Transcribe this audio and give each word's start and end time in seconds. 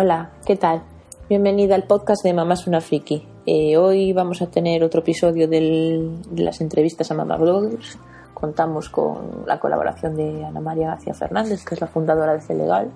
Hola, 0.00 0.30
¿qué 0.46 0.54
tal? 0.54 0.84
Bienvenida 1.28 1.74
al 1.74 1.82
podcast 1.82 2.22
de 2.22 2.32
Mamás 2.32 2.68
una 2.68 2.80
Friki. 2.80 3.26
Eh, 3.46 3.76
hoy 3.76 4.12
vamos 4.12 4.40
a 4.40 4.46
tener 4.46 4.84
otro 4.84 5.00
episodio 5.00 5.48
de 5.48 6.08
las 6.36 6.60
entrevistas 6.60 7.10
a 7.10 7.14
Mamá 7.14 7.36
Bloggers. 7.36 7.98
Contamos 8.32 8.90
con 8.90 9.42
la 9.44 9.58
colaboración 9.58 10.14
de 10.14 10.44
Ana 10.44 10.60
María 10.60 10.90
García 10.90 11.14
Fernández, 11.14 11.64
que 11.64 11.74
es 11.74 11.80
la 11.80 11.88
fundadora 11.88 12.34
de 12.34 12.40
Celegal. 12.42 12.92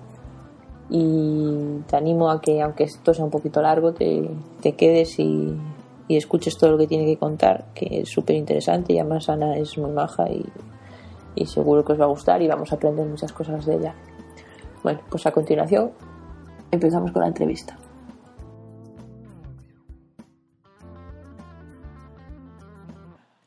Y 0.90 1.80
te 1.88 1.96
animo 1.96 2.30
a 2.30 2.40
que, 2.40 2.62
aunque 2.62 2.84
esto 2.84 3.12
sea 3.12 3.24
un 3.24 3.32
poquito 3.32 3.60
largo, 3.60 3.92
te, 3.92 4.30
te 4.60 4.76
quedes 4.76 5.18
y, 5.18 5.56
y 6.06 6.16
escuches 6.16 6.56
todo 6.56 6.70
lo 6.70 6.78
que 6.78 6.86
tiene 6.86 7.06
que 7.06 7.16
contar, 7.16 7.64
que 7.74 8.02
es 8.02 8.10
súper 8.10 8.36
interesante. 8.36 8.92
Y 8.92 9.00
además 9.00 9.28
Ana 9.28 9.56
es 9.56 9.76
muy 9.76 9.90
maja 9.90 10.30
y, 10.30 10.44
y 11.34 11.46
seguro 11.46 11.84
que 11.84 11.94
os 11.94 12.00
va 12.00 12.04
a 12.04 12.14
gustar 12.14 12.40
y 12.42 12.46
vamos 12.46 12.70
a 12.70 12.76
aprender 12.76 13.04
muchas 13.04 13.32
cosas 13.32 13.66
de 13.66 13.74
ella. 13.74 13.94
Bueno, 14.84 15.00
pues 15.10 15.26
a 15.26 15.32
continuación 15.32 15.90
empezamos 16.72 17.12
con 17.12 17.20
la 17.22 17.28
entrevista. 17.28 17.76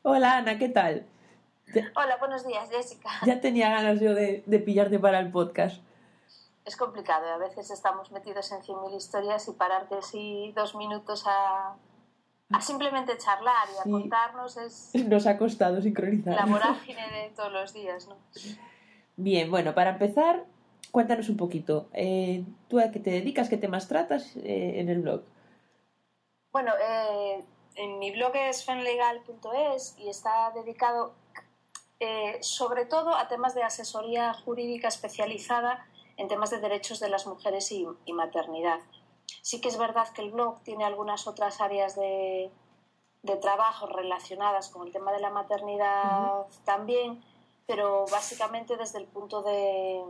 Hola 0.02 0.38
Ana, 0.38 0.58
¿qué 0.58 0.68
tal? 0.68 1.06
Hola, 1.96 2.16
buenos 2.18 2.46
días, 2.46 2.70
Jessica. 2.70 3.10
Ya 3.26 3.40
tenía 3.40 3.70
ganas 3.70 4.00
yo 4.00 4.14
de, 4.14 4.42
de 4.46 4.58
pillarte 4.60 4.98
para 4.98 5.18
el 5.18 5.30
podcast. 5.30 5.82
Es 6.64 6.76
complicado, 6.76 7.26
a 7.32 7.38
veces 7.38 7.70
estamos 7.70 8.10
metidos 8.12 8.50
en 8.52 8.60
100.000 8.60 8.96
historias 8.96 9.48
y 9.48 9.52
pararte 9.52 9.96
así 9.96 10.52
dos 10.56 10.74
minutos 10.74 11.24
a, 11.26 11.74
a 12.50 12.60
simplemente 12.60 13.16
charlar 13.18 13.68
y 13.74 13.78
a 13.80 13.82
Sí. 13.82 13.90
contarnos 13.90 14.56
es 14.56 14.90
Nos 15.08 15.26
ha 15.26 15.36
costado 15.38 15.80
sincronizar. 15.82 16.34
la 16.34 16.46
vorágine 16.46 17.02
de 17.10 17.30
todos 17.36 17.52
los 17.52 17.72
días, 17.72 18.08
¿no? 18.08 18.16
Bien, 19.16 19.50
bueno, 19.50 19.74
para 19.74 19.90
empezar, 19.90 20.44
cuéntanos 20.96 21.28
un 21.28 21.36
poquito. 21.36 21.90
Eh, 21.92 22.42
¿Tú 22.68 22.80
a 22.80 22.90
qué 22.90 22.98
te 22.98 23.10
dedicas? 23.10 23.50
¿Qué 23.50 23.58
temas 23.58 23.86
tratas 23.86 24.34
eh, 24.36 24.80
en 24.80 24.88
el 24.88 25.02
blog? 25.02 25.20
Bueno, 26.52 26.72
eh, 26.82 27.44
en 27.74 27.98
mi 27.98 28.12
blog 28.12 28.34
es 28.34 28.64
fenlegal.es 28.64 29.94
y 29.98 30.08
está 30.08 30.50
dedicado 30.54 31.12
sobre 32.40 32.86
todo 32.86 33.14
a 33.14 33.28
temas 33.28 33.54
de 33.54 33.62
asesoría 33.62 34.32
jurídica 34.32 34.88
especializada 34.88 35.86
en 36.16 36.28
temas 36.28 36.48
de 36.48 36.60
derechos 36.60 36.98
de 36.98 37.10
las 37.10 37.26
mujeres 37.26 37.70
y, 37.72 37.86
y 38.06 38.12
maternidad. 38.14 38.80
Sí 39.42 39.60
que 39.60 39.68
es 39.68 39.76
verdad 39.76 40.08
que 40.14 40.22
el 40.22 40.30
blog 40.30 40.62
tiene 40.62 40.84
algunas 40.86 41.26
otras 41.26 41.60
áreas 41.60 41.94
de, 41.94 42.50
de 43.22 43.36
trabajo 43.36 43.86
relacionadas 43.86 44.70
con 44.70 44.86
el 44.86 44.94
tema 44.94 45.12
de 45.12 45.20
la 45.20 45.28
maternidad 45.28 46.46
también, 46.64 47.22
pero 47.66 48.06
básicamente 48.10 48.78
desde 48.78 48.98
el 48.98 49.06
punto 49.06 49.42
de, 49.42 50.02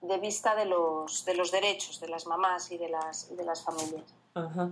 de 0.00 0.18
vista 0.18 0.54
de 0.54 0.64
los, 0.64 1.24
de 1.24 1.34
los 1.34 1.50
derechos 1.50 2.00
de 2.00 2.08
las 2.08 2.26
mamás 2.26 2.70
y 2.70 2.78
de 2.78 2.88
las, 2.88 3.30
y 3.30 3.36
de 3.36 3.44
las 3.44 3.64
familias. 3.64 4.14
Ajá. 4.34 4.70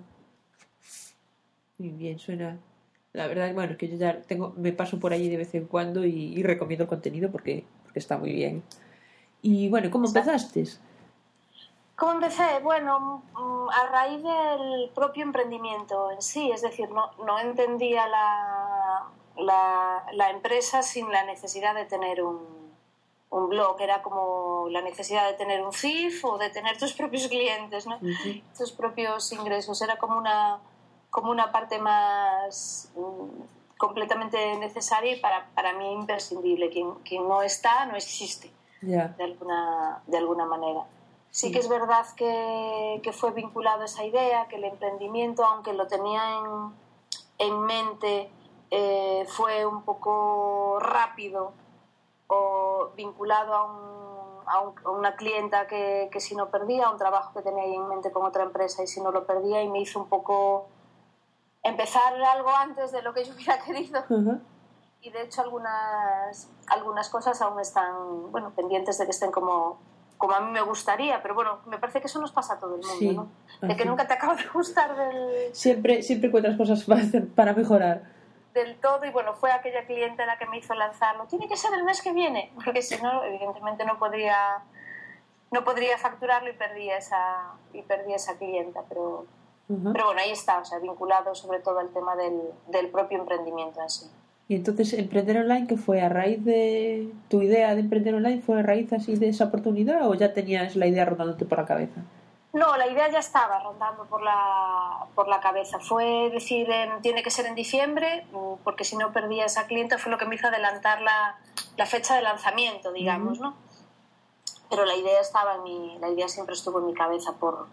Muy 1.79 1.91
bien, 1.91 2.19
suena. 2.19 2.59
La 3.13 3.27
verdad, 3.27 3.53
bueno, 3.55 3.73
es 3.73 3.79
que 3.79 3.89
yo 3.89 3.97
ya 3.97 4.21
tengo, 4.23 4.53
me 4.57 4.73
paso 4.73 5.01
por 5.01 5.13
allí 5.13 5.29
de 5.29 5.39
vez 5.39 5.55
en 5.55 5.67
cuando 5.67 6.05
y, 6.05 6.35
y 6.35 6.43
recomiendo 6.43 6.85
el 6.85 6.89
contenido 6.89 7.31
porque, 7.31 7.65
porque 7.85 7.99
está 7.99 8.19
muy 8.19 8.33
bien. 8.33 8.63
Y 9.43 9.69
bueno, 9.69 9.91
¿cómo 9.91 10.07
empezaste? 10.07 10.65
¿Cómo 11.97 12.13
empecé? 12.13 12.61
Bueno, 12.63 13.23
mm, 13.33 13.69
a 13.71 13.87
raíz 13.91 14.23
del 14.23 14.91
propio 14.95 15.23
emprendimiento 15.23 16.11
en 16.11 16.21
sí, 16.21 16.51
es 16.51 16.63
decir, 16.63 16.91
no, 16.91 17.11
no 17.25 17.39
entendía 17.39 18.07
la, 18.07 19.07
la, 19.37 20.07
la 20.13 20.31
empresa 20.31 20.83
sin 20.83 21.11
la 21.11 21.25
necesidad 21.25 21.75
de 21.75 21.87
tener 21.87 22.23
un, 22.23 22.56
un 23.31 23.49
blog, 23.49 23.81
era 23.81 24.03
como 24.03 24.69
la 24.71 24.81
necesidad 24.81 25.27
de 25.27 25.35
tener 25.35 25.65
un 25.65 25.73
CIF 25.73 26.25
o 26.25 26.39
de 26.39 26.51
tener 26.51 26.79
tus 26.79 26.93
propios 26.93 27.29
clientes, 27.29 27.87
¿no? 27.87 27.99
Tus 28.57 28.73
propios 28.73 29.33
ingresos, 29.33 29.81
era 29.83 29.97
como 29.97 30.17
una, 30.17 30.61
como 31.11 31.31
una 31.31 31.51
parte 31.51 31.79
más 31.79 32.91
mm, 32.95 33.77
completamente 33.77 34.57
necesaria 34.59 35.17
y 35.17 35.21
para, 35.21 35.47
para 35.55 35.73
mí 35.73 35.93
imprescindible. 35.93 36.71
Quien, 36.71 36.95
quien 37.05 37.29
no 37.29 37.43
está, 37.43 37.87
no 37.87 37.97
existe 37.97 38.51
de 38.81 39.25
alguna, 39.25 40.03
de 40.07 40.19
alguna 40.19 40.47
manera. 40.47 40.85
Sí 41.31 41.53
que 41.53 41.59
es 41.59 41.69
verdad 41.69 42.07
que, 42.17 43.01
que 43.03 43.13
fue 43.13 43.33
vinculado 43.33 43.83
a 43.83 43.85
esa 43.85 44.05
idea, 44.05 44.47
que 44.49 44.57
el 44.57 44.65
emprendimiento, 44.65 45.45
aunque 45.45 45.75
lo 45.75 45.87
tenía 45.87 46.23
en, 46.39 47.49
en 47.51 47.61
mente, 47.61 48.31
eh, 48.71 49.27
fue 49.29 49.67
un 49.67 49.83
poco 49.83 50.79
rápido 50.81 51.53
vinculado 52.97 53.55
a, 53.55 53.65
un- 53.65 54.49
a 54.49 54.61
un- 54.61 54.75
a 54.85 54.91
una 54.91 55.17
clienta 55.17 55.67
que, 55.67 56.09
que 56.11 56.21
si 56.21 56.35
no 56.35 56.49
perdía, 56.51 56.91
un 56.91 56.97
trabajo 56.99 57.33
que 57.35 57.43
tenía 57.43 57.65
ahí 57.65 57.75
en 57.75 57.89
mente 57.89 58.11
con 58.11 58.25
otra 58.25 58.43
empresa 58.45 58.83
y 58.83 58.87
si 58.87 59.01
no 59.01 59.11
lo 59.11 59.27
perdía 59.27 59.63
y 59.63 59.69
me 59.69 59.81
hizo 59.81 60.01
un 60.01 60.09
poco 60.09 60.69
empezar 61.63 62.15
algo 62.23 62.51
antes 62.51 62.93
de 62.93 63.03
lo 63.03 63.13
que 63.13 63.25
yo 63.25 63.33
hubiera 63.37 63.59
querido 63.59 63.99
Ajá. 63.99 64.39
y 65.01 65.11
de 65.11 65.23
hecho 65.23 65.43
algunas, 65.43 66.49
algunas 66.69 67.09
cosas 67.11 67.41
aún 67.43 67.61
están 67.61 68.31
bueno, 68.33 68.51
pendientes 68.55 68.99
de 68.99 69.05
que 69.05 69.11
estén 69.11 69.31
como, 69.33 69.79
como 70.17 70.33
a 70.35 70.41
mí 70.41 70.51
me 70.53 70.63
gustaría, 70.63 71.21
pero 71.23 71.35
bueno, 71.35 71.59
me 71.67 71.79
parece 71.79 72.01
que 72.01 72.07
eso 72.07 72.21
nos 72.21 72.33
pasa 72.33 72.55
a 72.55 72.59
todo 72.59 72.77
el 72.77 72.81
mundo, 72.83 72.97
Sí, 72.99 73.15
¿no? 73.15 73.29
De 73.67 73.75
que 73.75 73.83
así. 73.83 73.89
nunca 73.89 74.07
te 74.07 74.15
acaba 74.15 74.35
de 74.37 74.47
gustar 74.49 74.95
del, 74.97 75.55
Siempre, 75.55 76.03
siempre 76.03 76.29
encuentras 76.29 76.57
cosas 76.57 76.85
para 77.35 77.53
mejorar. 77.53 78.16
Del 78.57 78.81
todo 78.81 79.05
y 79.05 79.11
bueno, 79.11 79.35
fue 79.35 79.53
aquella 79.53 79.87
cliente 79.87 80.27
la 80.27 80.39
que 80.39 80.47
me 80.47 80.59
hizo 80.59 80.75
lanzarlo. 80.75 81.27
Tiene 81.27 81.47
que 81.47 81.57
ser 81.57 81.73
el 81.75 81.85
mes 81.85 82.03
que 82.03 82.13
viene, 82.13 82.51
porque 82.65 82.83
si 82.83 83.01
no, 83.01 83.23
evidentemente 83.23 83.85
no 83.85 83.99
podría 83.99 84.65
no 85.53 85.63
podría 85.63 85.97
facturarlo 85.97 86.51
y 86.51 86.55
perdía 86.55 86.99
esa 86.99 87.53
y 87.73 87.83
perdía 87.83 88.17
esa 88.17 88.37
clienta, 88.37 88.83
pero 88.89 89.27
pero 89.69 90.07
bueno, 90.07 90.21
ahí 90.21 90.31
está, 90.31 90.61
o 90.61 90.65
sea, 90.65 90.79
vinculado 90.79 91.35
sobre 91.35 91.59
todo 91.59 91.81
al 91.81 91.91
tema 91.91 92.15
del, 92.15 92.41
del 92.69 92.89
propio 92.89 93.19
emprendimiento 93.19 93.83
en 93.83 93.91
sí. 93.91 94.07
Y 94.49 94.55
entonces, 94.55 94.93
emprender 94.93 95.39
online, 95.39 95.67
¿qué 95.67 95.77
fue? 95.77 96.01
¿A 96.03 96.09
raíz 96.09 96.45
de 96.45 97.09
tu 97.29 97.43
idea 97.43 97.75
de 97.75 97.81
emprender 97.81 98.15
online? 98.15 98.43
¿Fue 98.43 98.61
a 98.61 98.63
raíz 98.63 98.93
así 98.93 99.17
de 99.17 99.29
esa 99.29 99.47
oportunidad 99.47 100.09
o 100.09 100.15
ya 100.15 100.33
tenías 100.33 100.77
la 100.77 100.87
idea 100.87 101.05
rondándote 101.05 101.47
por 101.47 101.59
la 101.59 101.65
cabeza? 101.65 102.03
No, 102.57 102.75
la 102.79 102.87
idea 102.87 103.09
ya 103.11 103.19
estaba 103.19 103.59
rondando 103.59 104.07
por 104.07 104.23
la, 104.23 105.07
por 105.15 105.29
la 105.29 105.41
cabeza. 105.41 105.79
Fue 105.79 106.31
decir, 106.31 106.71
en- 106.71 107.03
tiene 107.03 107.23
que 107.23 107.31
ser 107.31 107.45
en 107.45 107.55
diciembre, 107.55 108.27
mm, 108.33 108.55
porque 108.65 108.83
si 108.85 108.97
no 108.97 109.13
perdía 109.13 109.45
esa 109.45 109.67
clienta, 109.67 109.99
fue 109.99 110.11
lo 110.11 110.17
que 110.17 110.25
me 110.25 110.37
hizo 110.37 110.47
adelantar 110.49 111.03
la, 111.03 111.37
la 111.77 111.85
fecha 111.87 112.15
de 112.17 112.23
lanzamiento, 112.23 112.93
digamos, 112.93 113.39
¿no? 113.41 113.55
Pero 114.71 114.87
la 114.87 114.95
idea 114.95 115.21
estaba 115.21 115.57
en 115.57 115.63
mi, 115.65 115.99
la 115.99 116.09
idea 116.09 116.29
siempre 116.29 116.55
estuvo 116.55 116.79
en 116.79 116.87
mi 116.87 116.95
cabeza 116.95 117.33
por 117.35 117.67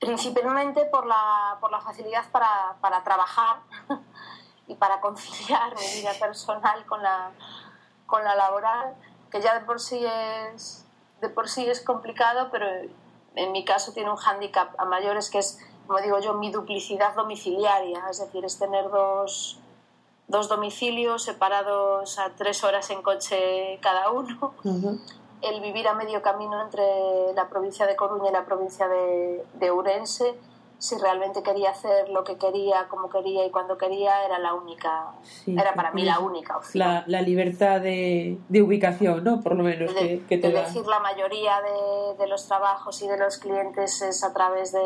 principalmente 0.00 0.84
por 0.86 1.06
la, 1.06 1.58
por 1.60 1.70
la 1.70 1.80
facilidad 1.80 2.24
para, 2.30 2.76
para 2.80 3.02
trabajar 3.04 3.56
y 4.68 4.74
para 4.74 5.00
conciliar 5.00 5.74
mi 5.74 6.00
vida 6.00 6.12
personal 6.18 6.86
con 6.86 7.02
la, 7.02 7.32
con 8.06 8.24
la 8.24 8.34
laboral, 8.36 8.94
que 9.30 9.40
ya 9.42 9.52
de 9.58 9.66
por 9.66 9.80
sí 9.80 10.02
es 10.04 10.86
de 11.20 11.28
por 11.28 11.48
sí 11.48 11.68
es 11.68 11.80
complicado, 11.84 12.48
pero 12.52 12.66
en 13.38 13.52
mi 13.52 13.64
caso 13.64 13.92
tiene 13.92 14.10
un 14.10 14.16
hándicap 14.16 14.78
a 14.78 14.84
mayores 14.84 15.30
que 15.30 15.38
es, 15.38 15.58
como 15.86 16.00
digo 16.00 16.18
yo, 16.18 16.34
mi 16.34 16.50
duplicidad 16.50 17.14
domiciliaria, 17.14 18.02
es 18.10 18.18
decir, 18.18 18.44
es 18.44 18.58
tener 18.58 18.90
dos, 18.90 19.60
dos 20.26 20.48
domicilios 20.48 21.22
separados 21.22 22.18
a 22.18 22.30
tres 22.36 22.64
horas 22.64 22.90
en 22.90 23.00
coche 23.02 23.78
cada 23.80 24.10
uno, 24.10 24.54
el 25.40 25.60
vivir 25.60 25.86
a 25.86 25.94
medio 25.94 26.20
camino 26.20 26.60
entre 26.60 27.32
la 27.34 27.48
provincia 27.48 27.86
de 27.86 27.94
Coruña 27.94 28.30
y 28.30 28.32
la 28.32 28.44
provincia 28.44 28.88
de, 28.88 29.44
de 29.54 29.70
Ourense, 29.70 30.34
si 30.78 30.96
realmente 30.96 31.42
quería 31.42 31.70
hacer 31.70 32.08
lo 32.08 32.22
que 32.22 32.36
quería, 32.36 32.86
como 32.88 33.08
quería 33.08 33.44
y 33.44 33.50
cuando 33.50 33.76
quería, 33.76 34.24
era 34.24 34.38
la 34.38 34.54
única, 34.54 35.12
Sí, 35.22 35.56
era 35.58 35.74
para 35.74 35.90
mí 35.90 36.04
la 36.04 36.20
única 36.20 36.56
opción. 36.56 36.86
La, 36.86 37.04
la 37.06 37.20
libertad 37.20 37.80
de, 37.80 38.38
de 38.48 38.62
ubicación, 38.62 39.24
¿no? 39.24 39.40
Por 39.40 39.56
lo 39.56 39.64
menos, 39.64 39.92
de, 39.94 40.00
que, 40.00 40.26
que 40.26 40.38
te 40.38 40.52
de 40.52 40.60
decir 40.60 40.86
la 40.86 41.00
mayoría 41.00 41.60
de, 41.60 42.16
de 42.18 42.26
los 42.28 42.46
trabajos 42.46 43.02
y 43.02 43.08
de 43.08 43.18
los 43.18 43.38
clientes 43.38 44.00
es 44.02 44.22
a 44.22 44.32
través 44.32 44.70
de, 44.70 44.80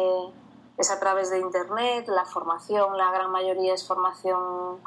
es 0.78 0.90
a 0.90 0.98
través 0.98 1.30
de 1.30 1.40
Internet, 1.40 2.08
la 2.08 2.24
formación, 2.24 2.96
la 2.96 3.10
gran 3.10 3.30
mayoría 3.30 3.74
es 3.74 3.86
formación 3.86 4.78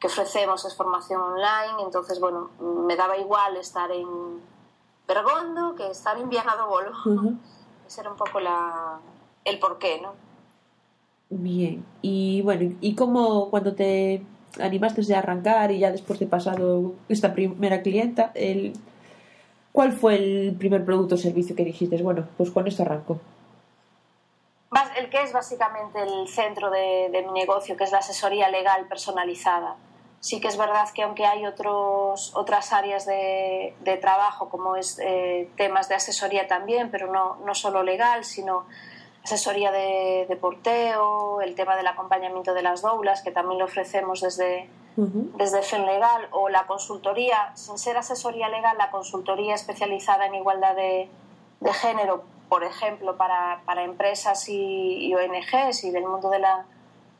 que 0.00 0.08
ofrecemos, 0.08 0.64
es 0.64 0.76
formación 0.76 1.20
online, 1.20 1.82
entonces, 1.84 2.18
bueno, 2.20 2.50
me 2.60 2.96
daba 2.96 3.16
igual 3.16 3.56
estar 3.56 3.90
en 3.92 4.40
Bergondo 5.06 5.74
que 5.74 5.90
estar 5.90 6.18
en 6.18 6.28
Viana 6.28 6.56
do 6.56 6.66
Bolo. 6.66 6.92
Ese 7.86 8.02
era 8.02 8.10
un 8.10 8.16
poco 8.16 8.38
la, 8.40 8.98
el 9.44 9.58
porqué, 9.58 10.00
¿no? 10.00 10.27
Bien, 11.30 11.84
y 12.00 12.40
bueno, 12.42 12.74
¿y 12.80 12.94
cómo 12.94 13.50
cuando 13.50 13.74
te 13.74 14.22
animaste 14.58 15.14
a 15.14 15.18
arrancar 15.18 15.70
y 15.70 15.78
ya 15.78 15.92
después 15.92 16.18
de 16.18 16.26
pasado 16.26 16.94
esta 17.08 17.34
primera 17.34 17.82
clienta, 17.82 18.32
el, 18.34 18.72
¿cuál 19.72 19.92
fue 19.92 20.14
el 20.16 20.56
primer 20.58 20.84
producto 20.84 21.16
o 21.16 21.18
servicio 21.18 21.54
que 21.54 21.64
dijiste? 21.64 22.02
Bueno, 22.02 22.26
pues 22.36 22.50
con 22.50 22.66
esto 22.66 22.82
arranco. 22.82 23.20
El 24.96 25.10
que 25.10 25.22
es 25.22 25.32
básicamente 25.32 26.02
el 26.02 26.28
centro 26.28 26.70
de, 26.70 27.08
mi 27.26 27.32
negocio, 27.32 27.76
que 27.76 27.84
es 27.84 27.92
la 27.92 27.98
asesoría 27.98 28.48
legal 28.48 28.86
personalizada. 28.88 29.76
Sí 30.20 30.40
que 30.40 30.48
es 30.48 30.56
verdad 30.58 30.88
que 30.92 31.04
aunque 31.04 31.24
hay 31.24 31.46
otros, 31.46 32.34
otras 32.34 32.72
áreas 32.72 33.06
de, 33.06 33.76
de 33.80 33.96
trabajo, 33.96 34.48
como 34.48 34.74
es 34.76 34.98
eh, 34.98 35.48
temas 35.56 35.88
de 35.88 35.94
asesoría 35.94 36.48
también, 36.48 36.90
pero 36.90 37.12
no, 37.12 37.36
no 37.44 37.54
solo 37.54 37.84
legal, 37.84 38.24
sino 38.24 38.66
asesoría 39.28 39.70
de, 39.70 40.26
de, 40.28 40.36
porteo, 40.36 41.40
el 41.42 41.54
tema 41.54 41.76
del 41.76 41.86
acompañamiento 41.86 42.54
de 42.54 42.62
las 42.62 42.80
doulas, 42.80 43.22
que 43.22 43.30
también 43.30 43.58
lo 43.58 43.66
ofrecemos 43.66 44.20
desde, 44.20 44.68
uh 44.96 45.04
-huh. 45.04 45.32
desde 45.36 45.62
FEN 45.62 45.84
Legal, 45.84 46.28
o 46.30 46.48
la 46.48 46.66
consultoría, 46.66 47.52
sin 47.54 47.76
ser 47.78 47.96
asesoría 47.98 48.48
legal, 48.48 48.76
la 48.78 48.90
consultoría 48.90 49.54
especializada 49.54 50.26
en 50.26 50.34
igualdad 50.34 50.74
de, 50.74 51.08
de 51.60 51.72
género, 51.74 52.24
por 52.48 52.64
ejemplo, 52.64 53.16
para, 53.16 53.60
para 53.66 53.82
empresas 53.84 54.48
y, 54.48 55.06
y, 55.06 55.14
ONGs 55.14 55.84
y 55.84 55.90
del 55.90 56.06
mundo 56.06 56.30
de 56.30 56.38
la, 56.38 56.64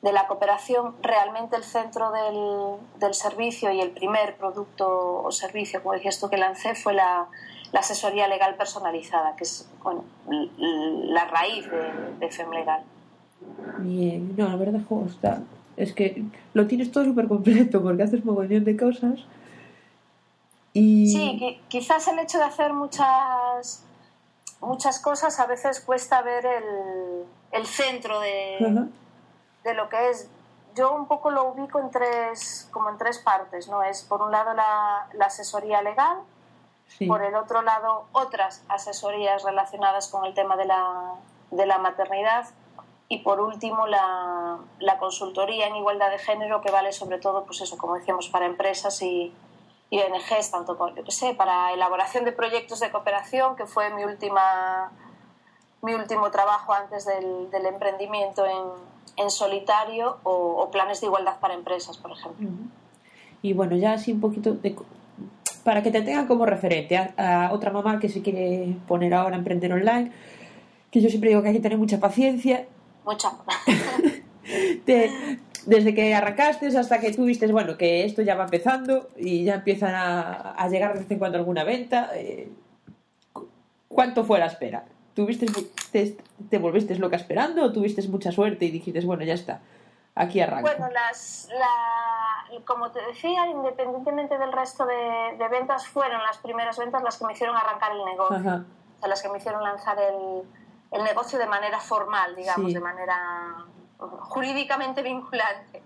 de 0.01 0.13
la 0.13 0.27
cooperación, 0.27 0.95
realmente 1.03 1.57
el 1.57 1.65
centro 1.65 2.11
del, 2.11 2.77
del 2.97 3.15
servicio 3.15 3.71
y 3.71 3.81
el 3.81 3.91
primer 3.91 4.37
producto 4.37 5.23
o 5.23 5.31
servicio, 5.31 5.83
como 5.83 5.93
decías 5.93 6.19
tú, 6.19 6.31
que 6.31 6.39
lancé 6.39 6.75
fue 6.75 6.95
la, 6.95 7.27
la 7.73 7.81
asesoría 7.81 8.29
legal 8.29 8.55
personalizada, 8.57 9.37
que 9.37 9.45
es 9.45 9.69
bueno, 9.83 10.05
la 10.27 11.25
raíz 11.27 11.71
de, 11.71 11.93
de 12.19 12.31
FEMLegal. 12.31 12.83
Bien, 13.79 14.35
no, 14.37 14.49
la 14.49 14.57
verdad 14.57 14.81
está, 15.07 15.41
es 15.77 15.93
que 15.93 16.25
lo 16.55 16.67
tienes 16.67 16.91
todo 16.91 17.05
súper 17.05 17.29
completo 17.29 17.83
porque 17.83 18.03
haces 18.03 18.25
mogollón 18.25 18.65
de 18.65 18.77
cosas. 18.77 19.21
Y... 20.73 21.09
Sí, 21.09 21.61
quizás 21.69 22.09
el 22.09 22.19
hecho 22.19 22.39
de 22.39 22.45
hacer 22.45 22.73
muchas 22.73 23.85
muchas 24.61 25.01
cosas 25.01 25.39
a 25.39 25.47
veces 25.47 25.81
cuesta 25.81 26.21
ver 26.23 26.45
el, 26.45 27.25
el 27.53 27.67
centro 27.67 28.19
de, 28.21 28.57
uh 28.61 28.65
-huh. 28.65 28.89
de 29.65 29.75
lo 29.75 29.89
que 29.89 30.11
es. 30.11 30.29
Yo 30.75 30.95
un 30.95 31.07
poco 31.07 31.31
lo 31.31 31.53
ubico 31.53 31.81
en 31.81 31.91
tres, 31.91 32.69
como 32.73 32.91
en 32.91 32.99
tres 32.99 33.19
partes, 33.19 33.69
¿no? 33.69 33.83
Es 33.83 34.03
por 34.03 34.21
un 34.23 34.31
lado 34.31 34.55
la, 34.55 35.09
la 35.15 35.27
asesoría 35.27 35.83
legal, 35.83 36.19
Sí. 36.89 37.07
Por 37.07 37.23
el 37.23 37.35
otro 37.35 37.63
lado, 37.63 38.07
otras 38.13 38.65
asesorías 38.69 39.43
relacionadas 39.45 40.09
con 40.09 40.25
el 40.25 40.35
tema 40.35 40.57
de 40.57 40.65
la, 40.65 41.15
de 41.51 41.67
la 41.67 41.79
maternidad. 41.79 42.47
Y 43.09 43.19
por 43.19 43.41
último, 43.41 43.87
la, 43.87 44.59
la, 44.81 44.99
consultoría 44.99 45.67
en 45.67 45.77
igualdad 45.77 46.11
de 46.11 46.19
género, 46.19 46.61
que 46.61 46.71
vale 46.71 46.93
sobre 46.93 47.19
todo, 47.19 47.45
pues 47.45 47.61
eso, 47.61 47.79
como 47.79 47.95
decíamos, 47.95 48.29
para 48.29 48.47
empresas 48.47 49.01
y, 49.03 49.33
y 49.91 50.01
ONGs, 50.01 50.51
tanto 50.51 50.77
yo 50.95 51.05
que 51.05 51.13
sé, 51.13 51.35
para 51.35 51.73
elaboración 51.73 52.25
de 52.25 52.33
proyectos 52.33 52.81
de 52.81 52.91
cooperación, 52.91 53.57
que 53.57 53.67
fue 53.67 53.91
mi 53.91 54.05
última 54.05 54.91
mi 55.83 55.95
último 55.95 56.31
trabajo 56.31 56.73
antes 56.73 57.07
del, 57.07 57.51
del 57.51 57.67
emprendimiento 57.67 58.45
en, 58.45 58.65
en 59.17 59.31
solitario 59.31 60.19
o, 60.23 60.33
o, 60.33 60.71
planes 60.71 61.01
de 61.01 61.07
igualdad 61.07 61.39
para 61.41 61.55
empresas, 61.55 61.97
por 61.97 62.13
ejemplo. 62.13 62.49
Y 63.43 63.53
bueno, 63.53 63.77
ya 63.77 63.93
así 63.93 64.13
un 64.13 64.21
poquito 64.21 64.53
de, 64.55 64.77
para 65.65 65.83
que 65.83 65.91
te 65.91 66.03
tengan 66.03 66.27
como 66.27 66.47
referente 66.47 66.97
a, 66.97 67.13
a, 67.17 67.53
otra 67.53 67.71
mamá 67.71 67.99
que 68.01 68.09
se 68.09 68.23
quiere 68.23 68.77
poner 68.87 69.15
ahora 69.15 69.37
a 69.37 69.39
emprender 69.39 69.73
online, 69.73 70.13
que 70.91 71.01
yo 71.01 71.09
siempre 71.09 71.31
digo 71.31 71.43
que 71.43 71.49
hay 71.49 71.55
que 71.55 71.61
tener 71.61 71.79
mucha 71.79 72.01
paciencia. 72.01 72.67
Mucha. 73.05 73.33
de, 74.87 75.11
desde 75.67 75.95
que 75.95 76.15
arrancaste 76.15 76.67
hasta 76.69 77.01
que 77.01 77.13
tú 77.13 77.27
viste, 77.27 77.47
bueno, 77.49 77.77
que 77.77 78.05
esto 78.05 78.23
ya 78.23 78.35
va 78.35 78.45
empezando 78.45 79.11
y 79.17 79.45
ya 79.45 79.57
empiezan 79.57 79.95
a, 79.95 80.53
a 80.53 80.69
llegar 80.69 80.95
de 80.95 81.01
vez 81.01 81.11
en 81.11 81.19
cuando 81.19 81.37
alguna 81.37 81.65
venta, 81.65 82.11
eh, 82.15 82.49
¿cuánto 83.89 84.25
fue 84.25 84.39
la 84.39 84.47
espera? 84.47 84.87
¿Tuviste, 85.15 85.47
te, 85.93 86.17
te 86.49 86.59
volviste 86.59 86.95
loca 86.95 87.17
esperando 87.17 87.65
o 87.65 87.73
tuviste 87.73 88.07
mucha 88.09 88.33
suerte 88.33 88.65
y 88.65 88.71
dijiste, 88.71 89.01
bueno, 89.01 89.25
ya 89.25 89.35
está, 89.35 89.61
aquí 90.19 90.41
arranco? 90.41 90.69
Bueno, 90.69 90.89
las, 90.91 91.49
la, 91.53 92.63
como 92.65 92.91
te 92.91 93.01
decía, 93.07 93.47
independientemente 93.47 94.37
del 94.39 94.53
resto 94.53 94.85
de, 94.85 95.37
de, 95.39 95.49
ventas, 95.49 95.87
fueron 95.87 96.23
las 96.23 96.39
primeras 96.39 96.79
ventas 96.79 97.03
las 97.03 97.19
que 97.19 97.25
me 97.25 97.33
hicieron 97.33 97.57
arrancar 97.57 97.93
el 97.93 98.05
negocio. 98.05 98.37
Ajá. 98.37 98.65
O 98.97 99.01
sea, 99.01 99.09
las 99.09 99.23
que 99.23 99.29
me 99.29 99.39
hicieron 99.39 99.63
lanzar 99.63 99.99
el, 100.01 100.43
el 100.91 101.05
negocio 101.05 101.39
de 101.39 101.47
manera 101.47 101.79
formal, 101.81 102.35
digamos, 102.35 102.69
sí. 102.69 102.75
de 102.75 102.81
manera 102.81 103.65
jurídicamente 103.99 105.03
vinculante. 105.03 105.83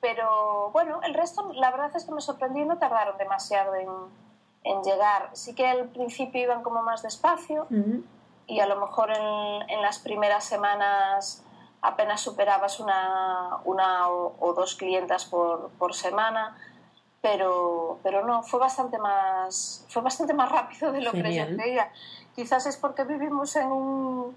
Pero 0.00 0.70
bueno, 0.72 1.00
el 1.02 1.14
resto, 1.14 1.52
la 1.54 1.70
verdad 1.70 1.90
es 1.94 2.04
que 2.04 2.12
me 2.12 2.20
sorprendió 2.20 2.64
y 2.64 2.66
no 2.66 2.78
tardaron 2.78 3.18
demasiado 3.18 3.74
en, 3.74 3.88
en 4.64 4.82
llegar. 4.82 5.30
Sí 5.34 5.54
que 5.54 5.66
al 5.66 5.88
principio 5.88 6.42
iban 6.42 6.62
como 6.62 6.82
más 6.82 7.02
despacio 7.02 7.66
uh 7.70 7.74
-huh. 7.74 8.02
y 8.46 8.60
a 8.60 8.66
lo 8.66 8.76
mejor 8.80 9.10
en, 9.10 9.70
en 9.70 9.82
las 9.82 9.98
primeras 9.98 10.44
semanas 10.44 11.44
apenas 11.82 12.20
superabas 12.20 12.80
una, 12.80 13.58
una 13.64 14.08
o, 14.10 14.34
o, 14.38 14.54
dos 14.54 14.74
clientas 14.74 15.24
por, 15.24 15.70
por 15.78 15.94
semana, 15.94 16.56
pero, 17.22 17.98
pero 18.02 18.26
no, 18.26 18.42
fue 18.42 18.60
bastante 18.60 18.98
más, 18.98 19.84
fue 19.88 20.02
bastante 20.02 20.34
más 20.34 20.50
rápido 20.50 20.92
de 20.92 21.02
lo 21.02 21.12
Genial. 21.12 21.48
que 21.48 21.52
yo 21.52 21.56
creía. 21.56 21.92
Quizás 22.34 22.66
es 22.66 22.76
porque 22.76 23.04
vivimos 23.04 23.56
en 23.56 23.66
un, 23.68 24.36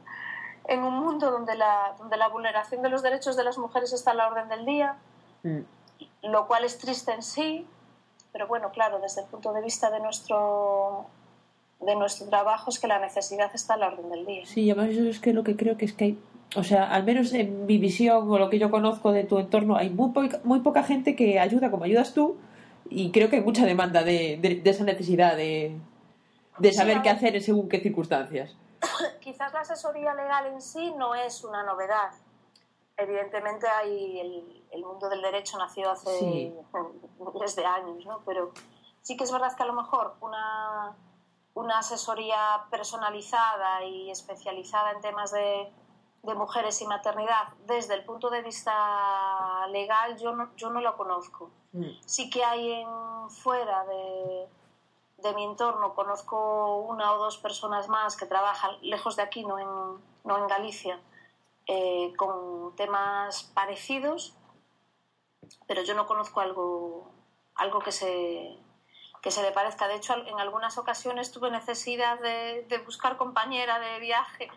en 0.66 0.84
un 0.84 0.94
mundo 1.00 1.32
donde 1.32 1.56
la, 1.56 1.96
donde 1.98 2.18
la 2.18 2.28
vulneración 2.30 2.82
de 2.82 2.90
los 2.90 3.02
derechos 3.02 3.36
de 3.36 3.44
las 3.44 3.58
mujeres 3.58 3.94
está 3.94 4.12
a 4.12 4.16
la 4.16 4.28
orden 4.28 4.50
del 4.50 4.66
día, 4.66 4.98
mm. 5.44 5.60
lo 6.24 6.48
cual 6.48 6.66
es 6.66 6.78
triste 6.78 7.14
en 7.14 7.24
sí, 7.24 7.68
pero 8.32 8.48
bueno, 8.48 8.72
claro, 8.72 9.00
desde 9.00 9.22
el 9.22 9.28
punto 9.28 9.54
de 9.54 9.62
vista 9.62 9.90
de 9.90 10.00
nuestro 10.00 11.06
de 11.80 11.96
nuestro 11.96 12.28
trabajo 12.28 12.70
es 12.70 12.80
que 12.80 12.88
la 12.88 12.98
necesidad 12.98 13.52
está 13.54 13.74
a 13.74 13.78
la 13.78 13.88
orden 13.88 14.10
del 14.10 14.26
día. 14.26 14.46
Sí, 14.46 14.72
además 14.72 14.92
eso 14.96 15.10
es 15.10 15.20
que 15.20 15.34
lo 15.34 15.44
que 15.44 15.58
creo 15.58 15.76
que 15.76 15.84
es 15.84 15.94
que 15.94 16.06
hay 16.06 16.20
o 16.56 16.64
sea, 16.64 16.92
al 16.92 17.04
menos 17.04 17.34
en 17.34 17.66
mi 17.66 17.78
visión 17.78 18.30
o 18.30 18.38
lo 18.38 18.50
que 18.50 18.60
yo 18.60 18.70
conozco 18.70 19.12
de 19.12 19.24
tu 19.24 19.40
entorno, 19.40 19.76
hay 19.76 19.90
muy, 19.90 20.12
poca, 20.12 20.40
muy 20.44 20.60
poca 20.60 20.84
gente 20.84 21.16
que 21.16 21.40
ayuda 21.40 21.72
como 21.72 21.84
ayudas 21.86 22.14
tú 22.14 22.38
y 22.90 23.12
creo 23.12 23.30
que 23.30 23.38
hay 23.38 23.42
mucha 23.42 23.66
demanda 23.66 24.04
de, 24.04 24.38
de, 24.42 24.56
de 24.56 24.70
esa 24.70 24.84
necesidad 24.84 25.36
de, 25.36 25.78
de 26.60 26.74
saber 26.74 26.98
sí, 26.98 27.02
qué 27.04 27.10
hacer 27.10 27.42
según 27.42 27.70
qué 27.70 27.80
circunstancias. 27.80 28.56
Quizás 29.22 29.54
la 29.54 29.62
asesoría 29.62 30.14
legal 30.14 30.48
en 30.48 30.62
sí 30.62 30.94
no 30.98 31.16
es 31.16 31.44
una 31.44 31.64
novedad. 31.64 32.12
Evidentemente 32.98 33.68
hay 33.68 34.20
el, 34.20 34.64
el 34.72 34.86
mundo 34.86 35.10
del 35.10 35.22
derecho 35.22 35.58
nació 35.58 35.92
hace 35.92 36.20
sí. 36.20 36.54
miles 37.34 37.56
de 37.56 37.66
años, 37.66 38.06
¿no? 38.06 38.22
Pero 38.26 38.52
sí 39.02 39.18
que 39.18 39.24
es 39.24 39.32
verdad 39.32 39.56
que 39.56 39.64
a 39.64 39.68
lo 39.68 39.74
mejor 39.74 40.16
una, 40.22 40.96
una 41.56 41.80
asesoría 41.80 42.66
personalizada 42.70 43.84
y 43.84 44.12
especializada 44.12 44.92
en 44.92 45.02
temas 45.02 45.32
de 45.32 45.72
de 46.24 46.36
mujeres 46.36 46.82
y 46.82 46.88
maternidad 46.88 47.50
desde 47.68 47.96
el 47.96 48.06
punto 48.06 48.30
de 48.30 48.42
vista 48.42 49.68
legal 49.68 50.18
yo 50.18 50.34
no, 50.34 50.56
yo 50.56 50.70
no 50.70 50.80
lo 50.80 50.96
conozco. 50.96 51.52
Mm. 51.74 51.90
Sí 52.06 52.30
que 52.30 52.44
hay 52.46 52.72
en 52.72 53.30
fuera 53.30 53.86
de, 53.86 54.48
de, 55.18 55.34
mi 55.34 55.44
entorno, 55.44 55.94
conozco 55.94 56.78
una 56.78 57.12
o 57.14 57.18
dos 57.18 57.38
personas 57.38 57.90
más 57.90 58.16
que 58.16 58.26
trabajan 58.26 58.78
lejos 58.82 59.18
de 59.18 59.24
aquí, 59.24 59.44
no 59.44 59.60
en, 59.60 60.02
no 60.24 60.38
en 60.38 60.48
Galicia, 60.48 60.98
eh, 61.68 62.14
con 62.16 62.74
temas 62.78 63.44
parecidos, 63.54 64.34
pero 65.68 65.84
yo 65.84 65.94
no 65.94 66.08
conozco 66.08 66.40
algo, 66.40 67.12
algo 67.56 67.80
que, 67.80 67.92
se, 67.92 68.58
que 69.22 69.30
se 69.30 69.42
le 69.42 69.52
parezca. 69.52 69.90
De 69.90 69.96
hecho, 69.96 70.14
en 70.14 70.40
algunas 70.40 70.78
ocasiones 70.78 71.34
tuve 71.34 71.52
necesidad 71.52 72.18
de, 72.22 72.66
de 72.70 72.78
buscar 72.78 73.18
compañera 73.18 73.80
de 73.80 74.00
viaje 74.00 74.50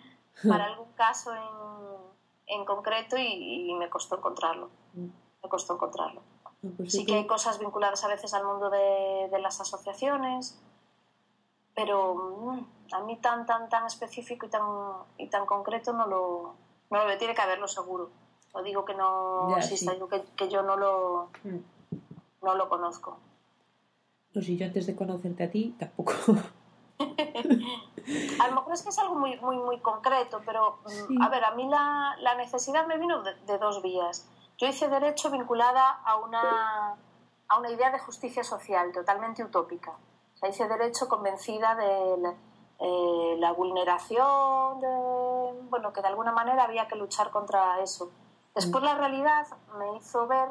para 0.46 0.66
algún 0.66 0.92
caso 0.92 1.32
en, 1.34 2.58
en 2.58 2.64
concreto 2.64 3.16
y, 3.16 3.70
y, 3.70 3.74
me 3.74 3.88
costó 3.88 4.16
encontrarlo. 4.16 4.70
Me 4.94 5.48
costó 5.48 5.74
encontrarlo. 5.74 6.22
Pues 6.76 6.92
sí, 6.92 6.98
sí 6.98 7.06
que 7.06 7.14
hay 7.14 7.26
cosas 7.26 7.58
vinculadas 7.58 8.02
a 8.04 8.08
veces 8.08 8.34
al 8.34 8.44
mundo 8.44 8.70
de, 8.70 9.28
de 9.30 9.38
las 9.38 9.60
asociaciones, 9.60 10.60
pero 11.74 12.14
mm, 12.14 12.94
a 12.94 13.00
mí 13.00 13.16
tan, 13.16 13.46
tan, 13.46 13.68
tan 13.68 13.86
específico 13.86 14.46
y 14.46 14.48
tan, 14.48 14.62
y 15.18 15.28
tan 15.28 15.46
concreto 15.46 15.92
no 15.92 16.06
lo, 16.06 16.54
no 16.90 17.06
lo 17.06 17.18
tiene 17.18 17.34
que 17.34 17.42
haberlo 17.42 17.68
seguro. 17.68 18.10
No 18.54 18.62
digo 18.62 18.84
que 18.84 18.94
no 18.94 19.50
ya, 19.50 19.58
exista, 19.58 19.90
sí. 19.90 19.96
digo 19.96 20.08
que, 20.08 20.22
que, 20.36 20.48
yo 20.48 20.62
no 20.62 20.76
lo, 20.76 21.30
mm. 21.44 22.44
no 22.44 22.54
lo 22.54 22.68
conozco. 22.68 23.18
Pues 24.32 24.46
si 24.46 24.56
yo 24.56 24.66
antes 24.66 24.86
de 24.86 24.96
conocerte 24.96 25.44
a 25.44 25.50
ti 25.50 25.74
tampoco. 25.78 26.12
a 28.40 28.48
lo 28.48 28.54
mejor 28.54 28.72
es 28.72 28.82
que 28.82 28.88
es 28.88 28.98
algo 28.98 29.14
muy, 29.16 29.38
muy, 29.40 29.56
muy 29.56 29.78
concreto, 29.80 30.40
pero 30.44 30.78
mm, 31.08 31.22
a 31.22 31.28
ver, 31.28 31.44
a 31.44 31.50
mí 31.52 31.68
la, 31.68 32.16
la 32.20 32.34
necesidad 32.34 32.86
me 32.86 32.98
vino 32.98 33.22
de, 33.22 33.34
de, 33.34 33.58
dos 33.58 33.82
vías. 33.82 34.28
Yo 34.58 34.66
hice 34.66 34.88
derecho 34.88 35.30
vinculada 35.30 35.90
a 36.04 36.16
una, 36.16 36.96
a 37.48 37.58
una 37.58 37.70
idea 37.70 37.90
de 37.90 37.98
justicia 37.98 38.44
social 38.44 38.92
totalmente 38.92 39.44
utópica. 39.44 39.90
O 39.90 40.38
sea, 40.38 40.48
hice 40.48 40.68
derecho 40.68 41.08
convencida 41.08 41.74
de 41.74 42.34
eh, 42.78 43.36
la 43.38 43.52
vulneración, 43.52 44.80
de, 44.80 45.68
bueno, 45.70 45.92
que 45.92 46.02
de 46.02 46.08
alguna 46.08 46.32
manera 46.32 46.64
había 46.64 46.88
que 46.88 46.96
luchar 46.96 47.30
contra 47.30 47.80
eso. 47.80 48.10
Después 48.54 48.82
la 48.84 48.94
realidad 48.94 49.46
me 49.78 49.96
hizo 49.96 50.26
ver 50.26 50.48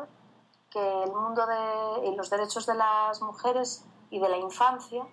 que 0.70 1.04
el 1.04 1.12
mundo 1.12 1.46
de 1.48 2.16
los 2.16 2.30
derechos 2.30 2.66
de 2.66 2.76
las 2.76 3.22
mujeres 3.22 3.86
y 4.10 4.20
de 4.20 4.30
la 4.30 4.38
infancia 4.38 5.06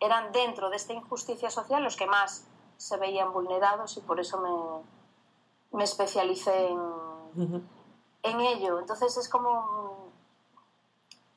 eran 0.00 0.32
dentro 0.32 0.70
de 0.70 0.76
esta 0.76 0.92
injusticia 0.92 1.50
social 1.50 1.82
los 1.82 1.96
que 1.96 2.06
más 2.06 2.46
se 2.76 2.96
veían 2.96 3.32
vulnerados 3.32 3.96
y 3.96 4.00
por 4.00 4.20
eso 4.20 4.38
me, 4.40 5.76
me 5.76 5.84
especialicé 5.84 6.68
en, 6.68 7.68
en 8.22 8.40
ello. 8.40 8.78
Entonces 8.78 9.16
es 9.16 9.28
como 9.28 10.12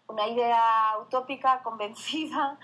una 0.08 0.28
idea 0.28 0.98
utópica, 1.02 1.62
convencida, 1.64 2.60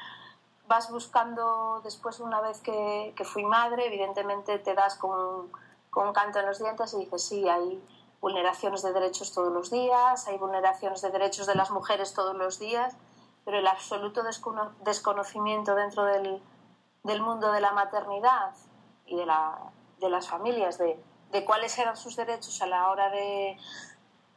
vas 0.67 0.91
buscando 0.91 1.81
después 1.83 2.19
una 2.19 2.41
vez 2.41 2.59
que, 2.61 3.13
que 3.15 3.23
fui 3.23 3.45
madre, 3.45 3.87
evidentemente 3.87 4.59
te 4.59 4.73
das 4.73 4.95
con, 4.95 5.49
con, 5.89 6.07
un 6.07 6.13
canto 6.13 6.39
en 6.39 6.45
los 6.45 6.59
dientes 6.59 6.93
y 6.93 6.97
dices, 6.97 7.23
sí, 7.23 7.47
hay 7.47 7.81
vulneraciones 8.19 8.81
de 8.81 8.91
derechos 8.91 9.33
todos 9.33 9.51
los 9.53 9.71
días, 9.71 10.27
hay 10.27 10.37
vulneraciones 10.37 11.01
de 11.01 11.09
derechos 11.09 11.47
de 11.47 11.55
las 11.55 11.71
mujeres 11.71 12.13
todos 12.13 12.35
los 12.35 12.59
días, 12.59 12.95
pero 13.47 13.59
el 13.59 13.67
absoluto 13.67 14.23
desconocimiento 14.83 15.73
dentro 15.73 16.03
del, 16.03 16.43
del 17.03 17.21
mundo 17.21 17.53
de 17.53 17.61
la 17.61 17.71
maternidad 17.71 18.53
y 19.05 19.15
de, 19.15 19.25
la, 19.25 19.71
de 20.01 20.09
las 20.09 20.27
familias 20.27 20.77
de, 20.77 21.01
de, 21.31 21.45
cuáles 21.45 21.79
eran 21.79 21.95
sus 21.95 22.17
derechos 22.17 22.61
a 22.61 22.67
la 22.67 22.89
hora 22.89 23.09
de 23.09 23.57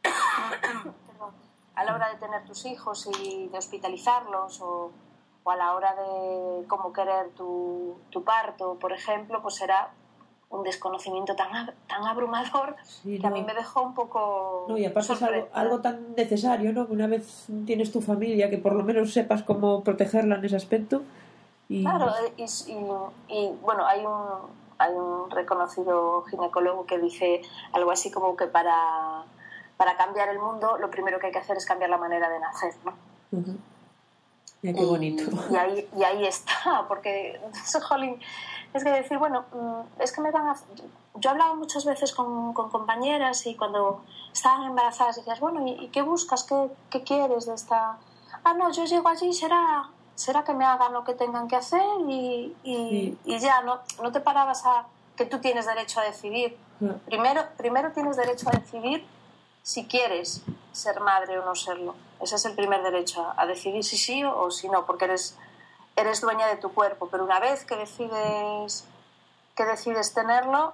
a 1.74 1.84
la 1.84 1.92
hora 1.92 2.10
de 2.10 2.20
tener 2.20 2.44
tus 2.44 2.64
hijos 2.66 3.08
y 3.18 3.48
de 3.48 3.58
hospitalizarlos 3.58 4.60
o, 4.60 4.92
o 5.42 5.50
a 5.50 5.56
la 5.56 5.74
hora 5.74 5.92
de 5.96 6.68
cómo 6.68 6.92
querer 6.92 7.34
tu, 7.34 8.00
tu, 8.10 8.22
parto, 8.22 8.78
por 8.78 8.92
ejemplo, 8.92 9.42
pues 9.42 9.60
era 9.60 9.90
un 10.50 10.64
desconocimiento 10.64 11.34
tan, 11.36 11.72
tan 11.86 12.04
abrumador 12.04 12.76
sí, 12.84 13.18
que 13.20 13.26
a 13.26 13.30
mí 13.30 13.42
me 13.42 13.54
dejó 13.54 13.82
un 13.82 13.94
poco... 13.94 14.66
No, 14.68 14.76
y 14.76 14.84
aparte 14.84 15.12
es 15.12 15.22
algo, 15.22 15.48
algo, 15.52 15.80
tan 15.80 16.14
necesario, 16.16 16.72
¿no? 16.72 16.86
Que 16.86 16.92
una 16.92 17.06
vez 17.06 17.46
tienes 17.66 17.92
tu 17.92 18.00
familia, 18.00 18.50
que 18.50 18.58
por 18.58 18.74
lo 18.74 18.82
menos 18.82 19.12
sepas 19.12 19.44
cómo 19.44 19.82
protegerla 19.84 20.36
en 20.36 20.44
ese 20.44 20.56
aspecto. 20.56 21.02
Y... 21.68 21.84
Claro, 21.84 22.12
y, 22.36 22.42
y, 22.42 23.36
y 23.36 23.48
bueno, 23.62 23.86
hay 23.86 24.04
un, 24.04 24.50
hay 24.78 24.92
un 24.92 25.30
reconocido 25.30 26.22
ginecólogo 26.22 26.84
que 26.84 26.98
dice 26.98 27.42
algo 27.72 27.92
así 27.92 28.10
como 28.10 28.36
que 28.36 28.46
para, 28.46 29.24
para 29.76 29.96
cambiar 29.96 30.30
el 30.30 30.40
mundo 30.40 30.78
lo 30.78 30.90
primero 30.90 31.20
que 31.20 31.26
hay 31.26 31.32
que 31.32 31.38
hacer 31.38 31.56
es 31.58 31.64
cambiar 31.66 31.90
la 31.90 31.98
manera 31.98 32.28
de 32.28 32.40
nacer, 32.40 32.74
¿no? 32.84 32.92
Uh 33.30 33.42
-huh. 33.42 33.56
Mira 34.62 34.78
qué 34.78 34.84
bonito. 34.84 35.22
Y, 35.22 35.54
y, 35.54 35.56
ahí, 35.56 35.88
y 35.96 36.02
ahí 36.02 36.26
está, 36.26 36.84
porque, 36.88 37.40
jolín, 37.88 38.18
es 38.72 38.84
que 38.84 38.90
decir, 38.90 39.18
bueno, 39.18 39.44
mm, 39.52 40.02
es 40.02 40.12
que 40.12 40.20
me 40.20 40.30
van 40.30 40.48
a... 40.48 40.56
Yo 41.16 41.30
he 41.30 41.32
hablado 41.32 41.56
muchas 41.56 41.84
veces 41.84 42.12
con, 42.12 42.52
con 42.52 42.70
compañeras 42.70 43.46
y 43.46 43.56
cuando 43.56 44.02
estaban 44.32 44.68
embarazadas 44.68 45.16
decías, 45.16 45.40
bueno, 45.40 45.66
¿y, 45.66 45.88
qué 45.88 46.02
buscas? 46.02 46.44
¿Qué, 46.44 46.68
¿Qué, 46.90 47.02
quieres 47.02 47.46
de 47.46 47.54
esta...? 47.54 47.98
Ah, 48.44 48.54
no, 48.54 48.70
yo 48.70 48.84
llego 48.84 49.08
allí 49.08 49.32
será, 49.32 49.90
será 50.14 50.44
que 50.44 50.54
me 50.54 50.64
hagan 50.64 50.92
lo 50.92 51.04
que 51.04 51.14
tengan 51.14 51.48
que 51.48 51.56
hacer 51.56 51.82
y, 52.08 52.56
y, 52.62 52.74
sí. 52.74 53.18
y 53.24 53.38
ya, 53.38 53.62
no, 53.62 53.80
no 54.02 54.12
te 54.12 54.20
parabas 54.20 54.64
a 54.64 54.86
que 55.16 55.26
tú 55.26 55.38
tienes 55.40 55.66
derecho 55.66 56.00
a 56.00 56.04
decidir. 56.04 56.56
No. 56.78 56.94
Primero, 56.98 57.42
primero 57.58 57.92
tienes 57.92 58.16
derecho 58.16 58.48
a 58.48 58.58
decidir 58.58 59.04
si 59.62 59.86
quieres 59.86 60.42
ser 60.72 61.00
madre 61.00 61.38
o 61.38 61.44
no 61.44 61.54
serlo. 61.54 61.94
Ese 62.20 62.36
es 62.36 62.44
el 62.44 62.54
primer 62.54 62.82
derecho, 62.82 63.26
a 63.36 63.46
decidir 63.46 63.84
si 63.84 63.96
sí 63.98 64.24
o 64.24 64.50
si 64.50 64.68
no, 64.68 64.86
porque 64.86 65.06
eres 65.06 65.36
eres 65.96 66.20
dueña 66.20 66.46
de 66.46 66.56
tu 66.56 66.72
cuerpo, 66.72 67.08
pero 67.10 67.24
una 67.24 67.40
vez 67.40 67.64
que 67.64 67.76
decides, 67.76 68.86
que 69.54 69.64
decides 69.64 70.14
tenerlo, 70.14 70.72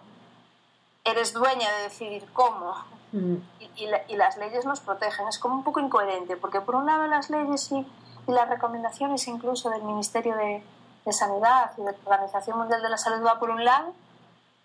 eres 1.05 1.33
dueña 1.33 1.71
de 1.77 1.83
decidir 1.85 2.27
cómo. 2.33 2.75
Mm. 3.13 3.37
Y, 3.61 3.71
y, 3.77 3.87
la, 3.87 4.03
y, 4.09 4.17
las 4.17 4.37
leyes 4.37 4.65
nos 4.65 4.81
protegen. 4.81 5.29
Es 5.29 5.39
como 5.39 5.55
un 5.55 5.65
poco 5.65 5.81
incoherente, 5.81 6.37
porque 6.37 6.61
por 6.61 6.75
un 6.75 6.87
lado 6.87 7.07
las 7.07 7.31
leyes 7.31 7.71
y, 7.73 7.87
y 8.27 8.33
las 8.33 8.49
recomendaciones 8.49 9.27
incluso 9.29 9.71
del 9.71 9.83
Ministerio 9.83 10.37
de, 10.37 10.63
de, 11.05 11.13
Sanidad 11.13 11.73
y 11.79 11.83
de 11.83 11.93
la 11.93 11.99
Organización 12.05 12.59
Mundial 12.59 12.83
de 12.83 12.91
la 12.91 12.99
Salud 12.99 13.25
va 13.25 13.39
por 13.39 13.51
un 13.51 13.65
lado, 13.65 13.95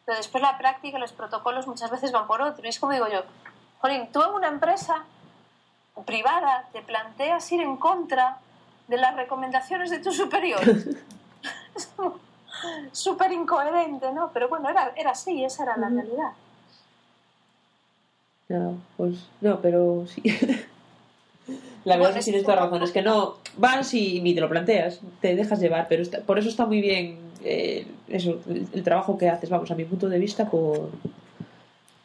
pero 0.06 0.18
después 0.18 0.42
la 0.42 0.58
práctica 0.58 0.98
y 0.98 1.02
los 1.02 1.14
protocolos 1.14 1.68
muchas 1.68 1.92
veces 1.92 2.12
van 2.12 2.28
por 2.28 2.42
otro. 2.42 2.66
Y 2.66 2.70
es 2.70 2.80
como 2.80 2.94
digo 2.94 3.08
yo, 3.08 3.22
Jolín, 3.80 4.12
tú 4.12 4.22
en 4.24 4.34
una 4.34 4.48
empresa 4.48 5.06
privada 6.06 6.68
te 6.72 6.82
planteas 6.82 7.52
ir 7.52 7.62
en 7.62 7.78
contra 7.78 8.40
de 8.92 8.98
las 8.98 9.16
recomendaciones 9.16 9.90
de 9.90 9.98
tu 10.00 10.12
superior. 10.12 10.60
Súper 12.92 13.32
incoherente, 13.32 14.12
¿no? 14.12 14.30
Pero 14.32 14.50
bueno, 14.50 14.70
era, 14.70 14.94
era 14.96 15.12
así, 15.12 15.44
esa 15.44 15.64
era 15.64 15.78
la 15.78 15.88
uh 15.88 15.90
-huh. 15.90 15.96
realidad. 15.96 16.32
No, 18.50 18.78
pues 18.98 19.16
no, 19.40 19.62
pero 19.62 20.06
sí. 20.08 20.22
la 21.86 21.96
verdad 21.96 22.10
bueno, 22.10 22.10
es 22.10 22.16
que 22.16 22.22
tienes 22.22 22.44
toda 22.44 22.58
razón. 22.58 22.84
Es 22.84 22.92
que 22.92 23.02
no 23.02 23.38
vas 23.58 23.94
y 23.94 24.22
ni 24.22 24.36
te 24.36 24.42
lo 24.42 24.50
planteas, 24.50 25.00
te 25.22 25.36
dejas 25.36 25.60
llevar, 25.60 25.88
pero 25.88 26.04
está, 26.04 26.20
por 26.20 26.38
eso 26.38 26.50
está 26.50 26.66
muy 26.66 26.82
bien 26.82 27.18
eh, 27.44 27.88
eso, 28.10 28.42
el, 28.48 28.68
el, 28.74 28.84
trabajo 28.84 29.18
que 29.18 29.30
haces, 29.30 29.50
vamos, 29.50 29.72
a 29.72 29.76
mi 29.76 29.86
punto 29.86 30.10
de 30.10 30.20
vista, 30.20 30.50
por 30.50 30.90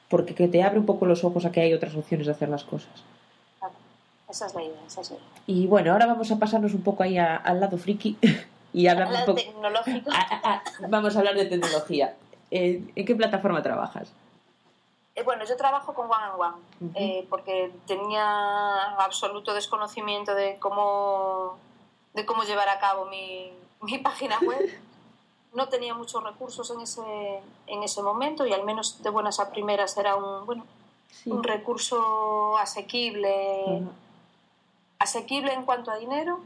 porque 0.09 0.35
que 0.35 0.49
te 0.49 0.63
abre 0.63 0.79
un 0.79 0.87
poco 0.87 1.05
los 1.05 1.25
ojos 1.25 1.45
a 1.45 1.53
que 1.53 1.61
hay 1.61 1.73
otras 1.75 1.97
opciones 1.97 2.27
de 2.27 2.33
hacer 2.33 2.49
las 2.49 2.65
cosas. 2.65 3.03
Esa 4.29 4.47
es 4.47 4.55
la 4.55 4.63
idea, 4.63 4.81
esa 4.87 5.01
es 5.01 5.11
la 5.11 5.17
idea. 5.17 5.29
Y 5.47 5.67
bueno, 5.67 5.93
ahora 5.93 6.07
vamos 6.07 6.31
a 6.31 6.39
pasarnos 6.39 6.75
un 6.75 6.83
poco 6.83 7.03
ahí 7.03 7.17
a, 7.17 7.37
al 7.37 7.61
lado 7.61 7.79
friki 7.79 8.19
y 8.73 8.89
hablar 8.89 9.09
un 9.09 9.21
poco. 9.21 9.35
Tecnológico. 9.35 10.11
A, 10.11 10.21
a, 10.55 10.63
vamos 10.89 11.15
a 11.15 11.21
hablar 11.21 11.37
de 11.37 11.47
tecnología. 11.47 12.15
Eh, 12.51 12.83
¿En 12.95 13.07
qué 13.07 13.15
plataforma 13.15 13.63
trabajas? 13.63 14.13
Eh, 15.15 15.23
bueno, 15.23 15.45
yo 15.45 15.57
trabajo 15.57 15.95
con 15.95 16.07
One 16.07 16.25
and 16.25 16.41
One 16.41 16.55
uh 16.81 16.85
-huh. 16.85 16.93
eh, 16.95 17.27
porque 17.31 17.73
tenía 17.87 18.93
absoluto 18.99 19.55
desconocimiento 19.55 20.35
de 20.35 20.59
cómo, 20.59 21.57
de 22.13 22.27
cómo 22.27 22.43
llevar 22.43 22.69
a 22.69 22.79
cabo 22.79 23.07
mi, 23.07 23.53
mi 23.83 23.99
página 24.09 24.39
web. 24.41 24.79
No 25.55 25.69
tenía 25.69 25.95
muchos 25.95 26.23
recursos 26.23 26.71
en 26.71 26.81
ese, 26.81 27.41
en 27.67 27.83
ese 27.83 28.03
momento 28.03 28.45
y 28.45 28.53
al 28.53 28.65
menos 28.65 29.03
de 29.03 29.09
buenas 29.09 29.41
a 29.41 29.51
primeras 29.51 29.97
era 29.97 30.17
un, 30.17 30.45
bueno, 30.45 30.67
sí. 31.11 31.31
un 31.31 31.43
recurso 31.43 32.59
asequible. 32.59 33.65
Uh 33.67 33.81
-huh 33.81 34.06
asequible 34.99 35.53
en 35.53 35.65
cuanto 35.65 35.91
a 35.91 35.97
dinero 35.97 36.41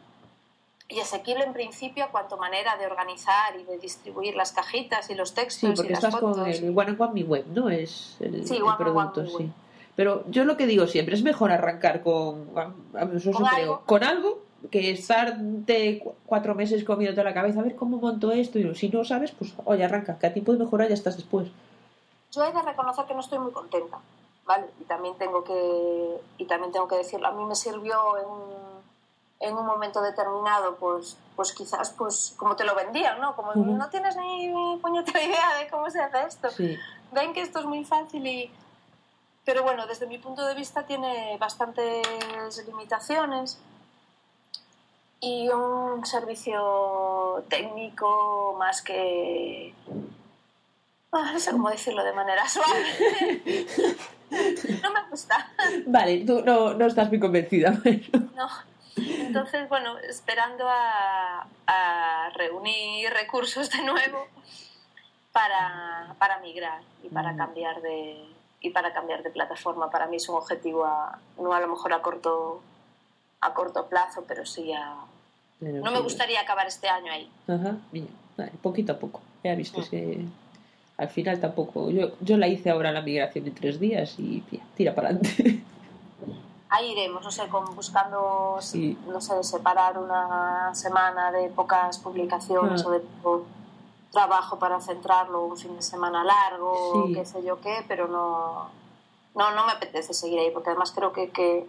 y 0.88 1.00
asequible 1.00 1.45
en 1.45 1.52
principio 1.52 2.04
a 2.04 2.09
cuanto 2.09 2.37
manera 2.37 2.76
de 2.76 2.87
organizar 2.87 3.57
y 3.57 3.64
de 3.64 3.78
distribuir 3.78 4.35
las 4.35 4.52
cajitas 4.52 5.09
y 5.09 5.14
los 5.14 5.35
textos 5.35 5.71
sí, 5.71 5.76
porque 5.76 5.92
y 5.92 5.95
estás 5.95 6.12
las 6.12 6.21
fotos. 6.21 6.38
con 6.38 6.49
el 6.49 6.76
One 6.76 6.90
and 6.90 7.00
One 7.00 7.12
Mi 7.12 7.23
Web, 7.23 7.47
¿no? 7.54 7.71
Es 7.71 8.16
el, 8.21 8.47
sí, 8.47 8.57
el 8.57 8.62
one 8.62 8.76
producto, 8.76 9.21
one, 9.21 9.30
sí. 9.30 9.37
web. 9.37 9.50
Pero 9.95 10.25
yo 10.28 10.45
lo 10.45 10.57
que 10.57 10.66
digo 10.66 10.87
siempre 10.87 11.14
es 11.14 11.23
mejor 11.23 11.52
arrancar 11.52 12.02
con, 12.02 12.47
¿Con, 12.47 13.47
algo? 13.47 13.83
con 13.87 14.02
algo 14.02 14.38
que 14.71 14.90
estarte 14.90 16.02
cuatro 16.26 16.54
meses 16.54 16.85
comiéndote 16.85 17.23
la 17.23 17.35
cabeza 17.35 17.61
a 17.61 17.62
ver 17.62 17.76
cómo 17.76 17.99
monto 17.99 18.33
esto 18.33 18.59
y 18.59 18.75
si 18.75 18.88
no 18.88 19.04
sabes, 19.04 19.30
pues 19.33 19.54
oye, 19.64 19.85
arranca, 19.85 20.19
que 20.19 20.26
a 20.26 20.33
ti 20.33 20.40
puede 20.40 20.59
mejorar 20.59 20.88
ya 20.88 20.95
estás 20.95 21.16
después. 21.16 21.49
Yo 22.33 22.45
he 22.45 22.52
de 22.52 22.62
reconocer 22.62 23.04
que 23.07 23.14
no 23.14 23.21
estoy 23.21 23.38
muy 23.38 23.52
contenta, 23.52 23.99
¿vale? 24.50 24.66
Y 24.80 24.85
también 24.85 25.14
tengo 25.16 25.45
que, 25.45 26.21
y 26.38 26.45
también 26.47 26.73
tengo 26.73 26.88
que 26.88 26.97
decirlo, 26.97 27.28
a 27.28 27.33
mí 27.33 27.45
me 27.45 27.54
sirvió 27.54 28.19
en 28.19 28.61
en 29.40 29.57
un 29.57 29.64
momento 29.64 30.02
determinado, 30.02 30.76
pues, 30.76 31.16
pues 31.35 31.52
quizás, 31.52 31.90
pues, 31.97 32.35
como 32.37 32.57
te 32.57 32.64
lo 32.64 32.75
vendían, 32.75 33.19
¿no? 33.21 33.35
Como 33.35 33.52
uh 33.52 33.54
-huh. 33.54 33.76
no 33.78 33.88
tienes 33.88 34.14
ni 34.16 34.78
puñetera 34.83 35.23
idea 35.28 35.57
de 35.59 35.69
cómo 35.71 35.90
se 35.90 36.00
hace 36.00 36.26
esto. 36.26 36.50
Sí. 36.50 36.78
Ven 37.12 37.33
que 37.33 37.40
esto 37.40 37.61
es 37.61 37.64
muy 37.64 37.85
fácil 37.85 38.26
y... 38.26 38.50
Pero 39.47 39.62
bueno, 39.62 39.87
desde 39.87 40.07
mi 40.07 40.19
punto 40.19 40.45
de 40.47 40.54
vista 40.54 40.85
tiene 40.85 41.38
bastantes 41.38 42.66
limitaciones 42.66 43.59
y 45.21 45.49
un 45.49 46.04
servicio 46.04 47.42
técnico 47.49 48.54
más 48.59 48.83
que... 48.83 49.75
Ah, 51.12 51.31
no 51.33 51.40
sé 51.40 51.50
cómo 51.50 51.71
decirlo 51.71 52.05
de 52.05 52.12
manera 52.12 52.49
suave. 52.49 53.67
no 54.83 54.93
me 54.93 55.02
gusta. 55.11 55.50
Vale, 55.87 56.25
tú 56.25 56.43
no, 56.45 56.75
no 56.75 56.87
estás 56.87 57.09
muy 57.09 57.19
convencida. 57.19 57.79
Pero... 57.83 58.00
No. 58.37 58.49
Entonces, 58.97 59.69
bueno, 59.69 59.99
esperando 59.99 60.69
a, 60.69 61.47
a, 61.67 62.31
reunir 62.35 63.11
recursos 63.11 63.71
de 63.71 63.83
nuevo 63.83 64.26
para, 65.33 66.14
para 66.19 66.38
migrar 66.40 66.83
y 67.02 67.09
para 67.09 67.37
cambiar 67.37 67.81
de 67.81 68.25
y 68.62 68.71
para 68.71 68.93
cambiar 68.93 69.23
de 69.23 69.31
plataforma. 69.31 69.90
Para 69.90 70.07
mí 70.07 70.17
es 70.17 70.29
un 70.29 70.37
objetivo 70.37 70.85
a, 70.85 71.19
no 71.38 71.52
a 71.52 71.61
lo 71.61 71.69
mejor 71.69 71.93
a 71.95 72.02
corto 72.02 72.62
a 73.40 73.55
corto 73.55 73.87
plazo, 73.87 74.25
pero 74.29 74.45
sí 74.45 74.73
a 74.73 74.97
no 75.61 75.90
me 75.90 76.00
gustaría 76.00 76.40
acabar 76.40 76.67
este 76.67 76.88
año 76.88 77.12
ahí. 77.12 77.31
Ajá, 77.47 77.76
bien. 77.93 78.09
Vale, 78.37 78.52
poquito 78.62 78.93
a 78.93 78.99
poco. 78.99 79.21
Ya 79.45 79.55
viste 79.55 79.83
que 79.90 80.25
al 81.00 81.09
final 81.09 81.40
tampoco. 81.40 81.90
Yo, 81.90 82.09
yo 82.21 82.37
la 82.37 82.47
hice 82.47 82.71
ahora 82.71 82.92
la 82.92 83.00
migración 83.00 83.47
en 83.47 83.54
tres 83.54 83.80
días 83.80 84.14
y 84.19 84.40
tía, 84.42 84.61
tira 84.76 84.95
para 84.95 85.09
adelante. 85.09 85.62
Ahí 86.69 86.92
iremos, 86.92 87.25
no 87.25 87.30
sé, 87.30 87.49
con, 87.49 87.75
buscando, 87.75 88.59
Sí. 88.61 88.97
no 89.09 89.21
sé, 89.21 89.42
separar 89.42 89.99
una 89.99 90.73
semana 90.75 91.33
de 91.33 91.49
pocas 91.49 91.99
publicaciones 91.99 92.85
Ah. 92.85 92.88
o 92.88 92.90
de 92.92 93.00
poco 93.00 93.45
trabajo 94.12 94.59
para 94.59 94.80
centrarlo, 94.80 95.45
un 95.47 95.57
fin 95.57 95.75
de 95.75 95.83
semana 95.83 96.23
largo, 96.23 97.07
Sí. 97.07 97.14
qué 97.14 97.25
sé 97.25 97.42
yo 97.45 97.61
qué, 97.61 97.85
pero 97.88 98.07
no, 98.09 98.69
no, 99.35 99.50
no 99.54 99.66
me 99.66 99.73
apetece 99.73 100.12
seguir 100.14 100.38
ahí, 100.40 100.50
porque 100.52 100.71
además 100.71 100.92
creo 100.92 101.12
que, 101.12 101.30
que, 101.30 101.66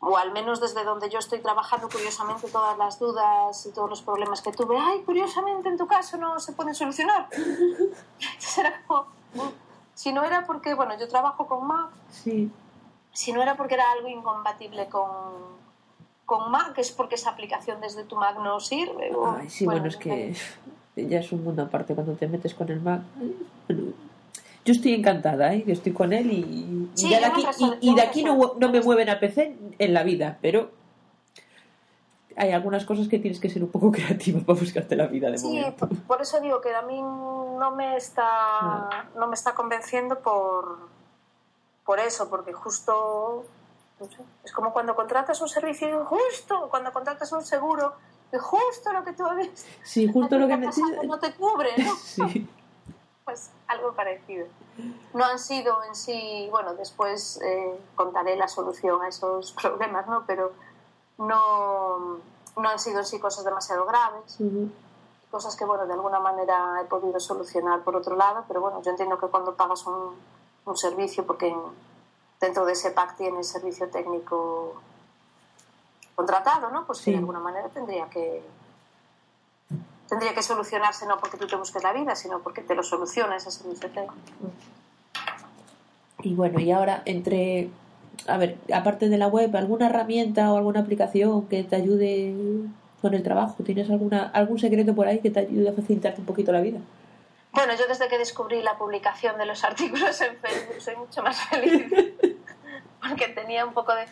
o 0.00 0.16
al 0.16 0.32
menos 0.32 0.60
desde 0.60 0.84
donde 0.84 1.08
yo 1.10 1.18
estoy 1.18 1.40
trabajando, 1.40 1.88
curiosamente 1.88 2.48
todas 2.48 2.78
las 2.78 2.98
dudas 2.98 3.66
y 3.66 3.72
todos 3.72 3.90
los 3.90 4.02
problemas 4.02 4.42
que 4.42 4.52
tuve, 4.52 4.76
ay, 4.78 5.02
curiosamente 5.04 5.68
en 5.68 5.76
tu 5.76 5.86
caso 5.86 6.16
no 6.16 6.38
se 6.38 6.52
pueden 6.52 6.74
solucionar. 6.74 7.28
Entonces 7.32 8.58
era 8.58 8.82
como, 8.86 9.02
mm, 9.34 9.48
si 9.94 10.12
no 10.12 10.22
era 10.24 10.46
porque, 10.46 10.74
bueno, 10.74 10.96
yo 10.98 11.08
trabajo 11.08 11.46
con 11.46 11.66
Mac, 11.66 11.90
Sí. 12.10 12.50
si 13.12 13.32
no 13.32 13.42
era 13.42 13.56
porque 13.56 13.74
era 13.74 13.90
algo 13.92 14.06
incompatible 14.08 14.88
con, 14.88 15.08
con 16.24 16.50
Mac, 16.50 16.78
es 16.78 16.92
porque 16.92 17.16
esa 17.16 17.30
aplicación 17.30 17.80
desde 17.80 18.04
tu 18.04 18.14
Mac 18.14 18.38
no 18.38 18.60
sirve. 18.60 19.10
Ay, 19.36 19.50
sí, 19.50 19.64
bueno, 19.64 19.86
es 19.88 19.96
que 19.96 20.36
ya 20.94 21.18
es 21.18 21.32
un 21.32 21.42
mundo 21.42 21.62
aparte 21.62 21.94
cuando 21.94 22.14
te 22.14 22.28
metes 22.28 22.54
con 22.54 22.68
el 22.70 22.80
Mac. 22.80 23.00
Bueno, 23.66 23.92
yo 24.68 24.72
estoy 24.74 24.92
encantada, 24.92 25.54
¿eh? 25.54 25.64
Yo 25.66 25.72
estoy 25.72 25.92
con 25.94 26.12
él 26.12 26.30
y, 26.30 26.90
Sí, 26.94 27.08
de 27.08 27.24
aquí, 27.24 27.42
me 27.42 27.76
y, 27.80 27.90
y 27.90 27.94
de 27.94 28.02
me 28.02 28.02
aquí 28.02 28.22
no, 28.22 28.54
me 28.70 28.80
mueven 28.82 29.08
a 29.08 29.18
PC 29.18 29.56
en 29.78 29.94
la 29.94 30.02
vida, 30.02 30.36
pero 30.42 30.70
hay 32.36 32.52
algunas 32.52 32.84
cosas 32.84 33.08
que 33.08 33.18
tienes 33.18 33.40
que 33.40 33.48
ser 33.48 33.62
un 33.64 33.70
poco 33.70 33.90
creativa 33.96 34.40
para 34.40 34.58
buscarte 34.58 34.94
la 34.94 35.06
vida 35.06 35.30
de 35.30 35.38
Sí, 35.38 35.46
momento. 35.46 35.88
por, 35.88 35.98
por 36.02 36.20
eso 36.22 36.38
digo 36.40 36.60
que 36.60 36.74
a 36.74 36.82
mí 36.82 37.00
no 37.00 37.72
me 37.74 37.96
está, 37.96 39.08
no 39.16 39.26
me 39.26 39.34
está 39.34 39.54
convenciendo 39.54 40.18
por, 40.20 40.76
por 41.86 41.98
eso, 41.98 42.28
porque 42.28 42.52
justo 42.52 43.46
no 43.98 44.06
sé, 44.06 44.18
es 44.44 44.52
como 44.52 44.72
cuando 44.74 44.94
contratas 44.94 45.40
un 45.40 45.48
servicio, 45.48 46.04
justo 46.04 46.68
cuando 46.70 46.92
contratas 46.92 47.32
un 47.32 47.42
seguro, 47.42 47.94
y 48.32 48.36
justo 48.36 48.92
lo 48.92 49.02
que 49.02 49.14
tú 49.14 49.24
habías 49.24 49.48
Sí, 49.82 50.06
justo 50.12 50.38
lo 50.38 50.46
que 50.46 50.56
pasado 50.58 50.86
necesitas. 50.88 51.04
no 51.06 51.18
te 51.18 51.32
cubre, 51.32 51.70
¿no? 51.78 51.94
Sí. 52.04 52.46
Pues 53.28 53.50
algo 53.66 53.92
parecido. 53.92 54.46
No 55.12 55.22
han 55.22 55.38
sido 55.38 55.84
en 55.84 55.94
sí, 55.94 56.48
bueno, 56.50 56.72
después 56.72 57.38
eh, 57.44 57.78
contaré 57.94 58.36
la 58.36 58.48
solución 58.48 59.02
a 59.02 59.08
esos 59.08 59.52
problemas, 59.60 60.06
¿no? 60.06 60.24
Pero 60.26 60.52
no, 61.18 62.20
no 62.56 62.68
han 62.70 62.78
sido 62.78 63.00
en 63.00 63.04
sí 63.04 63.20
cosas 63.20 63.44
demasiado 63.44 63.84
graves, 63.84 64.38
cosas 65.30 65.56
que, 65.56 65.66
bueno, 65.66 65.86
de 65.86 65.92
alguna 65.92 66.20
manera 66.20 66.80
he 66.80 66.86
podido 66.86 67.20
solucionar 67.20 67.80
por 67.82 67.96
otro 67.96 68.16
lado, 68.16 68.44
pero 68.48 68.62
bueno, 68.62 68.80
yo 68.80 68.92
entiendo 68.92 69.18
que 69.18 69.26
cuando 69.26 69.54
pagas 69.54 69.86
un, 69.86 70.16
un 70.64 70.76
servicio, 70.78 71.26
porque 71.26 71.48
en- 71.48 71.60
dentro 72.40 72.64
de 72.64 72.72
ese 72.72 72.92
pack 72.92 73.18
tienes 73.18 73.46
servicio 73.46 73.90
técnico 73.90 74.72
contratado, 76.14 76.70
¿no? 76.70 76.86
Pues 76.86 77.00
que 77.00 77.04
Sí. 77.06 77.10
de 77.12 77.18
alguna 77.18 77.40
manera 77.40 77.68
tendría 77.68 78.08
que 78.08 78.42
tendría 80.08 80.34
que 80.34 80.42
solucionarse 80.42 81.06
no 81.06 81.18
porque 81.18 81.36
tú 81.36 81.46
te 81.46 81.56
busques 81.56 81.82
la 81.82 81.92
vida, 81.92 82.16
sino 82.16 82.40
porque 82.40 82.62
te 82.62 82.74
lo 82.74 82.82
soluciona 82.82 83.36
ese 83.36 83.50
servicio 83.50 83.90
técnico. 83.90 84.14
Y 86.22 86.34
bueno, 86.34 86.58
y 86.58 86.70
ahora 86.72 87.02
entre, 87.04 87.70
a 88.26 88.36
ver, 88.38 88.58
aparte 88.74 89.08
de 89.08 89.18
la 89.18 89.28
web, 89.28 89.54
¿alguna 89.56 89.86
herramienta 89.86 90.52
o 90.52 90.56
alguna 90.56 90.80
aplicación 90.80 91.46
que 91.46 91.62
te 91.62 91.76
ayude 91.76 92.34
con 93.00 93.14
el 93.14 93.22
trabajo? 93.22 93.62
¿Tienes 93.62 93.90
alguna 93.90 94.24
algún 94.24 94.58
secreto 94.58 94.94
por 94.94 95.06
ahí 95.06 95.20
que 95.20 95.30
te 95.30 95.40
ayude 95.40 95.68
a 95.68 95.72
facilitarte 95.72 96.20
un 96.20 96.26
poquito 96.26 96.52
la 96.52 96.60
vida? 96.60 96.80
Bueno, 97.52 97.74
yo 97.74 97.86
desde 97.86 98.08
que 98.08 98.18
descubrí 98.18 98.62
la 98.62 98.76
publicación 98.76 99.38
de 99.38 99.46
los 99.46 99.62
artículos 99.64 100.20
en 100.20 100.36
Facebook 100.36 100.80
soy 100.80 100.96
mucho 100.96 101.22
más 101.22 101.40
feliz. 101.42 101.86
Porque 103.00 103.28
tenía 103.28 103.64
un 103.64 103.74
poco 103.74 103.94
de. 103.94 104.06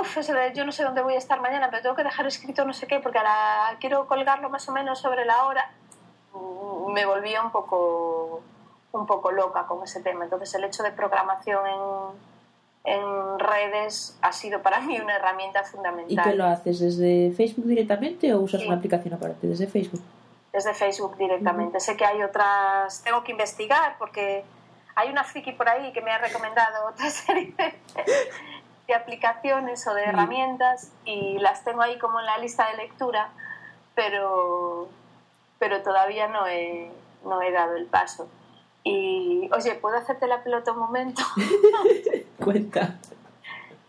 Uf, 0.00 0.16
eso 0.18 0.32
de 0.32 0.52
yo 0.54 0.64
no 0.64 0.72
sé 0.72 0.82
dónde 0.82 1.02
voy 1.02 1.14
a 1.14 1.18
estar 1.18 1.40
mañana, 1.40 1.68
pero 1.70 1.82
tengo 1.82 1.94
que 1.96 2.02
dejar 2.02 2.26
escrito 2.26 2.64
no 2.64 2.72
sé 2.72 2.86
qué, 2.88 2.98
porque 3.00 3.18
ahora 3.18 3.76
quiero 3.80 4.06
colgarlo 4.08 4.48
más 4.50 4.68
o 4.68 4.72
menos 4.72 4.98
sobre 4.98 5.24
la 5.24 5.44
hora. 5.46 5.70
Mm, 6.32 6.92
Me 6.92 7.06
volvía 7.06 7.42
un 7.42 7.50
poco, 7.52 8.42
un 8.92 9.06
poco 9.06 9.30
loca 9.30 9.66
con 9.66 9.82
ese 9.84 10.00
tema. 10.00 10.24
Entonces, 10.24 10.52
el 10.54 10.64
hecho 10.64 10.82
de 10.82 10.90
programación 10.90 11.64
en, 12.84 12.92
en 12.96 13.38
redes 13.38 14.18
ha 14.22 14.32
sido 14.32 14.62
para 14.62 14.80
mí 14.86 14.98
una 15.00 15.14
herramienta 15.16 15.62
¿Y 15.62 15.64
fundamental. 15.66 16.24
qué 16.24 16.34
lo 16.36 16.44
haces? 16.44 16.80
¿Desde 16.80 17.32
Facebook 17.36 17.66
directamente 17.66 18.34
o 18.34 18.40
usas 18.40 18.60
Sí. 18.62 18.66
una 18.66 18.76
aplicación 18.76 19.14
aparte? 19.14 19.46
Desde 19.46 19.66
Facebook. 19.68 20.02
desde 20.52 20.74
Facebook 20.74 21.16
directamente. 21.16 21.78
Sé 21.80 21.96
que 21.96 22.04
hay 22.04 22.20
otras, 22.22 23.00
tengo 23.02 23.22
que 23.24 23.32
investigar 23.32 23.96
porque 23.98 24.44
hay 24.96 25.08
una 25.10 25.24
friki 25.24 25.52
por 25.52 25.68
ahí 25.68 25.92
que 25.92 26.00
me 26.00 26.12
ha 26.12 26.18
recomendado 26.18 26.88
otra 26.90 27.10
serie 27.10 27.52
de, 28.86 28.94
aplicaciones 28.94 29.86
o 29.86 29.94
de 29.94 30.04
herramientas 30.04 30.92
y 31.04 31.38
las 31.38 31.64
tengo 31.64 31.82
ahí 31.82 31.98
como 31.98 32.20
en 32.20 32.26
la 32.26 32.38
lista 32.38 32.68
de 32.70 32.76
lectura, 32.76 33.30
pero, 33.94 34.88
pero 35.58 35.82
todavía 35.82 36.28
no 36.28 36.46
he, 36.46 36.90
no 37.24 37.42
he 37.42 37.50
dado 37.50 37.76
el 37.76 37.86
paso. 37.86 38.28
Y, 38.82 39.48
oye, 39.54 39.74
¿puedo 39.76 39.96
hacerte 39.96 40.26
la 40.26 40.42
pelota 40.42 40.72
un 40.72 40.78
momento? 40.78 41.22
Cuenta. 42.44 42.96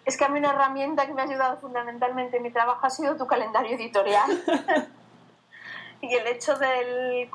Es 0.06 0.18
que 0.18 0.24
a 0.24 0.30
mí 0.30 0.40
una 0.40 0.52
herramienta 0.52 1.06
que 1.08 1.14
me 1.14 1.22
ha 1.22 1.26
ayudado 1.26 1.58
fundamentalmente 1.58 2.38
en 2.38 2.44
mi 2.44 2.52
trabajo 2.52 2.86
ha 2.86 2.90
sido 2.90 3.18
tu 3.18 3.28
calendario 3.28 3.76
editorial. 3.76 4.44
y 6.02 6.14
el 6.14 6.28
hecho 6.28 6.56
del... 6.58 7.30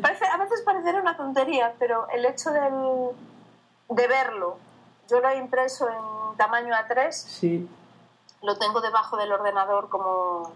Parece, 0.00 0.26
a 0.26 0.36
veces 0.36 0.62
parecerá 0.62 1.00
una 1.00 1.16
tontería, 1.16 1.74
pero 1.78 2.08
el 2.10 2.24
hecho 2.24 2.50
del, 2.50 3.16
de 3.88 4.06
verlo, 4.06 4.58
yo 5.12 5.20
lo 5.20 5.28
he 5.28 5.36
impreso 5.36 5.88
en 5.88 6.36
tamaño 6.38 6.74
A3, 6.74 7.12
Sí. 7.12 7.68
lo 8.42 8.56
tengo 8.58 8.80
debajo 8.80 9.16
del 9.18 9.30
ordenador 9.32 9.88
como, 9.90 10.50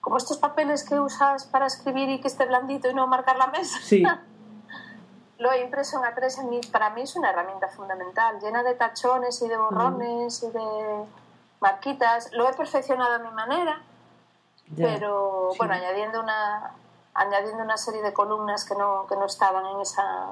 como 0.00 0.16
estos 0.16 0.38
papeles 0.38 0.84
que 0.88 0.98
usas 1.00 1.44
para 1.44 1.66
escribir 1.66 2.08
y 2.08 2.20
que 2.20 2.28
esté 2.28 2.46
blandito 2.46 2.88
y 2.88 2.94
no 2.94 3.06
marcar 3.06 3.36
la 3.36 3.48
mesa. 3.48 3.78
Sí. 3.82 4.02
Lo 5.38 5.50
he 5.50 5.62
impreso 5.62 5.98
en 5.98 6.04
A3, 6.04 6.38
en 6.42 6.48
mí- 6.50 6.60
para 6.72 6.90
mí 6.90 7.02
es 7.02 7.16
una 7.16 7.30
herramienta 7.30 7.68
fundamental, 7.68 8.38
llena 8.40 8.62
de 8.62 8.74
tachones 8.76 9.42
y 9.42 9.48
de 9.48 9.56
borrones 9.56 10.42
y 10.44 10.48
de 10.50 11.04
marquitas. 11.60 12.32
Lo 12.32 12.48
he 12.48 12.52
perfeccionado 12.54 13.14
a 13.14 13.18
mi 13.18 13.30
manera, 13.30 13.82
Ya. 14.68 14.86
pero 14.86 15.48
sí. 15.50 15.58
bueno, 15.58 15.74
añadiendo 15.74 16.20
una, 16.20 16.70
añadiendo 17.14 17.64
una 17.64 17.76
serie 17.76 18.00
de 18.02 18.12
columnas 18.12 18.64
que 18.64 18.76
no, 18.76 19.06
que 19.08 19.16
no 19.16 19.24
estaban 19.26 19.66
en 19.66 19.80
esa, 19.80 20.28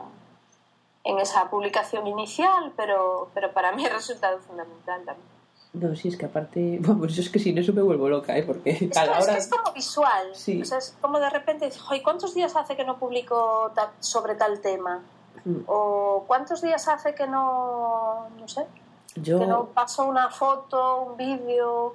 en 1.05 1.19
esa 1.19 1.51
publicación 1.51 2.07
inicial, 2.07 2.73
pero, 2.77 3.29
pero 3.35 3.53
para 3.53 3.73
mí 3.73 3.85
ha 3.87 3.93
resultado 3.93 4.39
fundamental 4.41 5.05
también. 5.05 5.33
No, 5.75 5.97
sí, 5.97 6.09
es 6.09 6.17
que 6.19 6.27
aparte, 6.27 6.79
vamos, 6.83 7.15
yo 7.15 7.23
es 7.23 7.31
que 7.31 7.39
sin 7.39 7.57
eso 7.59 7.73
me 7.73 7.83
vuelvo 7.83 8.09
loca, 8.09 8.37
¿eh? 8.37 8.43
Porque 8.43 8.71
Es, 8.71 8.97
a 8.97 9.05
hora... 9.05 9.33
que 9.33 9.39
es 9.39 9.49
como 9.49 9.73
visual, 9.73 10.31
Sí. 10.35 10.61
o 10.61 10.65
sea, 10.65 10.79
es 10.79 10.97
como 11.01 11.19
de 11.19 11.31
repente, 11.31 11.71
"Joy, 11.71 12.03
¿cuántos 12.03 12.35
días 12.35 12.55
hace 12.57 12.77
que 12.77 12.85
no 12.85 12.99
publico 12.99 13.71
ta- 13.75 13.93
sobre 14.01 14.35
tal 14.35 14.61
tema? 14.61 15.01
Mm. 15.45 15.63
¿O 15.67 16.25
cuántos 16.27 16.61
días 16.63 16.87
hace 16.89 17.15
que 17.15 17.27
no, 17.27 18.29
no 18.39 18.47
sé, 18.49 18.67
Yo, 19.17 19.39
que 19.41 19.47
no 19.47 19.65
paso 19.67 20.05
una 20.05 20.29
foto, 20.31 21.01
un 21.03 21.17
vídeo? 21.17 21.95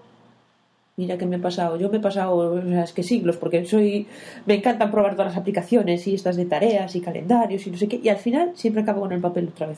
Mira 0.98 1.18
que 1.18 1.28
me 1.28 1.36
he 1.36 1.40
pasado, 1.40 1.78
yo 1.78 1.90
me 1.90 1.98
he 1.98 2.00
pasado, 2.02 2.36
o 2.36 2.62
sea, 2.62 2.84
es 2.84 2.92
que 2.92 3.04
siglos, 3.04 3.38
porque 3.38 3.64
soy, 3.66 4.08
me 4.48 4.56
encantan 4.56 4.90
probar 4.90 5.12
todas 5.14 5.28
las 5.28 5.38
aplicaciones 5.38 6.08
y 6.08 6.16
estas 6.16 6.36
de 6.36 6.46
tareas 6.46 6.96
y 6.96 7.02
calendarios 7.02 7.68
y 7.68 7.72
no 7.72 7.78
sé 7.78 7.88
qué, 7.88 7.98
y 8.04 8.10
al 8.10 8.18
final 8.18 8.54
siempre 8.56 8.82
acabo 8.82 9.02
con 9.02 9.12
el 9.12 9.22
papel 9.22 9.48
otra 9.54 9.68
vez. 9.68 9.78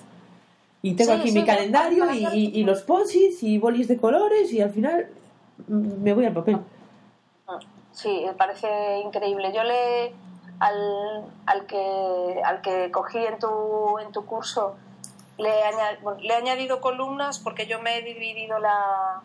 Y 0.81 0.93
tengo 0.93 1.11
Sí, 1.13 1.19
aquí 1.19 1.31
sí, 1.31 1.39
mi 1.39 1.45
calendario 1.45 2.05
y, 2.13 2.25
hacer- 2.25 2.37
y- 2.37 2.59
y 2.61 2.63
los 2.63 2.83
posits 2.83 3.43
y 3.43 3.57
bolis 3.57 3.89
de 3.89 3.97
colores 3.97 4.51
y 4.53 4.61
al 4.61 4.69
final 4.69 5.07
mm, 5.67 6.01
me 6.03 6.13
voy 6.13 6.23
al 6.25 6.33
papel. 6.33 6.57
Sí, 7.91 8.23
me 8.25 8.33
parece 8.33 8.99
increíble. 9.03 9.51
Yo 9.53 9.63
le 9.63 10.13
al, 10.59 11.25
al 11.47 11.65
que 11.65 12.41
al 12.45 12.61
que 12.61 12.91
cogí 12.91 13.17
en 13.17 13.39
tu 13.39 13.99
en 13.99 14.11
tu 14.13 14.25
curso 14.25 14.75
le 15.37 15.49
he, 15.49 15.63
aña- 15.63 15.99
bueno, 16.01 16.21
le 16.21 16.29
he 16.33 16.37
añadido 16.37 16.79
columnas 16.79 17.39
porque 17.39 17.65
yo 17.67 17.81
me 17.81 17.97
he 17.97 18.01
dividido 18.03 18.57
la, 18.59 19.21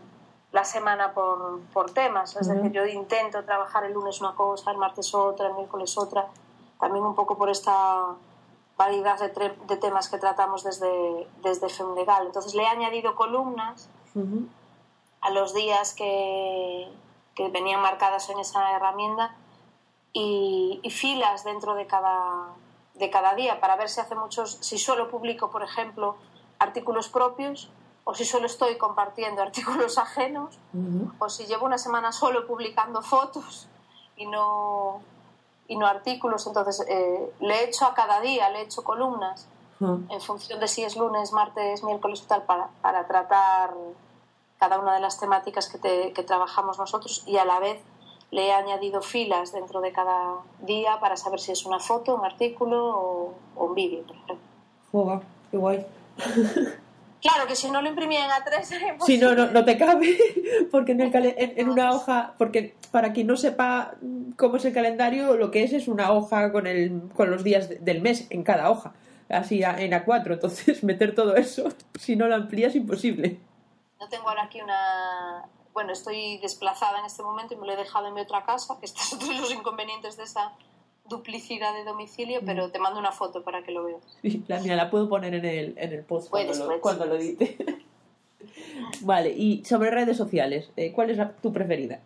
la 0.55 0.64
semana 0.64 1.12
por, 1.12 1.61
por 1.73 1.90
temas. 1.90 2.37
Es 2.37 2.47
Ujú. 2.47 2.57
decir, 2.57 2.73
yo 2.73 2.87
intento 2.87 3.45
trabajar 3.45 3.85
el 3.85 3.93
lunes 3.93 4.21
una 4.21 4.37
cosa, 4.37 4.71
el 4.71 4.79
martes 4.79 5.12
otra, 5.12 5.49
el 5.49 5.55
miércoles 5.55 5.99
otra. 5.99 6.29
También 6.79 7.05
un 7.05 7.17
poco 7.17 7.37
por 7.37 7.51
esta 7.51 8.14
variedad 8.77 9.19
de, 9.19 9.77
temas 9.77 10.09
que 10.09 10.19
tratamos 10.19 10.62
desde, 10.62 11.27
desde 11.43 11.69
FEMLEGAL. 11.69 12.27
Entonces 12.27 12.55
le 12.55 12.62
he 12.62 12.67
añadido 12.69 13.17
columnas 13.17 13.90
a 15.21 15.31
los 15.31 15.55
días 15.55 15.93
que, 15.93 16.88
que 17.35 17.49
venían 17.49 17.83
marcadas 17.83 18.31
en 18.31 18.38
esa 18.38 18.77
herramienta 18.77 19.35
y, 20.12 20.79
y 20.85 20.90
filas 20.90 21.43
dentro 21.43 21.75
de 21.75 21.88
cada, 21.88 22.55
de 22.95 23.11
cada 23.11 23.35
día 23.35 23.61
para 23.61 23.75
ver 23.75 23.88
si 23.88 24.01
hace 24.01 24.14
muchos, 24.14 24.59
si 24.61 24.79
solo 24.79 25.11
publico, 25.11 25.51
por 25.51 25.64
ejemplo, 25.64 26.14
artículos 26.61 27.09
propios 27.09 27.73
o 28.05 28.14
si 28.14 28.25
solo 28.25 28.47
estoy 28.47 28.77
compartiendo 28.77 29.43
artículos 29.43 29.99
ajenos 29.99 30.59
Ujú. 30.73 31.11
o 31.19 31.29
si 31.29 31.47
llevo 31.47 31.67
una 31.67 31.79
semana 31.79 32.12
solo 32.12 32.47
publicando 32.47 33.03
fotos 33.03 33.67
y 34.17 34.27
no, 34.27 35.01
y 35.69 35.77
no 35.77 35.87
artículos. 35.87 36.47
Entonces, 36.47 36.85
eh, 36.88 37.33
le 37.40 37.55
he 37.61 37.64
hecho 37.64 37.87
a 37.87 37.95
cada 37.95 38.21
día, 38.21 38.51
le 38.51 38.61
he 38.61 38.62
hecho 38.62 38.85
columnas 38.85 39.49
en 40.09 40.21
función 40.23 40.61
de 40.61 40.69
si 40.69 40.83
es 40.83 40.97
lunes, 40.97 41.33
martes, 41.33 41.83
miércoles 41.83 42.23
o 42.23 42.27
tal, 42.27 42.43
para, 42.45 42.69
para 42.81 43.07
tratar 43.07 43.75
cada 44.59 44.79
una 44.79 44.95
de 44.95 45.01
las 45.01 45.19
temáticas 45.21 45.69
que, 45.69 45.77
te, 45.79 46.12
que 46.12 46.23
trabajamos 46.23 46.79
nosotros 46.79 47.23
y 47.27 47.37
a 47.37 47.45
la 47.45 47.59
vez 47.59 47.83
le 48.31 48.47
he 48.47 48.53
añadido 48.53 49.03
filas 49.03 49.53
dentro 49.53 49.83
de 49.83 49.93
cada 49.93 50.37
día 50.61 51.01
para 51.01 51.17
saber 51.19 51.38
si 51.38 51.53
es 51.53 51.67
una 51.67 51.81
foto, 51.81 52.14
un 52.14 52.25
artículo 52.25 52.97
o, 52.99 53.35
o 53.57 53.64
un 53.64 53.75
vídeo, 53.75 54.03
por 54.07 54.17
ejemplo. 54.17 54.37
Joder, 54.90 55.21
qué 55.51 55.57
guay. 55.59 55.87
Claro, 57.25 57.47
que 57.49 57.57
si 57.57 57.71
no 57.71 57.81
lo 57.81 57.89
imprimía 57.89 58.27
en 58.27 58.31
A3 58.31 58.97
Si 59.07 59.17
no, 59.17 59.35
no, 59.35 59.47
no 59.51 59.65
te 59.65 59.79
cabe, 59.79 60.19
porque 60.71 60.93
en, 60.93 61.01
el 61.01 61.15
en, 61.15 61.59
en 61.59 61.69
una 61.71 61.93
hoja, 61.93 62.35
porque 62.37 62.75
para 62.91 63.15
quien 63.15 63.27
no 63.29 63.39
sepa 63.39 63.95
cómo 64.37 64.57
es 64.59 64.65
el 64.67 64.75
calendario, 64.75 65.35
lo 65.37 65.51
que 65.51 65.65
es 65.65 65.73
es 65.73 65.89
una 65.89 66.13
hoja 66.13 66.53
con, 66.53 66.67
el, 66.67 67.01
con 67.17 67.31
los 67.31 67.43
días 67.43 67.71
de- 67.71 67.79
del 67.79 68.03
mes 68.03 68.27
en 68.29 68.43
cada 68.43 68.71
hoja, 68.71 68.93
así 69.31 69.65
a- 69.65 69.81
en 69.81 69.93
A4, 69.93 70.35
entonces 70.35 70.85
meter 70.85 71.15
todo 71.15 71.35
eso, 71.37 71.71
si 71.99 72.15
no 72.15 72.29
lo 72.29 72.35
amplías, 72.35 72.75
imposible. 72.77 73.39
No 73.99 74.07
tengo 74.11 74.29
ahora 74.29 74.43
aquí 74.45 74.61
una... 74.61 75.47
Bueno, 75.73 75.93
estoy 75.95 76.37
desplazada 76.39 76.99
en 77.01 77.07
este 77.07 77.23
momento 77.23 77.55
y 77.55 77.57
me 77.57 77.67
lo 77.67 77.73
he 77.73 77.77
dejado 77.77 78.07
en 78.07 78.15
mi 78.15 78.21
otra 78.21 78.45
casa, 78.45 78.77
que 78.79 78.85
estos 78.91 79.03
son 79.09 79.19
todos 79.19 79.41
los 79.41 79.51
inconvenientes 79.53 80.19
de 80.19 80.25
esa 80.25 80.53
duplicidad 81.07 81.75
de 81.75 81.85
domicilio, 81.85 82.40
pero 82.45 82.71
te 82.71 82.79
mando 82.79 82.99
una 82.99 83.12
foto 83.12 83.43
para 83.45 83.62
que 83.62 83.73
lo 83.73 83.85
veas. 83.85 84.03
Sí, 84.23 84.43
la, 84.49 84.61
mira, 84.61 84.77
la 84.77 84.90
puedo 84.90 85.09
poner 85.09 85.35
en 85.35 85.45
el, 85.45 85.75
en 85.79 85.93
el 85.93 86.05
post 86.05 86.31
cuando, 86.31 86.47
Puedes, 86.49 86.59
lo, 86.61 86.67
puedes. 86.67 86.83
cuando 86.83 87.07
lo 87.07 87.14
edite. 87.17 87.57
Vale, 89.03 89.31
y 89.31 89.64
sobre 89.64 89.90
redes 89.90 90.17
sociales, 90.17 90.71
eh, 90.77 90.93
¿cuál 90.93 91.11
es 91.11 91.17
la- 91.19 91.33
tu 91.37 91.53
preferida? 91.53 92.01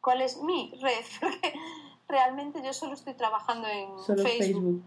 ¿Cuál 0.00 0.22
es 0.22 0.40
mi 0.42 0.72
red? 0.80 1.04
Porque 1.20 1.52
realmente 2.08 2.60
yo 2.64 2.72
solo 2.72 2.94
estoy 2.94 3.14
trabajando 3.14 3.66
en 3.68 3.88
Solo 4.00 4.22
Facebook. 4.22 4.38
Facebook. 4.38 4.82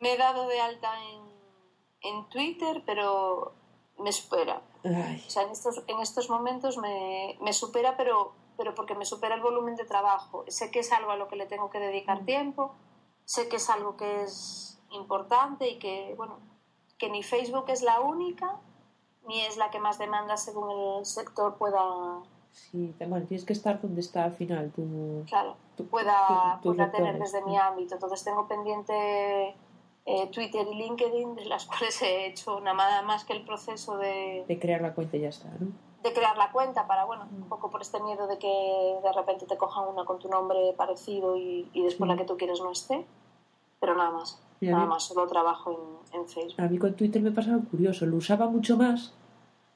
Me 0.00 0.12
he 0.12 0.16
dado 0.18 0.46
de 0.48 0.60
alta 0.60 0.92
en, 1.02 1.22
en 2.14 2.28
Twitter, 2.28 2.82
pero 2.86 3.52
me 3.98 4.12
supera. 4.12 4.62
Ay, 4.84 5.22
O 5.26 5.30
sea, 5.30 5.42
en 5.42 5.50
estos, 5.50 5.82
en 5.86 6.00
estos 6.00 6.28
momentos 6.30 6.76
me, 6.78 7.36
me 7.40 7.52
supera, 7.52 7.96
pero, 7.96 8.32
pero 8.56 8.74
porque 8.74 8.94
me 8.94 9.04
supera 9.04 9.34
el 9.34 9.40
volumen 9.42 9.76
de 9.76 9.84
trabajo. 9.84 10.44
Sé 10.48 10.70
que 10.70 10.80
es 10.80 10.92
algo 10.92 11.10
a 11.10 11.16
lo 11.16 11.28
que 11.28 11.36
le 11.36 11.46
tengo 11.46 11.70
que 11.70 11.78
dedicar 11.78 12.24
tiempo, 12.24 12.74
sé 13.24 13.48
que 13.48 13.56
es 13.56 13.68
algo 13.70 13.96
que 13.96 14.22
es 14.22 14.78
importante 14.90 15.68
y 15.68 15.78
que, 15.78 16.14
bueno, 16.16 16.38
que 16.98 17.10
ni 17.10 17.22
Facebook 17.22 17.64
es 17.68 17.82
la 17.82 18.00
única, 18.00 18.56
ni 19.26 19.40
es 19.42 19.56
la 19.56 19.70
que 19.70 19.78
más 19.80 19.98
demanda 19.98 20.36
según 20.36 20.70
el 20.98 21.04
sector 21.04 21.56
pueda, 21.56 21.82
sí, 22.52 22.94
bueno, 23.06 23.26
tienes 23.26 23.44
que 23.44 23.52
estar 23.52 23.80
donde 23.80 24.00
está 24.00 24.24
al 24.24 24.32
final 24.32 24.70
tu... 24.70 25.24
claro, 25.28 25.56
Tu- 25.76 25.86
pueda, 25.88 26.58
tu- 26.62 26.68
tus 26.70 26.76
pueda 26.76 26.90
tener 26.92 27.18
desde 27.18 27.44
mi 27.44 27.56
ámbito. 27.58 27.94
Entonces 27.94 28.22
tengo 28.24 28.46
pendiente 28.48 29.54
eh, 30.06 30.26
Twitter 30.32 30.66
y 30.70 30.74
LinkedIn, 30.76 31.34
de 31.34 31.44
las 31.46 31.66
cuales 31.70 32.00
he 32.02 32.26
hecho 32.26 32.60
nada 32.60 33.02
más 33.02 33.24
que 33.24 33.32
el 33.34 33.44
proceso 33.44 33.98
de, 33.98 34.44
de 34.46 34.58
crear 34.58 34.80
la 34.80 34.94
cuenta 34.94 35.16
y 35.16 35.20
ya 35.22 35.28
está, 35.30 35.48
¿no? 35.60 35.66
De 36.08 36.12
crear 36.14 36.36
la 36.36 36.50
cuenta 36.52 36.86
para, 36.86 37.04
bueno, 37.04 37.26
un 37.30 37.48
poco 37.48 37.70
por 37.70 37.80
este 37.82 38.00
miedo 38.02 38.26
de 38.26 38.38
que 38.38 38.98
de 39.02 39.12
repente 39.12 39.46
te 39.46 39.56
cojan 39.56 39.88
una 39.88 40.04
con 40.04 40.18
tu 40.18 40.28
nombre 40.28 40.72
parecido 40.76 41.36
y, 41.36 41.68
y 41.72 41.82
después 41.82 42.06
Mm. 42.08 42.12
la 42.12 42.16
que 42.18 42.24
tú 42.24 42.36
quieres 42.36 42.60
no 42.60 42.70
esté. 42.70 43.04
Pero 43.80 43.94
nada 43.94 44.10
más, 44.10 44.40
Y 44.60 44.66
nada 44.68 44.84
mí- 44.84 44.88
más, 44.88 45.02
solo 45.04 45.26
trabajo 45.26 45.98
en, 46.12 46.20
en 46.20 46.26
Facebook. 46.28 46.54
A 46.60 46.68
mí 46.68 46.78
con 46.78 46.94
Twitter 46.94 47.20
me 47.20 47.30
pasaba 47.30 47.58
curioso, 47.70 48.06
lo 48.06 48.16
usaba 48.16 48.46
mucho 48.48 48.76
más 48.76 49.12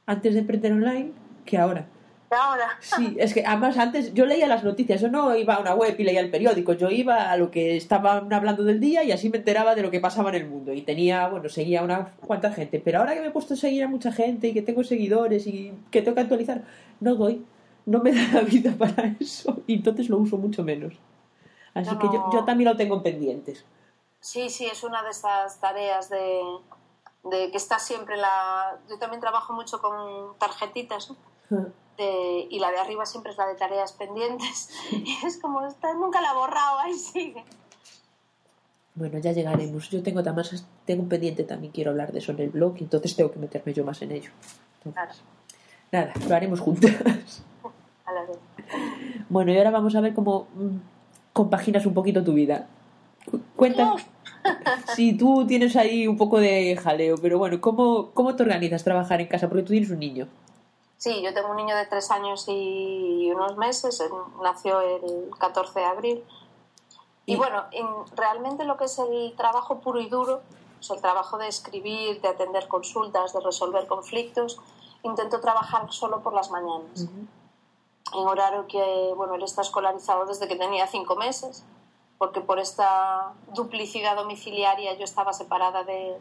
antes 0.07 0.33
de 0.35 0.41
emprender 0.41 0.73
online 0.73 1.13
que 1.45 1.59
ahora. 1.59 1.87
Ahora, 2.31 2.79
Sí, 2.81 3.17
es 3.19 3.35
que 3.35 3.45
además 3.45 3.77
antes 3.77 4.15
yo 4.15 4.25
leía 4.25 4.47
las 4.47 4.63
noticias, 4.63 5.01
yo 5.01 5.09
no 5.09 5.35
iba 5.35 5.55
a 5.55 5.61
una 5.61 5.75
web 5.75 5.97
y 5.99 6.05
leía 6.05 6.21
el 6.21 6.31
periódico, 6.31 6.75
yo 6.75 6.89
iba 6.89 7.31
a 7.31 7.37
lo 7.37 7.51
que 7.51 7.77
estaban 7.77 8.33
hablando 8.33 8.63
del 8.63 8.79
día 8.79 9.03
y 9.03 9.11
así 9.11 9.31
me 9.31 9.39
enteraba 9.39 9.75
de 9.75 9.83
lo 9.83 9.91
que 9.91 9.99
pasaba 9.99 10.31
en 10.31 10.37
el 10.37 10.49
mundo. 10.49 10.73
Y 10.73 10.83
tenía, 10.83 11.27
bueno, 11.29 11.49
seguía 11.49 11.83
una 11.83 12.13
cuanta 12.21 12.53
gente. 12.53 12.79
Pero 12.79 13.01
ahora 13.01 13.15
que 13.15 13.21
me 13.21 13.27
he 13.29 13.31
puesto 13.33 13.55
a 13.55 13.57
seguir 13.57 13.83
a 13.83 13.89
mucha 13.89 14.13
gente 14.13 14.47
y 14.49 14.55
que 14.55 14.63
tengo 14.63 14.85
seguidores 14.85 15.47
y 15.49 15.73
que 15.91 16.03
tengo 16.03 16.15
que 16.15 16.21
actualizar, 16.21 16.63
no 17.01 17.17
doy, 17.17 17.45
no 17.87 18.01
me 18.01 18.13
da 18.15 18.29
la 18.33 18.41
vida 18.43 18.75
para 18.79 19.17
eso. 19.19 19.63
Y 19.67 19.75
entonces 19.75 20.09
lo 20.09 20.19
uso 20.19 20.37
mucho 20.37 20.63
menos. 20.63 20.95
Así 21.75 21.97
que 21.97 22.07
yo 22.07 22.45
también 22.45 22.71
lo 22.71 22.77
tengo 22.77 22.97
en 22.97 23.03
pendientes. 23.03 23.65
sí, 24.21 24.51
sí, 24.51 24.67
es 24.67 24.85
una 24.85 25.03
de 25.03 25.11
estas 25.11 25.61
tareas 25.61 26.11
de, 26.11 26.43
de 27.25 27.51
que 27.51 27.57
está 27.57 27.81
siempre 27.81 28.17
la... 28.17 28.79
Yo 28.89 28.99
también 28.99 29.21
trabajo 29.21 29.53
mucho 29.53 29.81
con 29.81 30.39
tarjetitas, 30.39 31.11
¿no? 31.11 31.17
De- 32.01 32.47
y 32.51 32.59
la 32.59 32.71
de 32.71 32.79
arriba 32.79 33.05
siempre 33.05 33.31
es 33.33 33.39
la 33.39 33.47
de 33.47 33.55
tareas 33.57 33.93
pendientes. 33.93 34.71
Y 34.91 35.17
es 35.27 35.37
como, 35.39 35.67
esta, 35.67 35.93
nunca 35.95 36.21
la 36.21 36.31
he 36.31 36.35
borrado, 36.35 36.79
ahí 36.79 36.95
sigue. 36.95 37.45
Bueno, 38.95 39.19
ya 39.19 39.33
llegaremos. 39.33 39.89
Yo 39.91 40.03
tengo 40.03 40.21
además 40.21 40.65
tengo 40.85 41.03
un 41.03 41.09
pendiente 41.09 41.45
también, 41.45 41.73
quiero 41.73 41.91
hablar 41.91 42.13
de 42.13 42.19
eso 42.19 42.33
en 42.33 42.41
el 42.41 42.51
blog 42.51 42.75
y 42.79 42.85
entonces 42.85 43.15
tengo 43.15 43.31
que 43.31 43.39
meterme 43.39 43.73
yo 43.73 43.85
más 43.85 44.01
en 44.03 44.13
ello. 44.13 44.31
Entonces, 44.85 45.23
Claro, 45.91 46.11
Nada, 46.13 46.29
lo 46.29 46.35
haremos 46.37 46.61
juntas. 46.61 46.93
a 48.07 48.13
la 48.13 48.23
vez. 48.25 48.39
Bueno, 49.29 49.53
y 49.53 49.59
ahora 49.59 49.71
vamos 49.71 49.95
a 49.95 50.01
ver 50.01 50.15
cómo 50.15 50.49
mm, 50.55 50.77
compaginas 51.33 51.87
un 51.87 51.95
poquito 51.95 52.25
tu 52.25 52.33
vida. 52.33 52.67
Cu- 53.31 53.41
Cuenta 53.57 53.95
si 54.95 55.13
tú 55.19 55.47
tienes 55.47 55.77
ahí 55.77 56.07
un 56.09 56.17
poco 56.17 56.39
de 56.41 56.77
jaleo, 56.77 57.17
pero 57.21 57.39
bueno, 57.39 57.61
¿cómo, 57.61 58.11
¿cómo 58.13 58.35
te 58.37 58.43
organizas 58.43 58.83
trabajar 58.85 59.21
en 59.21 59.29
casa? 59.29 59.49
Porque 59.49 59.63
tú 59.63 59.71
tienes 59.73 59.91
un 59.91 59.99
niño. 60.01 60.27
Sí, 61.01 61.23
yo 61.23 61.33
tengo 61.33 61.49
un 61.49 61.57
niño 61.57 61.75
de 61.77 61.87
tres 61.87 62.11
años 62.11 62.45
y 62.47 63.31
unos 63.35 63.57
meses, 63.57 64.05
nació 64.43 64.83
el 64.83 65.31
14 65.39 65.81
de 65.81 65.87
abril. 65.87 66.25
Y 67.25 67.33
Y- 67.33 67.37
bueno, 67.37 67.65
en- 67.71 68.17
realmente 68.17 68.65
lo 68.65 68.77
que 68.77 68.85
es 68.85 68.99
el 68.99 69.35
trabajo 69.35 69.81
puro 69.81 69.99
y 69.99 70.11
duro, 70.11 70.43
o 70.79 70.83
sea, 70.83 70.97
el 70.97 71.01
trabajo 71.01 71.39
de 71.39 71.49
escribir, 71.49 72.21
de 72.21 72.29
atender 72.29 72.69
consultas, 72.69 73.33
de 73.33 73.41
resolver 73.41 73.87
conflictos, 73.87 74.61
intento 75.03 75.41
trabajar 75.41 75.91
solo 75.91 76.21
por 76.23 76.35
las 76.35 76.51
mañanas. 76.51 77.09
En 78.13 78.27
horario 78.29 78.67
que, 78.67 79.15
bueno, 79.17 79.37
él 79.37 79.43
está 79.43 79.63
escolarizado 79.63 80.27
desde 80.27 80.49
que 80.49 80.57
tenía 80.57 80.87
cinco 80.87 81.17
meses, 81.17 81.65
porque 82.19 82.43
por 82.43 82.59
esta 82.59 83.33
duplicidad 83.55 84.17
domiciliaria 84.17 84.93
yo 84.99 85.05
estaba 85.05 85.33
separada 85.33 85.83
de, 85.83 86.21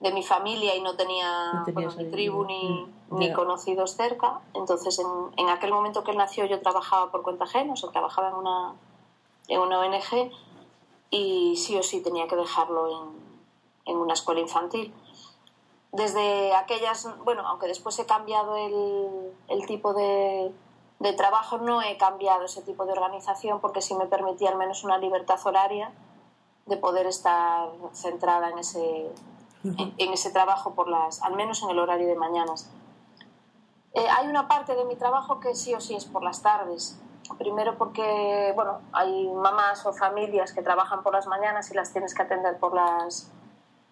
de 0.00 0.12
mi 0.12 0.22
familia 0.22 0.74
y 0.76 0.80
no 0.80 0.96
tenía 0.96 1.52
No 1.66 1.72
bueno, 1.74 1.92
ni 1.98 2.10
tribu 2.10 2.44
ni, 2.46 2.86
Mm, 2.86 2.97
ni 3.10 3.32
conocidos 3.32 3.96
cerca. 3.96 4.40
Entonces, 4.54 4.98
en, 4.98 5.06
en 5.36 5.48
aquel 5.48 5.72
momento 5.72 6.04
que 6.04 6.10
él 6.10 6.18
nació, 6.18 6.44
yo 6.46 6.60
trabajaba 6.60 7.10
por 7.10 7.22
cuenta 7.22 7.44
ajena, 7.44 7.72
o 7.72 7.76
sea, 7.76 7.90
trabajaba 7.90 8.28
en 8.28 8.34
una, 8.34 8.74
en 9.48 9.60
una 9.60 9.80
ONG 9.80 10.30
y 11.10 11.56
sí 11.56 11.76
o 11.76 11.82
sí 11.82 12.02
tenía 12.02 12.28
que 12.28 12.36
dejarlo 12.36 12.88
en, 12.88 13.28
en 13.86 13.96
una 13.96 14.12
escuela 14.12 14.40
infantil. 14.40 14.94
Desde 15.90 16.54
aquellas, 16.54 17.08
bueno, 17.24 17.46
aunque 17.46 17.66
después 17.66 17.98
he 17.98 18.04
cambiado 18.04 18.56
el, 18.56 19.32
el 19.48 19.66
tipo 19.66 19.94
de, 19.94 20.52
de 20.98 21.12
trabajo, 21.14 21.56
no 21.56 21.80
he 21.80 21.96
cambiado 21.96 22.44
ese 22.44 22.60
tipo 22.60 22.84
de 22.84 22.92
organización 22.92 23.60
porque 23.60 23.80
sí 23.80 23.94
me 23.94 24.06
permitía 24.06 24.50
al 24.50 24.56
menos 24.56 24.84
una 24.84 24.98
libertad 24.98 25.40
horaria 25.46 25.92
de 26.66 26.76
poder 26.76 27.06
estar 27.06 27.70
centrada 27.94 28.50
en 28.50 28.58
ese, 28.58 29.10
en, 29.64 29.94
en 29.96 30.12
ese 30.12 30.30
trabajo 30.30 30.74
por 30.74 30.88
las, 30.88 31.22
al 31.22 31.34
menos 31.34 31.62
en 31.62 31.70
el 31.70 31.78
horario 31.78 32.06
de 32.06 32.16
mañanas. 32.16 32.70
Eh, 33.94 34.06
hay 34.08 34.26
una 34.28 34.48
parte 34.48 34.74
de 34.74 34.84
mi 34.84 34.96
trabajo 34.96 35.40
que 35.40 35.54
sí 35.54 35.74
o 35.74 35.80
sí 35.80 35.94
es 35.94 36.04
por 36.04 36.22
las 36.22 36.42
tardes. 36.42 36.98
Primero 37.38 37.76
porque, 37.76 38.52
bueno, 38.54 38.80
hay 38.92 39.28
mamás 39.28 39.84
o 39.86 39.92
familias 39.92 40.52
que 40.52 40.62
trabajan 40.62 41.02
por 41.02 41.12
las 41.12 41.26
mañanas 41.26 41.70
y 41.70 41.74
las 41.74 41.92
tienes 41.92 42.14
que 42.14 42.22
atender 42.22 42.58
por 42.58 42.74
las, 42.74 43.30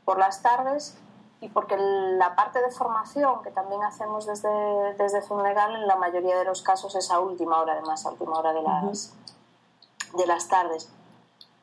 por 0.04 0.18
las 0.18 0.42
tardes. 0.42 0.98
Y 1.40 1.48
porque 1.50 1.76
la 1.76 2.34
parte 2.34 2.62
de 2.62 2.70
formación 2.70 3.42
que 3.42 3.50
también 3.50 3.82
hacemos 3.82 4.24
desde, 4.24 4.48
desde 4.94 5.20
Funlegal 5.20 5.76
en 5.76 5.86
la 5.86 5.96
mayoría 5.96 6.38
de 6.38 6.44
los 6.44 6.62
casos 6.62 6.94
es 6.94 7.10
a 7.10 7.20
última 7.20 7.60
hora, 7.60 7.74
además, 7.74 8.06
a 8.06 8.10
última 8.10 8.38
hora 8.38 8.54
de 8.54 8.62
las, 8.62 9.14
de 10.14 10.26
las 10.26 10.48
tardes. 10.48 10.90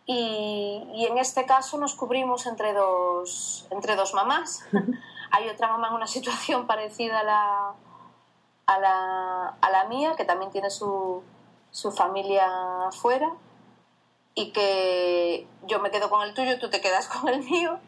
Y, 0.06 0.88
y 0.94 1.06
en 1.06 1.18
este 1.18 1.46
caso 1.46 1.80
nos 1.80 1.96
cubrimos 1.96 2.46
entre 2.46 2.74
dos, 2.74 3.68
entre 3.72 3.96
dos 3.96 4.14
mamás. 4.14 4.64
Hay 5.32 5.50
otra 5.50 5.70
mamá 5.70 5.88
en 5.88 5.96
una 5.96 6.08
situación 6.08 6.68
parecida 6.68 7.22
a 7.22 7.24
la, 7.24 7.74
a 8.66 8.80
la, 8.80 9.58
a 9.62 9.70
la 9.70 9.86
mía, 9.86 10.14
que 10.16 10.26
también 10.26 10.52
tiene 10.52 10.70
su, 10.70 11.24
su 11.72 11.92
familia 11.92 12.48
fuera, 12.92 13.34
y 14.36 14.52
que 14.52 15.48
yo 15.64 15.80
me 15.80 15.92
quedo 15.92 16.10
con 16.10 16.22
el 16.24 16.34
tuyo, 16.34 16.60
tú 16.60 16.70
te 16.70 16.82
quedas 16.82 17.08
con 17.20 17.30
el 17.30 17.44
mío. 17.44 17.80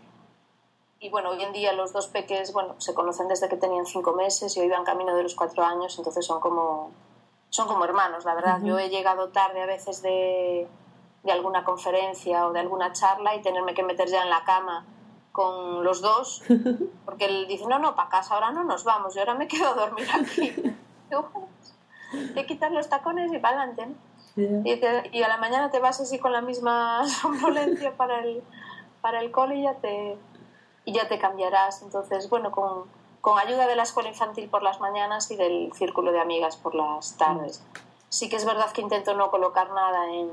Y 0.99 1.09
bueno, 1.09 1.29
hoy 1.31 1.43
en 1.43 1.53
día 1.53 1.73
los 1.73 1.93
dos 1.93 2.07
peques, 2.07 2.53
bueno, 2.53 2.75
se 2.79 2.93
conocen 2.93 3.27
desde 3.27 3.49
que 3.49 3.57
tenían 3.57 3.85
cinco 3.85 4.13
meses 4.13 4.55
y 4.55 4.61
hoy 4.61 4.69
van 4.69 4.85
camino 4.85 5.15
de 5.15 5.23
los 5.23 5.35
cuatro 5.35 5.63
años, 5.63 5.97
entonces 5.97 6.25
son 6.25 6.39
como, 6.39 6.91
son 7.49 7.67
como 7.67 7.83
hermanos, 7.83 8.25
la 8.25 8.33
verdad. 8.33 8.59
Yo 8.63 8.79
he 8.79 8.89
llegado 8.89 9.29
tarde 9.29 9.61
a 9.61 9.65
veces 9.65 10.01
de, 10.01 10.67
de 11.23 11.31
alguna 11.31 11.63
conferencia 11.63 12.47
o 12.47 12.53
de 12.53 12.61
alguna 12.61 12.91
charla 12.93 13.35
y 13.35 13.41
tenerme 13.41 13.73
que 13.73 13.83
meter 13.83 14.07
ya 14.07 14.23
en 14.23 14.29
la 14.29 14.43
cama 14.45 14.85
con 15.35 15.83
los 15.83 15.99
dos, 16.01 16.41
porque 17.03 17.25
él 17.25 17.45
dice, 17.47 17.65
no, 17.67 17.77
no, 17.77 17.93
para 17.93 18.07
casa 18.09 18.33
ahora 18.35 18.51
no 18.51 18.63
nos 18.63 18.85
vamos, 18.85 19.13
yo 19.13 19.19
ahora 19.19 19.33
me 19.35 19.47
quedo 19.49 19.67
a 19.69 19.73
dormir 19.73 20.07
aquí. 20.13 20.49
Digo, 21.09 21.29
"Bueno, 21.33 21.47
hay 22.13 22.33
que 22.33 22.45
quitar 22.45 22.71
los 22.71 22.87
tacones 22.87 23.33
y 23.33 23.37
para 23.39 23.57
adelante, 23.63 23.85
¿no? 23.87 23.95
y, 24.65 24.79
que- 24.79 25.09
y 25.11 25.23
a 25.23 25.27
la 25.27 25.37
mañana 25.37 25.69
te 25.71 25.79
vas 25.79 25.99
así 25.99 26.19
con 26.19 26.31
la 26.31 26.39
misma 26.41 27.03
somnolencia 27.21 27.95
para 27.97 28.19
el, 28.23 28.41
para 29.01 29.19
el 29.19 29.31
cole 29.31 29.55
y 29.57 29.63
ya 29.63 29.73
te, 29.75 30.17
y 30.85 30.93
ya 30.93 31.07
te 31.09 31.19
cambiarás. 31.19 31.81
Entonces, 31.81 32.29
bueno, 32.29 32.51
con, 32.51 32.83
con 33.21 33.37
ayuda 33.37 33.67
de 33.67 33.75
la 33.75 33.83
escuela 33.83 34.07
infantil 34.09 34.47
por 34.49 34.63
las 34.63 34.79
mañanas 34.79 35.29
y 35.31 35.35
del 35.35 35.71
círculo 35.73 36.11
de 36.13 36.19
amigas 36.21 36.55
por 36.57 36.75
las 36.75 37.17
tardes. 37.17 37.61
Sí 38.09 38.29
que 38.29 38.37
es 38.37 38.45
verdad 38.45 38.71
que 38.71 38.81
intento 38.81 39.13
no 39.15 39.29
colocar 39.31 39.69
nada 39.71 40.09
en, 40.13 40.31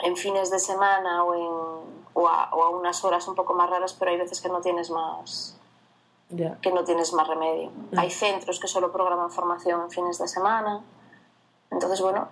en 0.00 0.16
fines 0.16 0.50
de 0.50 0.58
semana 0.58 1.24
o, 1.24 1.34
en, 1.34 2.02
o, 2.14 2.28
a, 2.28 2.50
o 2.52 2.62
a 2.64 2.70
unas 2.70 3.04
horas 3.04 3.26
un 3.28 3.34
poco 3.34 3.54
más 3.54 3.68
raras, 3.70 3.94
pero 3.98 4.10
hay 4.10 4.18
veces 4.18 4.40
que 4.40 4.48
no 4.48 4.60
tienes 4.60 4.90
más, 4.90 5.56
que 6.60 6.72
no 6.72 6.84
tienes 6.84 7.12
más 7.12 7.28
remedio. 7.28 7.70
Hay 7.96 8.10
centros 8.10 8.58
que 8.58 8.68
solo 8.68 8.90
programan 8.90 9.30
formación 9.30 9.82
en 9.82 9.90
fines 9.90 10.18
de 10.18 10.28
semana. 10.28 10.80
Entonces, 11.70 12.00
bueno, 12.00 12.28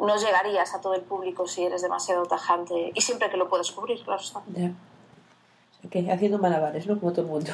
no 0.00 0.16
llegarías 0.16 0.74
a 0.74 0.80
todo 0.80 0.94
el 0.94 1.02
público 1.02 1.46
si 1.46 1.64
eres 1.64 1.82
demasiado 1.82 2.24
tajante 2.26 2.92
y 2.94 3.00
siempre 3.00 3.30
que 3.30 3.36
lo 3.36 3.48
puedes 3.48 3.70
cubrir, 3.72 4.02
claro 4.04 4.20
está. 4.20 4.42
Ya. 4.54 4.68
O 4.68 5.80
sea, 5.80 5.90
que 5.90 6.10
haciendo 6.10 6.38
malabares, 6.38 6.86
¿no? 6.86 6.98
Como 6.98 7.12
todo 7.12 7.22
el 7.22 7.30
mundo. 7.30 7.52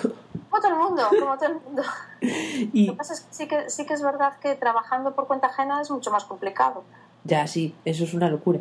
Como 0.51 0.63
todo 0.63 0.73
el 0.73 0.79
mundo, 0.79 1.03
como 1.09 1.37
todo 1.37 1.47
el 1.47 1.55
mundo. 1.67 1.83
Y 2.21 2.87
Lo 2.87 2.93
que 2.93 2.99
pasa 2.99 3.15
es 3.15 3.21
que 3.21 3.35
sí 3.35 3.49
que, 3.49 3.71
sí 3.71 3.87
que 3.87 3.95
es 3.95 4.03
verdad 4.03 4.39
que 4.41 4.55
trabajando 4.55 5.15
por 5.15 5.27
cuenta 5.27 5.49
ajena 5.49 5.81
es 5.81 5.91
mucho 5.91 6.11
más 6.11 6.25
complicado. 6.25 6.85
ya, 7.25 7.47
sí, 7.47 7.75
eso 7.85 8.05
es 8.05 8.15
una 8.15 8.29
locura. 8.29 8.61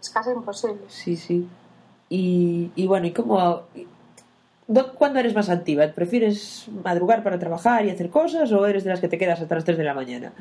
Es 0.00 0.10
casi 0.10 0.30
imposible. 0.30 0.82
Sí, 0.88 1.16
sí. 1.16 1.48
Y, 2.08 2.72
y 2.74 2.86
bueno, 2.86 3.06
¿y 3.06 3.12
cómo... 3.12 3.62
¿Cuándo 4.96 5.18
eres 5.18 5.34
más 5.34 5.48
activa? 5.48 5.86
¿Prefieres 5.88 6.66
madrugar 6.84 7.24
para 7.24 7.38
trabajar 7.38 7.84
y 7.84 7.90
hacer 7.90 8.08
cosas 8.08 8.52
o 8.52 8.64
eres 8.66 8.84
de 8.84 8.90
las 8.90 9.00
que 9.00 9.08
te 9.08 9.18
quedas 9.18 9.40
hasta 9.40 9.56
las 9.56 9.64
3 9.64 9.76
de 9.76 9.84
la 9.84 9.94
mañana? 9.94 10.32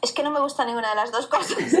Es 0.00 0.12
que 0.12 0.22
no 0.22 0.30
me 0.30 0.40
gusta 0.40 0.64
ninguna 0.64 0.88
de 0.90 0.94
las 0.96 1.12
dos 1.12 1.26
cosas. 1.26 1.58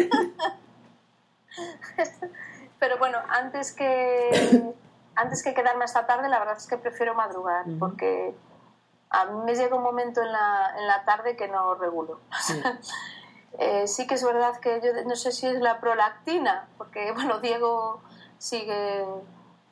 Pero 2.78 2.98
bueno, 2.98 3.18
antes 3.30 3.72
que 3.72 4.74
antes 5.16 5.42
que 5.42 5.54
quedarme 5.54 5.84
hasta 5.84 6.06
tarde, 6.06 6.28
la 6.28 6.38
verdad 6.38 6.56
es 6.58 6.66
que 6.66 6.76
prefiero 6.76 7.14
madrugar, 7.14 7.64
porque 7.78 8.34
a 9.10 9.24
mí 9.26 9.44
me 9.44 9.54
llega 9.54 9.74
un 9.74 9.82
momento 9.82 10.20
en 10.22 10.30
la, 10.30 10.74
en 10.78 10.86
la 10.86 11.04
tarde 11.04 11.36
que 11.36 11.48
no 11.48 11.74
regulo. 11.74 12.20
Eh, 13.58 13.86
sí 13.86 14.06
que 14.06 14.14
es 14.14 14.24
verdad 14.24 14.58
que 14.60 14.80
yo 14.82 14.92
no 15.06 15.16
sé 15.16 15.32
si 15.32 15.46
es 15.46 15.60
la 15.60 15.80
prolactina, 15.80 16.68
porque 16.76 17.12
bueno, 17.14 17.40
Diego 17.40 18.00
sigue 18.38 19.04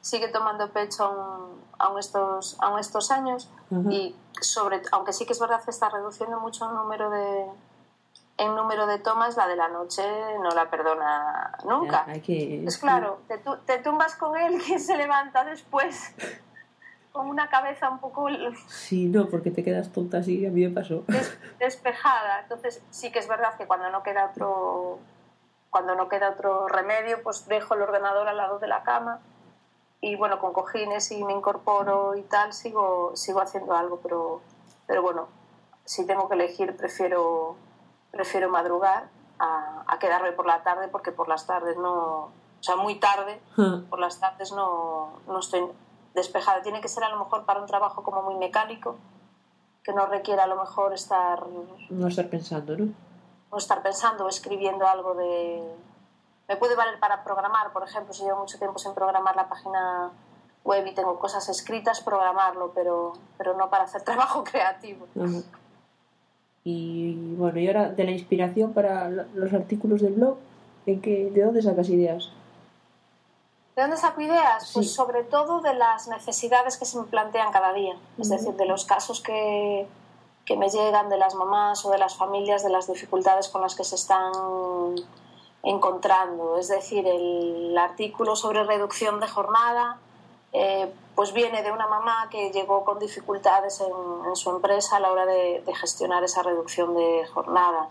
sigue 0.00 0.28
tomando 0.28 0.70
pecho 0.70 1.04
aún, 1.04 1.62
aún 1.78 1.98
estos 1.98 2.56
aún 2.60 2.78
estos 2.78 3.10
años. 3.10 3.50
Y 3.90 4.14
sobre 4.40 4.82
aunque 4.92 5.12
sí 5.12 5.26
que 5.26 5.32
es 5.32 5.40
verdad 5.40 5.62
que 5.64 5.70
está 5.70 5.88
reduciendo 5.88 6.38
mucho 6.38 6.68
el 6.68 6.74
número 6.74 7.10
de 7.10 7.46
en 8.36 8.54
número 8.54 8.86
de 8.86 8.98
tomas 8.98 9.36
la 9.36 9.48
de 9.48 9.56
la 9.56 9.68
noche 9.68 10.02
no 10.40 10.50
la 10.50 10.70
perdona 10.70 11.56
nunca. 11.64 12.04
Que... 12.24 12.64
es 12.64 12.78
claro 12.78 13.20
te, 13.26 13.38
te 13.38 13.78
tumbas 13.78 14.16
con 14.16 14.36
él 14.36 14.60
quien 14.66 14.80
se 14.80 14.96
levanta 14.96 15.44
después 15.44 16.14
con 17.14 17.28
una 17.28 17.48
cabeza 17.48 17.88
un 17.90 18.00
poco 18.00 18.26
Sí, 18.66 19.06
no, 19.06 19.28
porque 19.28 19.52
te 19.52 19.62
quedas 19.62 19.92
tonta 19.92 20.18
así, 20.18 20.44
a 20.44 20.50
mí 20.50 20.66
me 20.66 20.74
pasó. 20.74 21.04
des- 21.06 21.38
despejada. 21.60 22.40
Entonces 22.40 22.82
sí 22.90 23.12
que 23.12 23.20
es 23.20 23.28
verdad 23.28 23.56
que 23.56 23.68
cuando 23.68 23.88
no 23.90 24.02
queda 24.02 24.26
otro 24.26 24.98
cuando 25.70 25.94
no 25.94 26.08
queda 26.08 26.30
otro 26.30 26.66
remedio, 26.68 27.22
pues 27.22 27.46
dejo 27.46 27.74
el 27.74 27.82
ordenador 27.82 28.26
al 28.28 28.36
lado 28.36 28.58
de 28.58 28.66
la 28.66 28.82
cama 28.82 29.20
y 30.00 30.16
bueno, 30.16 30.38
con 30.40 30.52
cojines 30.52 31.10
y 31.12 31.22
me 31.24 31.32
incorporo 31.32 32.16
y 32.16 32.22
tal, 32.22 32.52
sigo 32.52 33.12
sigo 33.14 33.40
haciendo 33.40 33.76
algo, 33.76 34.00
pero 34.02 34.40
pero 34.88 35.00
bueno, 35.02 35.28
si 35.84 36.04
tengo 36.06 36.28
que 36.28 36.34
elegir 36.34 36.76
prefiero 36.76 37.54
prefiero 38.10 38.48
madrugar 38.50 39.04
a, 39.38 39.84
a 39.86 39.98
quedarme 40.00 40.32
por 40.32 40.46
la 40.46 40.64
tarde 40.64 40.88
porque 40.88 41.12
por 41.12 41.28
las 41.28 41.46
tardes 41.46 41.76
no, 41.76 42.24
o 42.24 42.30
sea, 42.60 42.74
muy 42.74 42.96
tarde 42.96 43.40
por 43.88 44.00
las 44.00 44.18
tardes 44.18 44.50
no, 44.52 45.20
no 45.28 45.38
estoy 45.38 45.64
despejada. 46.14 46.62
Tiene 46.62 46.80
que 46.80 46.88
ser 46.88 47.04
a 47.04 47.08
lo 47.10 47.18
mejor 47.18 47.44
para 47.44 47.60
un 47.60 47.66
trabajo 47.66 48.02
como 48.02 48.22
muy 48.22 48.36
mecánico, 48.36 48.96
que 49.82 49.92
no 49.92 50.06
requiera 50.06 50.44
a 50.44 50.46
lo 50.46 50.56
mejor 50.56 50.94
estar, 50.94 51.44
No 51.90 52.06
estar 52.08 52.28
pensando, 52.28 52.76
¿no? 52.76 52.88
no 53.50 53.58
estar 53.58 53.82
pensando 53.82 54.24
o 54.24 54.28
escribiendo 54.28 54.86
algo 54.86 55.14
de... 55.14 55.62
Me 56.48 56.56
puede 56.56 56.74
valer 56.74 56.98
para 56.98 57.22
programar, 57.24 57.72
por 57.72 57.84
ejemplo, 57.84 58.12
si 58.12 58.24
llevo 58.24 58.40
mucho 58.40 58.58
tiempo 58.58 58.78
sin 58.78 58.92
programar 58.94 59.36
la 59.36 59.48
página 59.48 60.10
web 60.64 60.86
y 60.86 60.94
tengo 60.94 61.18
cosas 61.18 61.48
escritas, 61.48 62.00
programarlo, 62.00 62.72
pero, 62.74 63.12
pero 63.38 63.54
no 63.56 63.70
para 63.70 63.84
hacer 63.84 64.02
trabajo 64.10 64.42
creativo. 64.44 65.06
Ajá. 65.18 65.40
Y 66.64 67.14
bueno, 67.36 67.58
y 67.60 67.66
ahora 67.66 67.90
de 67.90 68.04
la 68.04 68.10
inspiración 68.10 68.72
para 68.72 69.08
lo- 69.10 69.24
los 69.34 69.52
artículos 69.52 70.00
del 70.00 70.14
blog, 70.14 70.36
¿en 70.86 71.00
qué, 71.00 71.30
¿de 71.30 71.42
dónde 71.44 71.62
sacas 71.62 71.88
ideas? 71.90 72.30
¿De 73.76 73.82
dónde 73.82 73.96
saco 73.96 74.20
ideas? 74.20 74.70
Pues 74.72 74.88
Sí. 74.88 74.94
sobre 74.94 75.24
todo 75.24 75.60
de 75.60 75.74
las 75.74 76.06
necesidades 76.08 76.76
que 76.76 76.84
se 76.84 76.98
me 76.98 77.04
plantean 77.04 77.50
cada 77.52 77.72
día. 77.72 77.96
Es 78.18 78.30
decir, 78.30 78.54
de 78.54 78.66
los 78.66 78.84
casos 78.84 79.20
que, 79.20 79.88
que 80.44 80.56
me 80.56 80.68
llegan 80.68 81.08
de 81.08 81.16
las 81.18 81.34
mamás 81.34 81.84
o 81.84 81.90
de 81.90 81.98
las 81.98 82.16
familias, 82.16 82.62
de 82.62 82.70
las 82.70 82.86
dificultades 82.86 83.48
con 83.48 83.62
las 83.62 83.74
que 83.74 83.82
se 83.84 83.96
están 83.96 84.32
encontrando. 85.62 86.56
Es 86.58 86.68
decir, 86.68 87.06
el 87.06 87.76
artículo 87.76 88.36
sobre 88.36 88.62
reducción 88.64 89.18
de 89.20 89.26
jornada 89.28 89.98
eh, 90.52 90.92
pues 91.16 91.32
viene 91.32 91.62
de 91.62 91.72
una 91.72 91.88
mamá 91.88 92.28
que 92.30 92.50
llegó 92.52 92.84
con 92.84 92.98
dificultades 93.00 93.80
en, 93.80 94.26
en 94.28 94.36
su 94.36 94.50
empresa 94.50 94.96
a 94.96 95.00
la 95.00 95.10
hora 95.10 95.26
de, 95.26 95.62
de 95.66 95.74
gestionar 95.74 96.22
esa 96.22 96.42
reducción 96.44 96.94
de 96.94 97.26
jornada. 97.32 97.88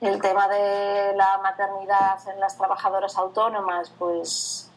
El 0.00 0.20
tema 0.20 0.48
de 0.48 1.12
la 1.14 1.38
maternidad 1.38 2.18
en 2.28 2.40
las 2.40 2.56
trabajadoras 2.58 3.16
autónomas, 3.18 3.92
pues 4.00 4.68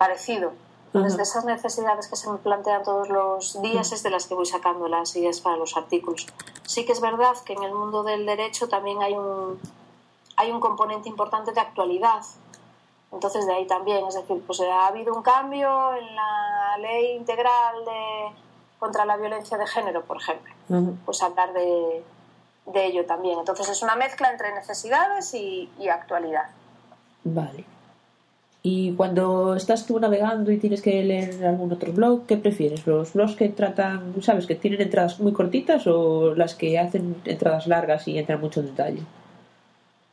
parecido. 0.00 0.52
Entonces, 0.86 1.18
de 1.18 1.22
esas 1.24 1.44
necesidades 1.44 2.08
que 2.08 2.16
se 2.16 2.28
me 2.30 2.38
plantean 2.38 2.82
todos 2.82 3.10
los 3.10 3.60
días 3.60 3.92
es 3.92 4.02
de 4.02 4.08
las 4.08 4.26
que 4.26 4.34
voy 4.34 4.46
sacando 4.46 4.88
las 4.88 5.14
ideas 5.14 5.42
para 5.42 5.58
los 5.58 5.76
artículos. 5.76 6.26
Sí 6.64 6.86
que 6.86 6.92
es 6.92 7.02
verdad 7.02 7.36
que 7.44 7.52
en 7.52 7.62
el 7.62 7.74
mundo 7.74 8.02
del 8.02 8.24
derecho 8.24 8.66
también 8.66 9.02
hay 9.02 9.12
un, 9.12 9.60
hay 10.36 10.50
un 10.52 10.58
componente 10.58 11.10
importante 11.10 11.52
de 11.52 11.60
actualidad. 11.60 12.22
Entonces, 13.12 13.46
de 13.46 13.52
ahí 13.52 13.66
también, 13.66 14.06
es 14.06 14.14
decir, 14.14 14.42
pues 14.46 14.58
ha 14.62 14.86
habido 14.86 15.14
un 15.14 15.22
cambio 15.22 15.94
en 15.94 16.16
la 16.16 16.78
ley 16.78 17.14
integral 17.16 17.84
de, 17.84 18.32
contra 18.78 19.04
la 19.04 19.18
violencia 19.18 19.58
de 19.58 19.66
género, 19.66 20.02
por 20.02 20.16
ejemplo. 20.16 20.54
Pues 21.04 21.22
hablar 21.22 21.52
de, 21.52 22.02
de 22.64 22.86
ello 22.86 23.04
también. 23.04 23.38
Entonces, 23.38 23.68
es 23.68 23.82
una 23.82 23.96
mezcla 23.96 24.30
entre 24.30 24.54
necesidades 24.54 25.34
y, 25.34 25.70
y 25.78 25.88
actualidad. 25.88 26.48
Vale. 27.22 27.66
Y 28.62 28.92
cuando 28.94 29.54
estás 29.54 29.86
tú 29.86 29.98
navegando 29.98 30.50
y 30.50 30.58
tienes 30.58 30.82
que 30.82 31.02
leer 31.02 31.44
algún 31.46 31.72
otro 31.72 31.92
blog, 31.92 32.26
¿qué 32.26 32.36
prefieres? 32.36 32.86
¿Los 32.86 33.14
blogs 33.14 33.34
que 33.34 33.48
tratan, 33.48 34.14
sabes, 34.22 34.46
que 34.46 34.54
tienen 34.54 34.82
entradas 34.82 35.18
muy 35.18 35.32
cortitas 35.32 35.86
o 35.86 36.34
las 36.34 36.54
que 36.54 36.78
hacen 36.78 37.16
entradas 37.24 37.66
largas 37.66 38.06
y 38.06 38.18
entran 38.18 38.40
mucho 38.40 38.60
en 38.60 38.66
detalle? 38.66 39.02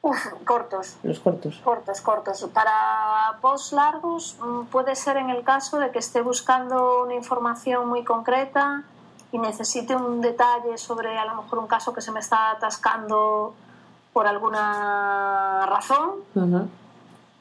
Uf, 0.01 0.25
cortos. 0.45 0.95
Los 1.03 1.19
cortos. 1.19 1.60
Cortos, 1.62 1.99
cortos. 1.99 2.49
Para 2.53 3.38
posts 3.41 3.73
largos 3.73 4.38
mm, 4.39 4.67
puede 4.67 4.95
ser 4.95 5.17
en 5.17 5.29
el 5.29 5.43
caso 5.43 5.79
de 5.79 5.91
que 5.91 5.99
esté 5.99 6.21
buscando 6.21 7.03
una 7.03 7.15
información 7.15 7.89
muy 7.89 8.05
concreta 8.05 8.83
y 9.33 9.39
necesite 9.39 9.93
un 9.95 10.21
detalle 10.21 10.77
sobre 10.77 11.17
a 11.17 11.25
lo 11.25 11.41
mejor 11.41 11.60
un 11.60 11.67
caso 11.67 11.93
que 11.93 11.99
se 11.99 12.13
me 12.13 12.21
está 12.21 12.51
atascando 12.51 13.53
por 14.13 14.25
alguna 14.25 15.65
razón 15.65 16.12
Ajá. 16.33 16.65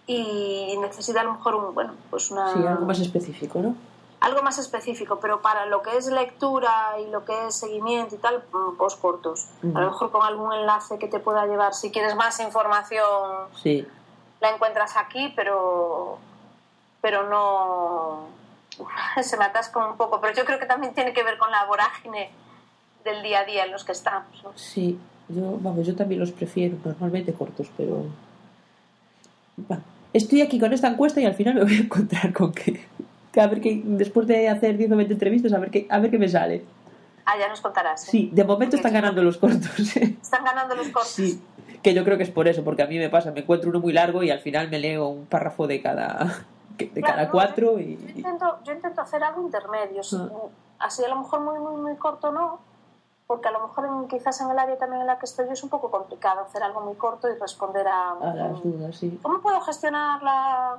Y 0.07 0.77
necesita 0.81 1.21
a 1.21 1.25
lo 1.25 1.33
mejor 1.35 1.55
un, 1.57 1.75
bueno, 1.75 1.95
pues 2.11 2.31
una, 2.31 2.53
Sí, 2.53 2.65
algo 2.67 2.87
más 2.87 3.01
específico, 3.01 3.61
¿no? 3.61 3.75
algo 4.19 4.43
más 4.43 4.59
específico, 4.59 5.21
pero 5.21 5.43
para 5.43 5.67
lo 5.67 5.83
que 5.83 5.97
es 5.97 6.07
lectura 6.07 6.97
y 6.99 7.11
lo 7.11 7.25
que 7.25 7.47
es 7.47 7.55
seguimiento 7.55 8.15
y 8.15 8.19
tal, 8.19 8.43
mm, 8.53 8.77
posts 8.77 8.99
cortos. 9.01 9.47
A 9.75 9.81
lo 9.81 9.91
mejor 9.91 10.11
con 10.11 10.23
algún 10.23 10.53
enlace 10.53 10.99
que 10.99 11.07
te 11.07 11.21
pueda 11.21 11.47
llevar, 11.47 11.75
si 11.75 11.91
quieres 11.91 12.17
más 12.17 12.41
información 12.41 13.05
Sí. 13.63 13.87
la 14.41 14.51
encuentras 14.51 14.97
aquí, 14.97 15.33
pero, 15.37 16.19
pero 17.03 17.29
no 17.29 18.27
se 19.23 19.37
me 19.37 19.45
atasca 19.45 19.87
un 19.87 19.97
poco. 19.97 20.21
Pero 20.21 20.35
yo 20.35 20.45
creo 20.45 20.59
que 20.59 20.67
también 20.67 20.95
tiene 20.95 21.13
que 21.13 21.23
ver 21.23 21.37
con 21.39 21.51
la 21.51 21.65
vorágine 21.67 22.31
del 23.05 23.23
día 23.23 23.41
a 23.41 23.45
día 23.45 23.65
en 23.65 23.73
los 23.73 23.85
que 23.85 23.93
estamos. 23.93 24.43
¿no? 24.43 24.51
Sí, 24.57 24.99
yo, 25.29 25.59
vamos, 25.61 25.87
yo 25.87 25.95
también 25.95 26.21
los 26.21 26.33
prefiero, 26.33 26.77
normalmente 26.85 27.33
cortos, 27.35 27.69
pero... 27.77 28.07
Estoy 30.17 30.41
aquí 30.41 30.59
con 30.59 30.73
esta 30.73 30.89
encuesta 30.89 31.21
y 31.21 31.27
al 31.27 31.35
final 31.35 31.57
me 31.57 31.65
voy 31.65 31.75
a 31.75 31.81
encontrar 31.81 32.33
con 32.33 32.51
que... 32.51 32.81
que 33.33 33.41
a 33.41 33.47
ver 33.49 33.61
que 33.61 33.83
después 33.85 34.27
de 34.27 34.49
hacer 34.49 34.79
10 34.79 34.93
o 34.93 34.97
20 34.97 35.13
entrevistas, 35.13 35.53
a 35.53 35.59
ver 35.59 35.71
qué, 35.71 35.87
a 35.91 35.99
ver 35.99 36.11
qué 36.11 36.19
me 36.19 36.27
sale. 36.27 36.65
Ah, 37.27 37.35
ya 37.39 37.49
nos 37.49 37.61
contarás. 37.61 38.09
¿eh? 38.09 38.11
Sí, 38.11 38.31
de 38.33 38.43
momento 38.45 38.77
están 38.77 38.95
ganando 38.95 39.23
los 39.23 39.37
cortos. 39.37 39.95
¿eh? 39.99 40.17
Están 40.23 40.43
ganando 40.43 40.75
los 40.75 40.89
cortos. 40.89 41.11
Sí, 41.11 41.39
que 41.83 41.93
yo 41.93 42.03
creo 42.03 42.17
que 42.17 42.23
es 42.23 42.31
por 42.31 42.49
eso, 42.49 42.65
porque 42.65 42.83
a 42.83 42.87
mí 42.87 42.97
me 42.99 43.11
pasa, 43.11 43.31
me 43.31 43.41
encuentro 43.41 43.69
uno 43.69 43.81
muy 43.81 43.93
largo 43.93 44.23
y 44.23 44.31
al 44.31 44.39
final 44.39 44.71
me 44.71 44.79
leo 44.79 45.07
un 45.09 45.27
párrafo 45.27 45.67
de 45.67 45.83
cada, 45.83 46.47
de 46.79 46.89
Claro, 46.89 47.07
cada 47.07 47.25
no, 47.25 47.31
cuatro 47.31 47.73
Yo 47.79 47.81
y... 47.81 47.99
intento, 48.17 48.59
yo 48.65 48.73
intento 48.73 49.03
hacer 49.03 49.23
algo 49.23 49.43
intermedio. 49.43 50.01
Ah. 50.15 50.29
Así 50.79 51.05
a 51.05 51.09
lo 51.09 51.17
mejor 51.17 51.41
muy, 51.41 51.59
muy, 51.59 51.77
muy 51.83 51.97
corto 51.97 52.33
no, 52.33 52.61
porque 53.27 53.49
a 53.49 53.51
lo 53.51 53.61
mejor 53.67 53.87
en, 53.87 54.09
quizás 54.09 54.41
en 54.41 54.51
el 54.51 54.59
área 54.59 54.79
también 54.79 55.01
en 55.03 55.07
la 55.09 55.19
que 55.19 55.27
estoy 55.27 55.49
es 55.51 55.63
un 55.63 55.69
poco 55.69 55.91
complicado 55.91 56.43
hacer 56.43 56.63
algo 56.63 56.81
muy 56.81 56.95
corto 56.95 57.29
y 57.29 57.35
responder 57.35 57.87
a... 57.89 58.11
A 58.13 58.35
las 58.35 58.63
dudas, 58.63 58.97
sí. 58.97 59.19
¿Cómo 59.23 59.41
puedo 59.41 59.61
gestionar 59.63 60.23
la 60.23 60.79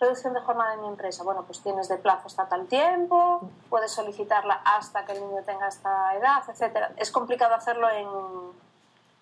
reducción 0.00 0.34
de 0.34 0.40
jornada 0.40 0.72
de 0.72 0.78
mi 0.82 0.88
empresa? 0.88 1.22
Bueno, 1.22 1.42
pues 1.44 1.60
tienes 1.60 1.88
de 1.88 1.96
plazo 1.96 2.26
hasta 2.26 2.46
tal 2.48 2.66
tiempo, 2.66 3.48
puedes 3.70 3.92
solicitarla 3.92 4.54
hasta 4.64 5.04
que 5.04 5.12
el 5.12 5.20
niño 5.20 5.42
tenga 5.46 5.68
esta 5.68 6.14
edad, 6.16 6.42
etcétera. 6.48 6.90
Es 6.96 7.12
complicado 7.12 7.54
hacerlo 7.54 7.88
en, 7.90 8.08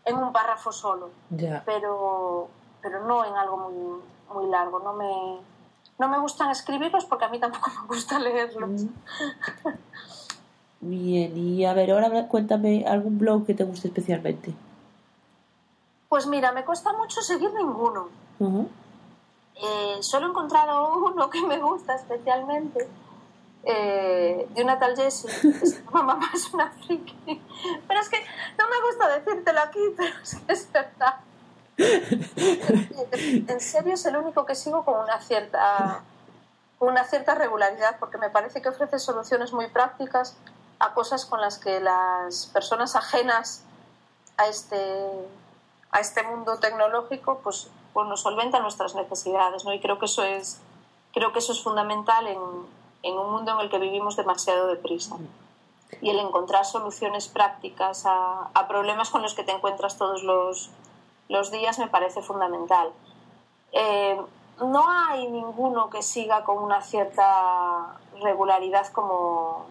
en 0.06 0.16
un 0.16 0.32
párrafo 0.32 0.72
solo, 0.72 1.10
Ya. 1.30 1.62
pero, 1.66 2.48
pero 2.80 3.04
no 3.04 3.24
en 3.26 3.36
algo 3.36 3.56
muy, 3.58 4.02
muy 4.34 4.46
largo. 4.50 4.78
No 4.80 4.94
me, 4.94 5.40
no 5.98 6.08
me 6.08 6.18
gustan 6.18 6.48
escribirlos 6.50 7.04
porque 7.04 7.26
a 7.26 7.28
mí 7.28 7.38
tampoco 7.38 7.70
me 7.82 7.86
gusta 7.88 8.18
leerlos. 8.18 8.86
Bien, 10.84 11.38
y 11.38 11.64
a 11.64 11.74
ver, 11.74 11.92
ahora 11.92 12.26
cuéntame 12.26 12.84
algún 12.88 13.16
blog 13.16 13.46
que 13.46 13.54
te 13.54 13.62
guste 13.62 13.86
especialmente. 13.86 14.52
Pues 16.08 16.26
mira, 16.26 16.50
me 16.50 16.64
cuesta 16.64 16.92
mucho 16.92 17.22
seguir 17.22 17.54
ninguno. 17.54 18.08
Eh, 19.54 19.98
solo 20.00 20.26
he 20.26 20.30
encontrado 20.30 20.98
uno 21.06 21.30
que 21.30 21.40
me 21.46 21.58
gusta 21.58 21.94
especialmente, 21.94 22.88
eh, 23.62 24.48
de 24.52 24.62
una 24.64 24.76
tal 24.76 24.96
Jessie, 24.96 25.30
que 25.40 25.66
se 25.66 25.82
llama 25.84 26.02
Mamá 26.02 26.30
es 26.34 26.52
una 26.52 26.68
friki. 26.68 27.40
Pero 27.86 28.00
es 28.00 28.08
que 28.08 28.18
no 28.58 28.64
me 28.68 28.82
gusta 28.88 29.20
decírtelo 29.20 29.60
aquí, 29.60 29.80
pero 29.96 30.14
es 30.20 30.34
que 30.34 30.52
es 30.52 30.72
verdad. 30.72 31.14
En 33.48 33.60
serio 33.60 33.94
es 33.94 34.04
el 34.04 34.16
único 34.16 34.44
que 34.44 34.56
sigo 34.56 34.84
con 34.84 34.98
una 35.00 35.20
cierta, 35.20 36.02
con 36.80 36.88
una 36.88 37.04
cierta 37.04 37.36
regularidad, 37.36 38.00
porque 38.00 38.18
me 38.18 38.30
parece 38.30 38.60
que 38.60 38.68
ofrece 38.68 38.98
soluciones 38.98 39.52
muy 39.52 39.68
prácticas 39.68 40.36
a 40.82 40.94
cosas 40.94 41.24
con 41.24 41.40
las 41.40 41.58
que 41.58 41.78
las 41.78 42.46
personas 42.46 42.96
ajenas 42.96 43.62
a 44.36 44.48
este, 44.48 45.28
a 45.92 46.00
este 46.00 46.24
mundo 46.24 46.58
tecnológico 46.58 47.38
pues, 47.38 47.70
pues 47.92 48.08
nos 48.08 48.22
solventan 48.22 48.62
nuestras 48.62 48.96
necesidades. 48.96 49.64
¿no? 49.64 49.72
Y 49.72 49.80
creo 49.80 50.00
que 50.00 50.06
eso 50.06 50.24
es, 50.24 50.60
creo 51.14 51.32
que 51.32 51.38
eso 51.38 51.52
es 51.52 51.62
fundamental 51.62 52.26
en, 52.26 52.40
en 53.04 53.16
un 53.16 53.30
mundo 53.30 53.52
en 53.52 53.60
el 53.60 53.70
que 53.70 53.78
vivimos 53.78 54.16
demasiado 54.16 54.66
deprisa. 54.66 55.16
Y 56.00 56.10
el 56.10 56.18
encontrar 56.18 56.64
soluciones 56.64 57.28
prácticas 57.28 58.04
a, 58.04 58.50
a 58.52 58.66
problemas 58.66 59.10
con 59.10 59.22
los 59.22 59.34
que 59.34 59.44
te 59.44 59.52
encuentras 59.52 59.98
todos 59.98 60.24
los, 60.24 60.70
los 61.28 61.52
días 61.52 61.78
me 61.78 61.86
parece 61.86 62.22
fundamental. 62.22 62.90
Eh, 63.70 64.20
no 64.60 64.84
hay 64.88 65.28
ninguno 65.30 65.90
que 65.90 66.02
siga 66.02 66.42
con 66.42 66.58
una 66.58 66.82
cierta 66.82 68.00
regularidad 68.20 68.88
como, 68.88 69.66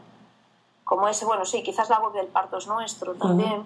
como 0.91 1.07
ese. 1.07 1.23
Bueno, 1.23 1.45
sí, 1.45 1.63
quizás 1.63 1.89
la 1.89 1.99
web 2.01 2.11
del 2.11 2.27
parto 2.27 2.57
es 2.57 2.67
nuestro 2.67 3.13
también. 3.13 3.63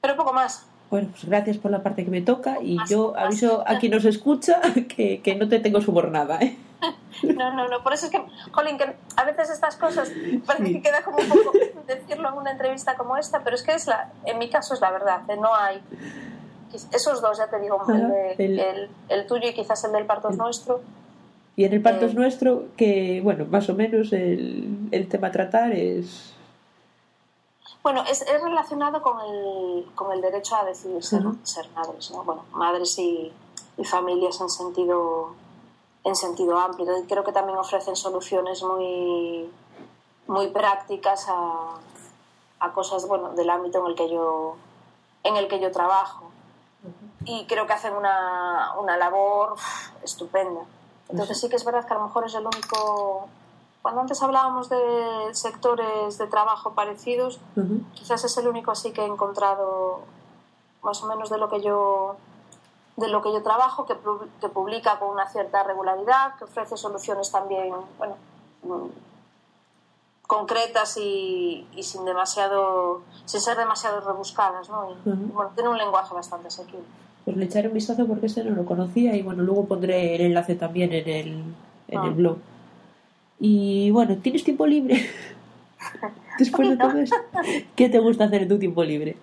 Pero 0.00 0.16
poco 0.16 0.32
más. 0.32 0.66
Bueno, 0.90 1.08
pues 1.12 1.24
gracias 1.24 1.56
por 1.58 1.70
la 1.70 1.82
parte 1.84 2.04
que 2.04 2.10
me 2.10 2.20
toca 2.20 2.58
y 2.60 2.74
Más- 2.74 2.90
yo 2.90 3.12
más- 3.12 3.26
aviso 3.26 3.62
a 3.64 3.78
quien 3.78 3.92
nos 3.92 4.04
escucha 4.04 4.60
que, 4.96 5.20
que 5.22 5.34
no 5.36 5.48
te 5.48 5.60
tengo 5.60 5.80
sobornada, 5.80 6.38
¿eh? 6.40 6.56
No, 7.22 7.52
no, 7.52 7.68
no. 7.68 7.82
Por 7.84 7.92
eso 7.92 8.06
es 8.06 8.12
que, 8.12 8.20
jolín, 8.52 8.76
que 8.76 8.96
a 9.16 9.24
veces 9.24 9.50
estas 9.50 9.76
cosas 9.76 10.10
parece 10.46 10.72
que 10.72 10.82
queda 10.82 11.02
como 11.02 11.18
un 11.18 11.28
poco 11.28 11.52
decirlo 11.86 12.28
en 12.30 12.34
una 12.34 12.50
entrevista 12.52 12.96
como 12.96 13.16
esta, 13.16 13.44
pero 13.44 13.54
es 13.56 13.62
que 13.62 13.74
es 13.74 13.86
la, 13.86 14.10
en 14.24 14.38
mi 14.38 14.48
caso 14.50 14.74
es 14.74 14.80
la 14.80 14.90
verdad. 14.90 15.20
¿eh? 15.28 15.36
No 15.36 15.54
hay. 15.54 15.80
Esos 16.92 17.20
dos, 17.22 17.38
ya 17.38 17.46
te 17.48 17.58
digo, 17.60 17.80
el, 17.88 18.08
de- 18.08 18.32
el- 18.38 18.58
el- 18.58 18.90
el 19.08 19.26
tuyo 19.26 19.48
y 19.48 19.54
quizás 19.54 19.82
el 19.84 19.92
del 19.92 20.06
parto 20.06 20.28
es 20.30 20.36
nuestro. 20.36 20.80
Y 21.58 21.64
en 21.64 21.72
el 21.72 21.82
parto 21.82 22.06
es 22.06 22.14
nuestro, 22.14 22.66
que, 22.76 23.20
bueno, 23.20 23.44
más 23.46 23.68
o 23.68 23.74
menos 23.74 24.12
el, 24.12 24.88
el 24.92 25.08
tema 25.08 25.26
a 25.26 25.32
tratar 25.32 25.72
es... 25.72 26.32
Bueno, 27.82 28.04
es, 28.08 28.22
es 28.22 28.40
relacionado 28.40 29.02
con 29.02 29.18
el, 29.20 29.84
con 29.96 30.12
el 30.12 30.20
derecho 30.20 30.54
a 30.54 30.64
decidir 30.64 31.02
ser, 31.02 31.24
madres, 31.74 32.12
¿no? 32.12 32.22
Bueno, 32.22 32.44
madres 32.52 32.96
y, 33.00 33.32
y 33.76 33.84
familias 33.84 34.40
en 34.40 34.48
sentido, 34.48 35.34
en 36.04 36.14
sentido 36.14 36.56
amplio. 36.60 36.96
Y 36.96 37.06
creo 37.08 37.24
que 37.24 37.32
también 37.32 37.58
ofrecen 37.58 37.96
soluciones 37.96 38.62
muy, 38.62 39.50
muy 40.28 40.46
prácticas 40.50 41.26
a, 41.28 41.74
a 42.60 42.72
cosas 42.72 43.08
bueno, 43.08 43.30
del 43.30 43.50
ámbito 43.50 43.80
en 43.80 43.86
el 43.86 43.96
que 43.96 44.08
yo, 44.08 44.54
en 45.24 45.34
el 45.34 45.48
que 45.48 45.58
yo 45.58 45.72
trabajo. 45.72 46.30
Y 47.24 47.46
creo 47.46 47.66
que 47.66 47.72
hacen 47.72 47.94
una, 47.94 48.74
una 48.78 48.96
labor 48.96 49.56
estupenda. 50.04 50.60
Entonces 51.08 51.40
sí 51.40 51.48
que 51.48 51.56
es 51.56 51.64
verdad 51.64 51.86
que 51.86 51.94
a 51.94 51.98
lo 51.98 52.04
mejor 52.04 52.26
es 52.26 52.34
el 52.34 52.46
único... 52.46 53.28
Cuando 53.82 54.00
antes 54.02 54.22
hablábamos 54.22 54.68
de 54.68 55.30
sectores 55.32 56.18
de 56.18 56.26
trabajo 56.26 56.72
parecidos, 56.72 57.40
quizás 57.94 58.24
es 58.24 58.36
el 58.36 58.48
único 58.48 58.72
así 58.72 58.92
que 58.92 59.02
he 59.02 59.06
encontrado 59.06 60.00
más 60.82 61.02
o 61.02 61.06
menos 61.06 61.30
de 61.30 61.38
lo 61.38 61.48
que 61.48 61.60
yo 61.60 62.16
de 62.96 63.08
lo 63.08 63.22
que 63.22 63.32
yo 63.32 63.42
trabajo 63.42 63.86
que, 63.86 63.96
que 64.40 64.48
publica 64.48 64.98
con 64.98 65.10
una 65.10 65.28
cierta 65.28 65.62
regularidad 65.62 66.36
que 66.36 66.44
ofrece 66.44 66.76
soluciones 66.76 67.30
también 67.30 67.72
bueno 67.96 68.16
mm, 68.64 68.88
concretas 70.26 70.96
y, 70.96 71.66
y 71.74 71.82
sin 71.84 72.04
demasiado 72.04 73.02
sin 73.24 73.40
ser 73.40 73.56
demasiado 73.56 74.00
rebuscadas 74.00 74.68
¿no? 74.68 74.90
Y, 74.90 74.94
bueno, 75.04 75.50
tiene 75.54 75.70
un 75.70 75.78
lenguaje 75.78 76.12
bastante 76.12 76.48
asequible 76.48 76.86
Pues 77.28 77.36
le 77.36 77.44
echaré 77.44 77.68
un 77.68 77.74
vistazo 77.74 78.06
porque 78.06 78.24
este 78.24 78.42
no 78.42 78.56
lo 78.56 78.64
conocía 78.64 79.14
y 79.14 79.20
bueno, 79.20 79.42
luego 79.42 79.66
pondré 79.66 80.14
el 80.14 80.22
enlace 80.22 80.54
también 80.54 80.94
en 80.94 81.06
el, 81.06 81.28
en 81.88 82.00
el 82.00 82.10
Ah. 82.10 82.14
blog. 82.16 82.38
Y 83.38 83.90
bueno, 83.90 84.16
¿tienes 84.16 84.44
tiempo 84.44 84.66
libre? 84.66 85.06
Después 86.38 86.70
de 86.70 86.78
todo 86.78 86.96
esto, 86.96 87.16
¿qué 87.76 87.90
te 87.90 87.98
gusta 87.98 88.24
hacer 88.24 88.44
en 88.44 88.48
tu 88.48 88.58
tiempo 88.58 88.82
libre? 88.82 89.18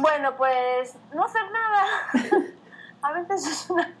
Bueno, 0.00 0.32
pues 0.36 0.96
no 1.14 1.24
hacer 1.24 1.42
nada. 1.52 1.86
A 3.02 3.12
veces 3.12 3.46
es 3.46 3.70
una, 3.70 3.94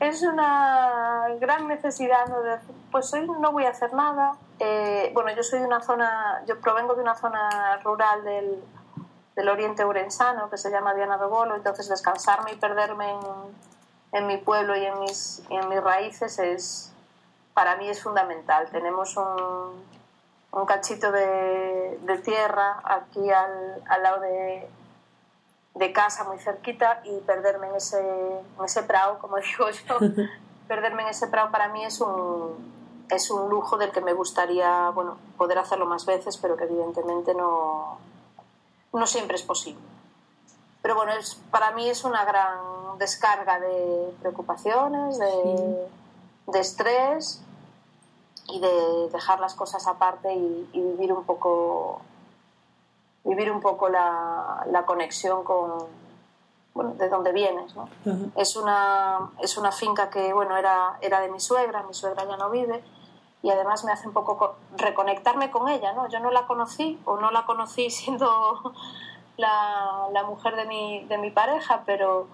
es 0.00 0.22
una 0.22 1.26
gran 1.38 1.68
necesidad 1.68 2.26
¿no? 2.30 2.40
de 2.40 2.52
decir, 2.52 2.74
pues 2.90 3.12
hoy 3.12 3.26
no 3.26 3.52
voy 3.52 3.64
a 3.64 3.68
hacer 3.68 3.92
nada. 3.92 4.38
Eh, 4.60 5.10
bueno, 5.12 5.28
yo 5.36 5.42
soy 5.42 5.58
de 5.58 5.66
una 5.66 5.82
zona, 5.82 6.42
yo 6.48 6.58
provengo 6.58 6.94
de 6.94 7.02
una 7.02 7.16
zona 7.16 7.76
rural 7.84 8.24
del, 8.24 8.62
del 9.36 9.48
oriente 9.50 9.84
urensano 9.84 10.50
que 10.50 10.56
se 10.56 10.70
llama 10.70 10.94
Diana 10.94 11.18
do 11.18 11.28
Bolo, 11.28 11.54
entonces 11.54 11.88
descansarme 11.88 12.52
y 12.52 12.56
perderme 12.56 13.14
en, 14.12 14.26
mi 14.26 14.38
pueblo 14.38 14.74
y 14.74 14.84
en 14.84 14.98
mis, 15.00 15.42
en 15.50 15.68
mis 15.68 15.82
raíces 15.82 16.38
es 16.38 16.92
para 17.52 17.76
mí 17.76 17.88
es 17.88 18.02
fundamental. 18.02 18.68
Tenemos 18.70 19.16
un, 19.16 19.84
un 20.52 20.66
cachito 20.66 21.12
de, 21.12 21.98
de 22.02 22.18
tierra 22.18 22.80
aquí 22.84 23.30
al, 23.30 23.82
al 23.88 24.02
lado 24.02 24.20
de, 24.20 24.68
de 25.74 25.92
casa, 25.92 26.24
muy 26.24 26.38
cerquita, 26.38 27.00
y 27.04 27.18
perderme 27.20 27.68
en 27.68 27.76
ese, 27.76 28.00
en 28.00 28.64
ese 28.64 28.82
prado, 28.82 29.18
como 29.18 29.36
digo 29.36 29.68
yo, 29.70 29.98
perderme 30.66 31.02
en 31.02 31.08
ese 31.08 31.28
prado 31.28 31.50
para 31.50 31.68
mí 31.68 31.84
es 31.84 32.00
un, 32.00 33.06
es 33.10 33.30
un 33.30 33.50
lujo 33.50 33.76
del 33.76 33.92
que 33.92 34.00
me 34.00 34.14
gustaría 34.14 34.90
bueno, 34.90 35.18
poder 35.36 35.58
hacerlo 35.58 35.84
más 35.84 36.06
veces, 36.06 36.38
pero 36.38 36.56
que 36.56 36.64
evidentemente 36.64 37.34
no, 37.34 37.98
no 38.96 39.06
siempre 39.06 39.36
es 39.36 39.42
posible. 39.42 39.80
Pero 40.82 40.94
bueno, 40.94 41.12
es, 41.12 41.34
para 41.50 41.72
mí 41.72 41.88
es 41.88 42.04
una 42.04 42.24
gran 42.24 42.98
descarga 42.98 43.60
de 43.60 44.14
preocupaciones, 44.20 45.18
de, 45.18 45.88
de 46.46 46.60
estrés 46.60 47.42
y 48.48 48.60
de 48.60 49.08
dejar 49.12 49.40
las 49.40 49.54
cosas 49.54 49.86
aparte 49.86 50.32
y, 50.32 50.70
y 50.72 50.80
vivir 50.80 51.12
un 51.12 51.24
poco 51.24 52.00
vivir 53.24 53.50
un 53.50 53.60
poco 53.60 53.88
la, 53.88 54.64
la 54.70 54.86
conexión 54.86 55.42
con 55.42 55.84
bueno, 56.74 56.94
de 56.94 57.08
dónde 57.08 57.32
vienes 57.32 57.74
¿no? 57.74 57.88
Es 58.36 58.54
una 58.54 59.32
es 59.40 59.58
una 59.58 59.72
finca 59.72 60.10
que 60.10 60.32
bueno 60.32 60.56
era 60.56 60.96
era 61.00 61.20
de 61.20 61.28
mi 61.28 61.40
suegra 61.40 61.82
mi 61.82 61.92
suegra 61.92 62.24
ya 62.24 62.36
no 62.36 62.50
vive 62.50 62.84
y 63.42 63.50
además 63.50 63.84
me 63.84 63.92
hace 63.92 64.08
un 64.08 64.14
poco 64.14 64.36
co- 64.38 64.56
reconectarme 64.76 65.50
con 65.50 65.68
ella 65.68 65.92
no 65.92 66.08
yo 66.08 66.20
no 66.20 66.30
la 66.30 66.46
conocí 66.46 66.98
o 67.04 67.16
no 67.18 67.30
la 67.30 67.44
conocí 67.46 67.90
siendo 67.98 68.72
la, 69.36 70.08
la 70.12 70.22
mujer 70.24 70.56
de 70.56 70.64
mi 70.64 71.04
de 71.04 71.18
mi 71.18 71.30
pareja 71.30 71.82
pero 71.86 72.26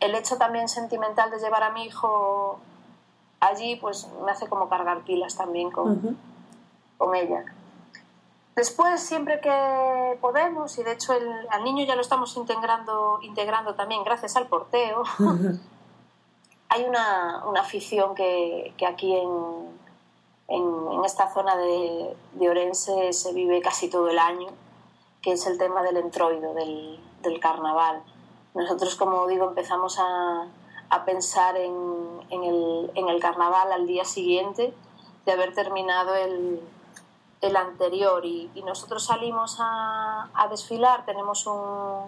el 0.00 0.14
hecho 0.14 0.36
también 0.38 0.68
sentimental 0.68 1.30
de 1.30 1.38
llevar 1.38 1.62
a 1.62 1.70
mi 1.70 1.84
hijo 1.84 2.58
allí 3.40 3.76
pues 3.76 4.08
me 4.24 4.32
hace 4.32 4.48
como 4.48 4.68
cargar 4.68 5.00
pilas 5.02 5.36
también 5.36 5.70
con, 5.70 6.18
con 6.98 7.14
ella. 7.14 7.44
Después, 8.56 9.00
siempre 9.02 9.40
que 9.40 10.18
podemos, 10.20 10.76
y 10.78 10.82
de 10.82 10.92
hecho 10.92 11.14
el, 11.14 11.26
al 11.50 11.64
niño 11.64 11.84
ya 11.86 11.94
lo 11.94 12.02
estamos 12.02 12.36
integrando, 12.36 13.18
integrando 13.22 13.74
también 13.74 14.04
gracias 14.04 14.36
al 14.36 14.48
porteo, 14.48 15.04
hay 16.68 16.84
una, 16.84 17.44
una 17.46 17.60
afición 17.60 18.14
que, 18.14 18.74
que 18.76 18.86
aquí 18.86 19.16
en, 19.16 19.28
en, 20.50 20.92
en 20.92 21.04
esta 21.04 21.32
zona 21.32 21.56
de, 21.56 22.16
de 22.32 22.50
Orense 22.50 23.12
se 23.12 23.32
vive 23.32 23.62
casi 23.62 23.88
todo 23.88 24.08
el 24.08 24.18
año, 24.18 24.48
que 25.22 25.32
es 25.32 25.46
el 25.46 25.58
tema 25.58 25.82
del 25.82 25.96
entroido, 25.96 26.54
del, 26.54 27.00
del 27.22 27.40
carnaval. 27.40 28.02
Nosotros, 28.54 28.96
como 28.96 29.26
digo, 29.28 29.48
empezamos 29.48 29.98
a, 30.00 30.48
a 30.90 31.04
pensar 31.04 31.56
en, 31.56 31.72
en, 32.30 32.42
el, 32.42 32.90
en 32.94 33.08
el 33.08 33.20
carnaval 33.20 33.72
al 33.72 33.86
día 33.86 34.04
siguiente 34.04 34.74
de 35.24 35.32
haber 35.32 35.54
terminado 35.54 36.16
el, 36.16 36.60
el 37.40 37.56
anterior 37.56 38.24
y, 38.26 38.50
nosotros 38.66 39.04
salimos 39.04 39.56
a, 39.60 40.28
desfilar, 40.50 41.04
tenemos 41.06 41.46
un, 41.46 42.06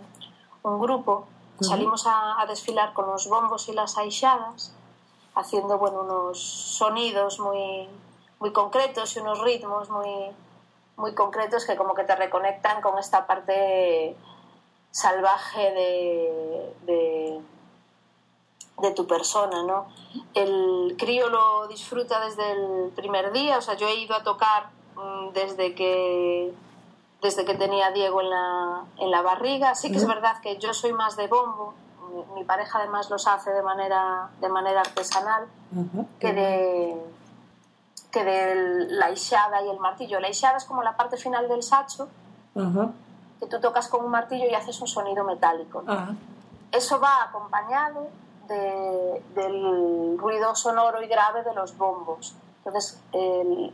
un 0.65 0.81
grupo, 0.81 1.27
salimos 1.61 2.07
a, 2.07 2.45
desfilar 2.49 2.93
con 2.93 3.07
los 3.07 3.29
bombos 3.29 3.69
y 3.69 3.73
las 3.73 3.97
aishadas, 3.99 4.75
haciendo 5.35 5.79
bueno, 5.79 6.01
unos 6.01 6.43
sonidos 6.43 7.39
muy, 7.39 7.89
muy 8.43 8.53
concretos 8.53 9.17
y 9.17 9.21
unos 9.21 9.41
ritmos 9.41 9.89
muy, 9.89 10.31
muy 10.97 11.15
concretos 11.15 11.65
que 11.65 11.77
como 11.77 11.95
que 11.95 12.05
te 12.05 12.15
reconectan 12.15 12.83
con 12.83 12.99
esta 12.99 13.27
parte 13.27 14.15
salvaje 14.91 15.71
de, 15.73 16.75
de, 16.83 17.41
de 18.79 18.91
tu 18.91 19.07
persona, 19.07 19.63
¿no? 19.63 19.87
El 20.35 20.97
crío 20.99 21.31
lo 21.31 21.67
disfruta 21.69 22.21
desde 22.21 22.53
el 22.53 22.91
primer 22.95 23.33
día, 23.33 23.57
o 23.57 23.63
sea, 23.63 23.75
yo 23.75 23.89
he 23.89 23.95
ido 23.95 24.15
a 24.15 24.23
tocar 24.23 24.83
Mm, 24.97 25.33
desde 25.33 25.75
que 25.75 26.53
desde 27.23 27.45
que 27.45 27.55
tenía 27.55 27.93
Diego 27.93 28.21
en 28.21 28.31
la, 28.31 28.85
en 28.99 29.11
la 29.11 29.23
barriga. 29.23 29.75
Sí 29.75 29.91
que 29.93 29.99
es 29.99 30.07
verdad 30.07 30.41
que 30.41 30.59
yo 30.59 30.75
soy 30.75 30.93
más 30.93 31.17
de 31.17 31.29
bombo, 31.29 31.73
mi, 32.35 32.43
pareja 32.43 32.81
además 32.81 33.09
los 33.11 33.29
hace 33.29 33.53
de 33.53 33.63
manera, 33.63 34.29
de 34.41 34.49
manera 34.49 34.81
artesanal, 34.81 35.47
que 36.19 36.33
de, 36.33 36.97
que 38.13 38.23
de 38.25 38.87
la 38.91 39.11
ishada 39.11 39.63
y 39.63 39.71
el 39.71 39.81
martillo. 39.81 40.21
La 40.21 40.29
ishada 40.29 40.59
es 40.59 40.65
como 40.65 40.83
la 40.83 40.97
parte 40.97 41.17
final 41.17 41.49
del 41.49 41.63
sacho, 41.63 42.09
que 42.55 43.47
tú 43.47 43.61
tocas 43.61 43.89
con 43.89 44.05
un 44.05 44.11
martillo 44.11 44.45
y 44.47 44.55
haces 44.55 44.81
un 44.81 44.87
sonido 44.87 45.25
metálico. 45.25 45.83
Eso 46.71 47.01
va 47.01 47.25
acompañado 47.25 48.09
de, 48.47 49.23
del 49.35 50.19
ruido 50.19 50.55
sonoro 50.55 51.03
y 51.03 51.07
grave 51.07 51.43
de 51.43 51.55
los 51.55 51.77
bombos. 51.77 52.35
Entonces, 52.65 53.01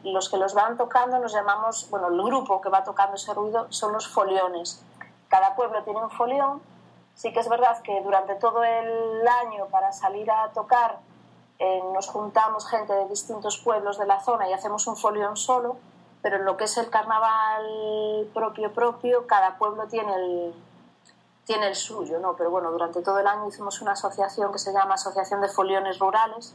los 0.04 0.28
que 0.30 0.38
los 0.38 0.54
van 0.54 0.76
tocando 0.78 1.18
nos 1.18 1.32
llamamos, 1.32 1.88
bueno, 1.90 2.08
el 2.08 2.22
grupo 2.22 2.60
que 2.60 2.70
va 2.70 2.84
tocando 2.84 3.16
ese 3.16 3.34
ruido 3.34 3.66
son 3.70 3.92
los 3.92 4.08
foliones. 4.08 4.82
Cada 5.28 5.54
pueblo 5.56 5.82
tiene 5.82 6.00
un 6.00 6.10
folión. 6.10 6.62
Sí 7.14 7.32
que 7.32 7.40
es 7.40 7.48
verdad 7.48 7.82
que 7.82 8.00
durante 8.02 8.36
todo 8.36 8.62
el 8.62 9.26
año 9.26 9.66
para 9.66 9.90
salir 9.92 10.30
a 10.30 10.50
tocar 10.52 11.00
eh, 11.58 11.82
nos 11.92 12.08
juntamos 12.08 12.68
gente 12.68 12.92
de 12.92 13.08
distintos 13.08 13.58
pueblos 13.58 13.98
de 13.98 14.06
la 14.06 14.20
zona 14.20 14.48
y 14.48 14.52
hacemos 14.52 14.86
un 14.86 14.96
folión 14.96 15.36
solo, 15.36 15.76
pero 16.22 16.36
en 16.36 16.44
lo 16.44 16.56
que 16.56 16.64
es 16.64 16.76
el 16.78 16.90
carnaval 16.90 18.28
propio 18.32 18.72
propio, 18.72 19.26
cada 19.26 19.58
pueblo 19.58 19.86
tiene 19.88 20.14
el, 20.14 20.54
tiene 21.44 21.68
el 21.68 21.74
suyo, 21.74 22.20
¿no? 22.20 22.36
Pero 22.36 22.50
bueno, 22.50 22.70
durante 22.70 23.02
todo 23.02 23.18
el 23.18 23.26
año 23.26 23.48
hicimos 23.48 23.80
una 23.80 23.92
asociación 23.92 24.52
que 24.52 24.58
se 24.58 24.72
llama 24.72 24.94
Asociación 24.94 25.40
de 25.40 25.48
Foliones 25.48 25.98
Rurales, 25.98 26.54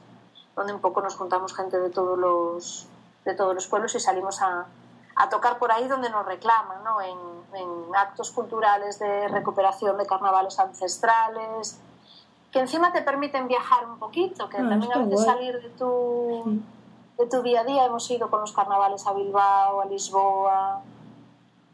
donde 0.56 0.74
un 0.74 0.82
poco 0.82 1.02
nos 1.02 1.16
juntamos 1.16 1.56
gente 1.56 1.80
de 1.80 1.90
todos 1.90 2.18
los, 2.18 2.88
de 3.26 3.34
todos 3.34 3.56
los 3.56 3.68
pueblos 3.68 3.96
y 3.96 4.00
salimos 4.00 4.42
a, 4.42 4.68
a 5.16 5.30
tocar 5.30 5.58
por 5.58 5.72
ahí 5.72 5.88
donde 5.88 6.10
nos 6.10 6.26
reclaman, 6.26 6.84
¿no? 6.84 7.02
en, 7.02 7.18
en, 7.54 7.96
actos 7.96 8.32
culturales 8.32 9.00
de 9.00 9.28
recuperación 9.28 9.98
de 9.98 10.06
carnavales 10.06 10.60
ancestrales, 10.60 11.80
que 12.54 12.60
encima 12.60 12.94
te 12.94 13.02
permiten 13.02 13.48
viajar 13.48 13.90
un 13.90 14.00
poquito, 14.00 14.48
que 14.48 14.58
ah, 14.58 14.70
también 14.70 14.94
a 14.94 15.00
veces 15.00 15.26
salir 15.26 15.62
de 15.62 15.70
tu, 15.70 16.62
de 17.18 17.26
tu 17.28 17.42
día 17.42 17.62
a 17.62 17.64
día. 17.66 17.86
Hemos 17.86 18.10
ido 18.10 18.30
con 18.30 18.40
los 18.42 18.54
carnavales 18.54 19.06
a 19.06 19.14
Bilbao, 19.14 19.82
a 19.82 19.86
Lisboa, 19.86 20.82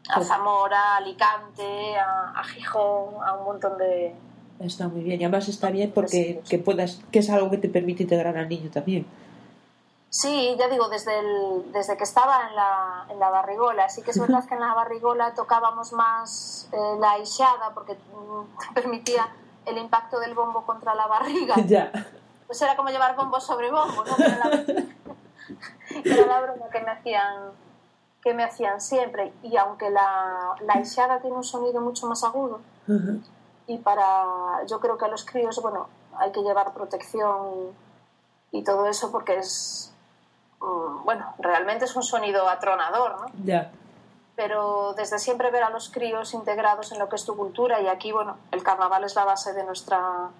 a 0.08 0.20
Zamora, 0.22 0.94
a 0.94 0.96
Alicante, 0.96 1.96
a, 1.96 2.32
a 2.34 2.44
Gijón, 2.44 3.22
a 3.22 3.34
un 3.34 3.44
montón 3.44 3.76
de, 3.76 4.16
Está 4.60 4.88
muy 4.88 5.02
bien. 5.02 5.20
Y 5.20 5.24
además 5.24 5.48
está 5.48 5.70
bien 5.70 5.90
porque 5.92 6.42
que 6.48 6.58
puedas, 6.58 7.00
que 7.10 7.20
es 7.20 7.30
algo 7.30 7.50
que 7.50 7.56
te 7.56 7.68
permite 7.68 8.02
integrar 8.02 8.36
al 8.36 8.48
niño 8.48 8.70
también. 8.70 9.06
Sí, 10.10 10.54
ya 10.58 10.68
digo, 10.68 10.88
desde, 10.88 11.18
el, 11.18 11.72
desde 11.72 11.96
que 11.96 12.04
estaba 12.04 12.48
en 12.48 12.56
la, 12.56 13.06
en 13.08 13.18
la 13.18 13.30
barrigola. 13.30 13.88
Sí 13.88 14.02
que 14.02 14.10
es 14.10 14.20
verdad 14.20 14.44
que 14.46 14.54
en 14.54 14.60
la 14.60 14.74
barrigola 14.74 15.34
tocábamos 15.34 15.92
más 15.92 16.68
eh, 16.72 16.76
la 16.98 17.18
ishada 17.18 17.72
porque 17.72 17.94
mm, 17.94 18.74
permitía 18.74 19.28
el 19.66 19.78
impacto 19.78 20.18
del 20.20 20.34
bombo 20.34 20.64
contra 20.64 20.94
la 20.94 21.06
barriga. 21.06 21.54
Ya. 21.66 21.90
Pues 22.46 22.60
era 22.62 22.74
como 22.74 22.88
llevar 22.88 23.14
bombo 23.14 23.38
sobre 23.38 23.70
bombo, 23.70 24.04
¿no? 24.04 24.16
Era 24.24 24.38
la, 24.38 24.64
era 26.04 26.26
la 26.26 26.40
broma 26.40 26.68
que 26.72 26.80
me 26.80 26.90
hacían 26.90 27.52
que 28.22 28.34
me 28.34 28.44
hacían 28.44 28.80
siempre. 28.80 29.32
Y 29.42 29.56
aunque 29.56 29.90
la, 29.90 30.54
la 30.60 30.80
ishada 30.80 31.20
tiene 31.20 31.36
un 31.36 31.44
sonido 31.44 31.80
mucho 31.80 32.06
más 32.06 32.22
agudo, 32.24 32.60
y 33.66 33.78
para, 33.78 34.66
yo 34.66 34.80
creo 34.80 34.98
que 34.98 35.04
a 35.04 35.08
los 35.08 35.24
críos, 35.24 35.60
bueno, 35.62 35.86
hay 36.18 36.32
que 36.32 36.40
llevar 36.40 36.74
protección 36.74 37.72
y, 38.50 38.64
todo 38.64 38.86
eso 38.86 39.12
porque 39.12 39.38
es, 39.38 39.92
mm, 40.60 41.04
bueno, 41.04 41.32
realmente 41.38 41.84
es 41.84 41.94
un 41.94 42.02
sonido 42.02 42.48
atronador, 42.48 43.20
¿no? 43.20 43.26
Ya. 43.44 43.70
Pero 44.36 44.94
desde 44.94 45.18
siempre 45.18 45.50
ver 45.50 45.62
a 45.62 45.70
los 45.70 45.90
críos 45.90 46.34
integrados 46.34 46.92
en 46.92 46.98
lo 46.98 47.08
que 47.08 47.16
es 47.16 47.24
tu 47.24 47.36
cultura 47.36 47.80
y 47.80 47.88
aquí, 47.88 48.12
bueno, 48.12 48.38
el 48.52 48.62
carnaval 48.62 49.04
es 49.04 49.14
la 49.14 49.24
base 49.24 49.52
de 49.52 49.64
nuestra 49.64 50.30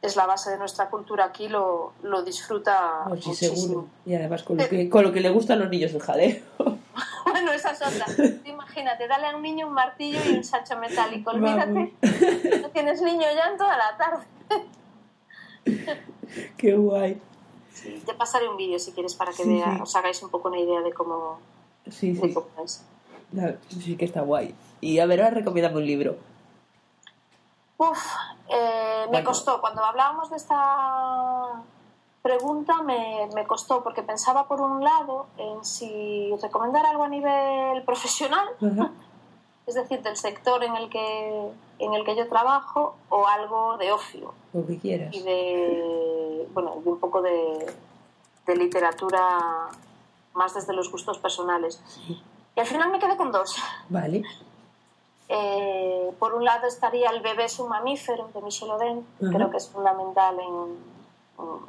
es 0.00 0.14
la 0.16 0.26
base 0.26 0.50
de 0.50 0.58
nuestra 0.58 0.88
cultura 0.90 1.24
aquí, 1.24 1.48
lo, 1.48 1.92
lo 2.02 2.22
disfruta 2.22 3.04
oh, 3.10 3.16
sí, 3.16 3.34
seguro. 3.34 3.86
Y 4.06 4.14
además 4.14 4.44
con 4.44 4.56
lo, 4.56 4.68
que, 4.68 4.88
con 4.88 5.02
lo 5.02 5.12
que 5.12 5.20
le 5.20 5.30
gustan 5.30 5.58
los 5.58 5.68
niños 5.68 5.92
el 5.92 6.00
jaleo. 6.00 6.40
bueno, 7.24 7.52
esa 7.52 7.72
es 7.72 7.82
otra. 7.82 8.06
Imagínate, 8.44 9.08
dale 9.08 9.26
a 9.26 9.36
un 9.36 9.42
niño 9.42 9.66
un 9.66 9.74
martillo 9.74 10.20
y 10.24 10.36
un 10.36 10.44
sacho 10.44 10.78
metálico. 10.78 11.30
Olvídate, 11.30 11.94
no 12.62 12.70
tienes 12.70 13.02
niño 13.02 13.26
ya 13.34 13.50
en 13.50 13.58
toda 13.58 13.76
la 13.76 13.96
tarde. 13.96 14.24
Qué 16.56 16.76
guay. 16.76 17.20
Sí, 17.72 18.02
te 18.04 18.14
pasaré 18.14 18.48
un 18.48 18.56
vídeo 18.56 18.78
si 18.78 18.92
quieres 18.92 19.14
para 19.14 19.32
que 19.32 19.42
os 19.82 19.96
hagáis 19.96 20.22
un 20.22 20.30
poco 20.30 20.48
una 20.48 20.58
idea 20.58 20.80
de 20.80 20.92
cómo, 20.92 21.38
sí, 21.88 22.14
sí. 22.14 22.34
es. 22.62 22.84
Sí 23.68 23.96
que 23.96 24.04
está 24.04 24.22
guay. 24.22 24.54
Y 24.80 24.98
a 24.98 25.06
ver, 25.06 25.22
ahora 25.22 25.34
recomiéndame 25.34 25.78
un 25.78 25.86
libro. 25.86 26.16
Uf, 27.78 27.98
eh, 28.48 29.06
me 29.10 29.22
costó. 29.22 29.60
Cuando 29.60 29.84
hablábamos 29.84 30.30
de 30.30 30.36
esta 30.36 31.62
pregunta 32.22 32.82
me, 32.82 33.28
me, 33.34 33.46
costó 33.46 33.82
porque 33.82 34.02
pensaba 34.02 34.48
por 34.48 34.60
un 34.60 34.82
lado 34.82 35.26
en 35.36 35.64
si 35.64 36.34
recomendar 36.42 36.84
algo 36.84 37.04
a 37.04 37.08
nivel 37.08 37.82
profesional, 37.84 38.48
es 39.66 39.74
decir, 39.74 40.02
del 40.02 40.16
sector 40.16 40.64
en 40.64 40.76
el 40.76 40.90
que 40.90 41.50
en 41.78 41.94
el 41.94 42.04
que 42.04 42.16
yo 42.16 42.28
trabajo 42.28 42.96
o 43.08 43.26
algo 43.26 43.76
de 43.76 43.92
ocio. 43.92 44.34
Lo 44.52 44.66
que 44.66 44.78
quieras. 44.78 45.14
Y 45.14 45.22
de 45.22 46.48
bueno, 46.52 46.80
de 46.82 46.90
un 46.90 46.98
poco 46.98 47.22
de, 47.22 47.72
de 48.46 48.56
literatura 48.56 49.68
más 50.34 50.54
desde 50.54 50.72
los 50.72 50.90
gustos 50.90 51.18
personales. 51.18 51.80
Y 52.56 52.60
al 52.60 52.66
final 52.66 52.90
me 52.90 52.98
quedé 52.98 53.16
con 53.16 53.30
dos. 53.30 53.56
Vale. 53.88 54.22
Eh, 55.28 56.10
por 56.18 56.32
un 56.32 56.42
lado 56.42 56.66
estaría 56.66 57.10
El 57.10 57.20
bebé 57.20 57.44
es 57.44 57.58
un 57.58 57.68
mamífero 57.68 58.30
de 58.32 58.40
Michel 58.40 58.70
Oden, 58.70 59.06
creo 59.18 59.50
que 59.50 59.58
es 59.58 59.68
fundamental 59.68 60.40
en, 60.40 60.78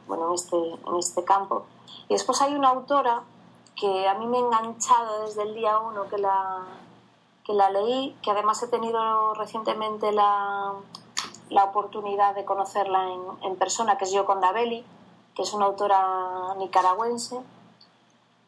bueno, 0.08 0.30
en, 0.30 0.34
este, 0.34 0.58
en 0.58 0.96
este 0.98 1.24
campo. 1.24 1.66
Y 2.08 2.14
después 2.14 2.42
hay 2.42 2.56
una 2.56 2.70
autora 2.70 3.22
que 3.76 4.08
a 4.08 4.14
mí 4.14 4.28
me 4.28 4.38
ha 4.38 4.42
enganchado 4.42 5.26
desde 5.26 5.44
el 5.44 5.56
día 5.56 5.78
uno 5.80 6.08
que 6.08 6.18
la, 6.18 6.64
que 7.46 7.54
la 7.54 7.70
leí, 7.70 8.18
que 8.22 8.32
además 8.32 8.64
he 8.64 8.68
tenido 8.68 9.34
recientemente 9.34 10.12
la, 10.12 10.74
la 11.50 11.64
oportunidad 11.66 12.36
de 12.36 12.46
conocerla 12.46 13.10
en, 13.12 13.22
en 13.44 13.56
persona, 13.58 13.98
que 13.98 14.06
es 14.06 14.12
Yoconda 14.12 14.52
Belli, 14.54 14.86
que 15.36 15.42
es 15.44 15.54
una 15.54 15.66
autora 15.66 16.56
nicaragüense. 16.58 17.42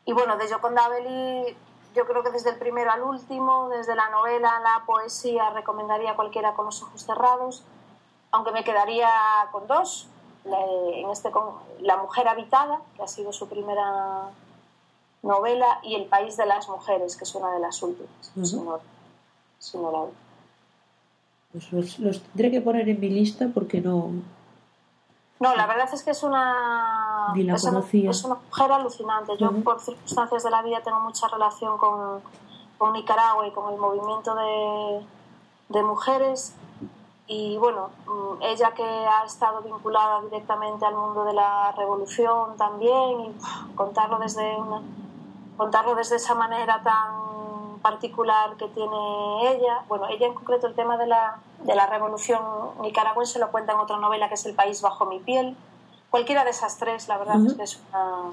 Y 0.06 0.14
bueno, 0.14 0.38
de 0.38 0.50
Yoconda 0.50 0.88
Belli 0.90 1.56
yo 1.96 2.06
creo 2.06 2.24
que 2.24 2.32
desde 2.32 2.52
el 2.52 2.58
primero 2.58 2.92
al 2.92 3.04
último, 3.04 3.70
desde 3.70 3.96
la 3.96 4.10
novela 4.10 4.58
a 4.58 4.60
la 4.60 4.86
poesía, 4.86 5.50
recomendaría 5.50 6.16
cualquiera 6.16 6.54
con 6.54 6.66
los 6.66 6.82
ojos 6.84 7.06
cerrados, 7.06 7.64
aunque 8.32 8.52
me 8.52 8.64
quedaría 8.64 9.10
con 9.52 9.68
dos. 9.68 10.08
La, 10.44 10.58
en 10.60 11.10
este, 11.12 11.30
La 11.82 11.98
mujer 11.98 12.28
habitada, 12.28 12.82
que 12.96 13.04
ha 13.04 13.08
sido 13.08 13.32
su 13.32 13.48
primera 13.48 14.30
novela, 15.22 15.80
y 15.84 15.96
El 15.96 16.06
país 16.06 16.38
de 16.38 16.46
las 16.46 16.68
mujeres, 16.68 17.16
que 17.16 17.26
es 17.26 17.36
una 17.36 17.52
de 17.52 17.60
las 17.60 17.82
últimas. 17.84 18.32
si 19.60 19.78
no, 19.78 20.10
pues 21.52 21.72
los, 21.72 22.00
los 22.00 22.22
tendré 22.22 22.50
que 22.50 22.62
poner 22.62 22.88
en 22.88 23.00
mi 23.00 23.10
lista 23.10 23.50
porque 23.54 23.82
no, 23.82 24.12
no, 25.42 25.56
la 25.56 25.66
verdad 25.66 25.90
es 25.92 26.04
que 26.04 26.12
es 26.12 26.22
una, 26.22 27.34
es 27.36 27.64
una, 27.64 28.36
mujer 28.36 28.72
alucinante. 28.72 29.36
Yo, 29.40 29.52
por 29.64 29.80
circunstancias 29.80 30.44
de 30.44 30.52
la 30.52 30.62
vida, 30.62 30.82
tengo 30.84 31.00
mucha 31.00 31.28
relación 31.30 31.80
con, 31.80 32.22
con 32.78 32.94
Nicaragua 32.94 33.48
y 33.48 33.52
con 33.52 33.74
el 33.74 33.80
movimiento 33.80 34.36
de, 34.36 35.04
de, 35.70 35.82
mujeres. 35.82 36.54
Y 37.26 37.58
bueno, 37.58 37.90
mm, 38.06 38.44
ella 38.44 38.72
que 38.76 38.84
ha 38.84 39.26
estado 39.26 39.62
vinculada 39.62 40.22
directamente 40.22 40.86
al 40.86 40.94
mundo 40.94 41.24
de 41.24 41.34
la 41.34 41.72
revolución 41.72 42.56
también, 42.56 43.22
y 43.22 43.76
contarlo 43.76 44.20
desde, 44.20 44.56
una, 44.58 44.84
contarlo 45.62 45.94
desde 45.94 46.16
esa 46.16 46.34
manera 46.34 46.82
tan 46.82 47.78
particular 47.84 48.58
que 48.58 48.68
tiene 48.70 49.52
ella. 49.54 49.84
Bueno, 49.88 50.08
ella 50.10 50.26
en 50.26 50.34
concreto 50.34 50.66
el 50.66 50.74
tema 50.74 50.98
de 50.98 51.06
la, 51.06 51.38
de 51.60 51.76
la 51.76 51.86
revolución 51.86 52.42
nicaragüense 52.82 53.38
lo 53.38 53.52
cuenta 53.52 53.74
en 53.74 53.78
otra 53.78 53.98
novela 53.98 54.28
que 54.28 54.34
es 54.34 54.46
El 54.48 54.56
país 54.56 54.82
bajo 54.82 55.06
mi 55.06 55.20
piel. 55.20 55.56
Cualquiera 56.10 56.44
de 56.46 56.50
esas 56.50 56.80
tres, 56.80 57.08
la 57.08 57.20
verdad 57.20 57.46
es 57.46 57.54
que 57.54 57.62
es 57.62 57.80
una, 57.90 58.32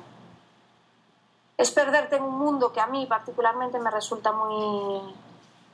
es 1.59 1.71
perderte 1.71 2.17
en 2.17 2.23
un 2.23 2.39
mundo 2.39 2.73
que 2.73 2.81
a 2.81 2.87
mí 2.87 3.05
particularmente 3.05 3.79
me 3.79 3.91
resulta 3.91 4.33
muy, 4.33 5.03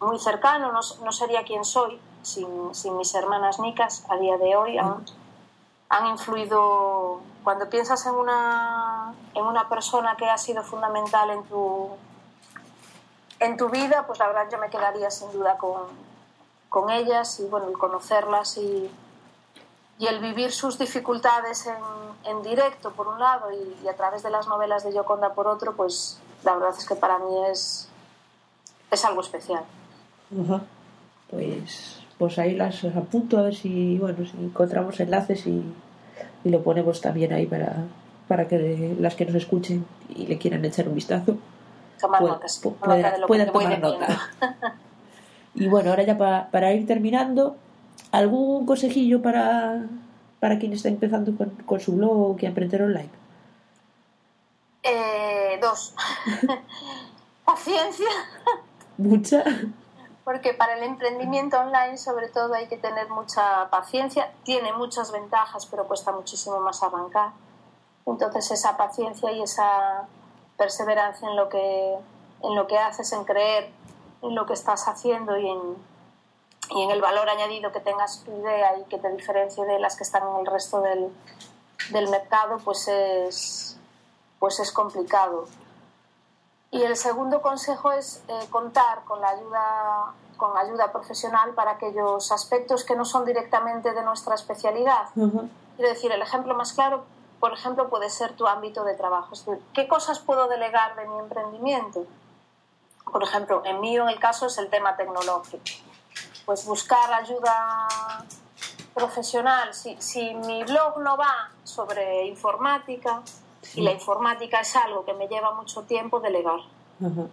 muy 0.00 0.18
cercano, 0.18 0.72
no, 0.72 0.80
no 1.04 1.12
sería 1.12 1.44
quien 1.44 1.64
soy 1.64 2.00
sin, 2.22 2.74
sin, 2.74 2.96
mis 2.96 3.14
hermanas 3.14 3.60
nicas 3.60 4.04
a 4.08 4.16
día 4.16 4.36
de 4.38 4.56
hoy. 4.56 4.76
Han, 4.76 5.04
han, 5.88 6.06
influido, 6.08 7.20
cuando 7.44 7.68
piensas 7.68 8.04
en 8.06 8.14
una, 8.14 9.14
en 9.34 9.44
una 9.44 9.68
persona 9.68 10.16
que 10.16 10.28
ha 10.28 10.38
sido 10.38 10.62
fundamental 10.62 11.28
en 11.30 11.44
tu, 11.44 11.90
en 13.38 13.56
tu 13.58 13.68
vida, 13.68 14.06
pues 14.06 14.18
la 14.18 14.26
verdad 14.28 14.46
yo 14.50 14.58
me 14.58 14.70
quedaría 14.70 15.10
sin 15.10 15.30
duda 15.30 15.58
con, 15.58 15.82
con 16.70 16.90
ellas 16.90 17.38
y 17.40 17.44
bueno, 17.44 17.68
el 17.68 17.74
conocerlas 17.74 18.56
y, 18.56 18.90
y 19.98 20.06
el 20.06 20.20
vivir 20.20 20.52
sus 20.52 20.78
dificultades 20.78 21.66
en, 21.66 21.76
en 22.24 22.42
directo 22.42 22.92
por 22.92 23.08
un 23.08 23.20
lado 23.20 23.50
y, 23.52 23.86
a 23.88 23.94
través 23.94 24.22
de 24.22 24.30
las 24.30 24.48
novelas 24.48 24.82
de 24.82 24.94
Yoconda 24.94 25.34
por 25.34 25.46
otro, 25.46 25.76
pues 25.76 26.18
la 26.44 26.54
verdad 26.54 26.74
es 26.76 26.86
que 26.86 26.96
para 26.96 27.18
mí 27.18 27.44
es, 27.50 27.88
es 28.90 29.04
algo 29.04 29.20
especial. 29.20 29.64
Ajá. 30.44 30.62
Pues, 31.30 32.00
pues 32.16 32.38
ahí 32.38 32.54
las 32.54 32.82
apunto 32.84 33.38
a 33.38 33.42
ver 33.42 33.54
si, 33.54 33.98
bueno, 33.98 34.24
si 34.24 34.36
encontramos 34.38 34.98
enlaces 35.00 35.46
y, 35.46 35.62
y 36.44 36.50
lo 36.50 36.62
ponemos 36.62 37.00
también 37.00 37.32
ahí 37.32 37.46
para, 37.46 37.84
para 38.28 38.46
que 38.46 38.96
las 39.00 39.14
que 39.14 39.24
nos 39.24 39.34
escuchen 39.34 39.84
y 40.14 40.26
le 40.26 40.38
quieran 40.38 40.64
echar 40.64 40.88
un 40.88 40.94
vistazo 40.94 41.38
tomar 42.00 42.22
notas, 42.22 42.60
pueda 43.26 43.46
tomar 43.46 43.78
nota. 43.80 44.30
y 45.54 45.68
bueno, 45.68 45.90
ahora 45.90 46.02
ya 46.02 46.18
para, 46.18 46.50
para 46.50 46.72
ir 46.72 46.86
terminando, 46.86 47.56
¿algún 48.12 48.66
consejillo 48.66 49.22
para, 49.22 49.86
para 50.40 50.58
quien 50.58 50.72
está 50.72 50.88
empezando 50.88 51.36
con, 51.36 51.50
con 51.66 51.80
su 51.80 51.96
blog 51.96 52.36
y 52.42 52.46
aprender 52.46 52.82
online? 52.82 53.10
Eh, 54.82 55.58
dos. 55.60 55.94
Paciencia. 57.44 58.08
Mucha. 58.98 59.44
Porque 60.24 60.54
para 60.54 60.74
el 60.74 60.82
emprendimiento 60.82 61.58
online, 61.58 61.98
sobre 61.98 62.28
todo, 62.28 62.54
hay 62.54 62.66
que 62.66 62.78
tener 62.78 63.08
mucha 63.10 63.68
paciencia. 63.70 64.32
Tiene 64.42 64.72
muchas 64.72 65.12
ventajas, 65.12 65.66
pero 65.66 65.86
cuesta 65.86 66.12
muchísimo 66.12 66.60
más 66.60 66.82
arrancar. 66.82 67.32
Entonces, 68.06 68.50
esa 68.50 68.76
paciencia 68.76 69.32
y 69.32 69.42
esa 69.42 70.08
perseverancia 70.56 71.28
en 71.28 71.36
lo 71.36 71.48
que, 71.48 71.94
en 72.42 72.54
lo 72.54 72.66
que 72.66 72.78
haces, 72.78 73.12
en 73.12 73.24
creer 73.24 73.70
en 74.24 74.34
lo 74.34 74.46
que 74.46 74.54
estás 74.54 74.88
haciendo 74.88 75.36
y 75.36 75.48
en, 75.48 75.60
y 76.70 76.82
en 76.82 76.90
el 76.90 77.00
valor 77.00 77.28
añadido 77.28 77.72
que 77.72 77.80
tengas 77.80 78.24
tu 78.24 78.32
idea 78.32 78.78
y 78.78 78.84
que 78.84 78.98
te 78.98 79.10
diferencie 79.10 79.64
de 79.66 79.78
las 79.78 79.96
que 79.96 80.02
están 80.02 80.22
en 80.26 80.40
el 80.40 80.46
resto 80.46 80.80
del, 80.80 81.12
del 81.90 82.08
mercado, 82.08 82.58
pues 82.64 82.88
es, 82.88 83.76
pues 84.38 84.60
es 84.60 84.72
complicado. 84.72 85.46
Y 86.74 86.82
el 86.82 86.96
segundo 86.96 87.40
consejo 87.40 87.92
es 87.92 88.20
eh, 88.26 88.48
contar 88.50 89.04
con 89.04 89.20
la 89.20 89.28
ayuda, 89.28 90.12
con 90.36 90.56
ayuda 90.56 90.90
profesional 90.90 91.54
para 91.54 91.70
aquellos 91.70 92.32
aspectos 92.32 92.82
que 92.82 92.96
no 92.96 93.04
son 93.04 93.24
directamente 93.24 93.92
de 93.92 94.02
nuestra 94.02 94.34
especialidad. 94.34 95.04
Uh 95.14 95.26
-huh. 95.28 95.48
Quiero 95.76 95.88
decir, 95.88 96.10
el 96.10 96.20
ejemplo 96.20 96.52
más 96.56 96.72
claro, 96.72 97.04
por 97.38 97.52
ejemplo, 97.52 97.88
puede 97.88 98.10
ser 98.10 98.32
tu 98.34 98.48
ámbito 98.48 98.82
de 98.82 98.94
trabajo. 98.94 99.34
Es 99.34 99.46
decir, 99.46 99.62
¿qué 99.72 99.86
cosas 99.86 100.18
puedo 100.18 100.48
delegar 100.48 100.96
de 100.96 101.06
mi 101.06 101.16
emprendimiento? 101.20 102.06
Por 103.04 103.22
ejemplo, 103.22 103.62
en 103.64 103.78
mí, 103.80 103.96
en 103.96 104.08
el 104.08 104.18
caso, 104.18 104.46
es 104.46 104.58
el 104.58 104.68
tema 104.68 104.96
tecnológico. 104.96 105.62
Pues 106.44 106.66
buscar 106.66 107.12
ayuda 107.12 107.78
profesional. 108.94 109.72
Si, 109.74 109.96
si 110.00 110.34
mi 110.34 110.64
blog 110.64 110.98
no 110.98 111.16
va 111.16 111.50
sobre 111.62 112.26
informática, 112.26 113.22
y 113.74 113.80
la 113.82 113.92
informática 113.92 114.60
es 114.60 114.76
algo 114.76 115.04
que 115.04 115.14
me 115.14 115.28
lleva 115.28 115.52
mucho 115.52 115.82
tiempo 115.82 116.20
delegar. 116.20 116.60
Uh 117.00 117.06
-huh. 117.06 117.28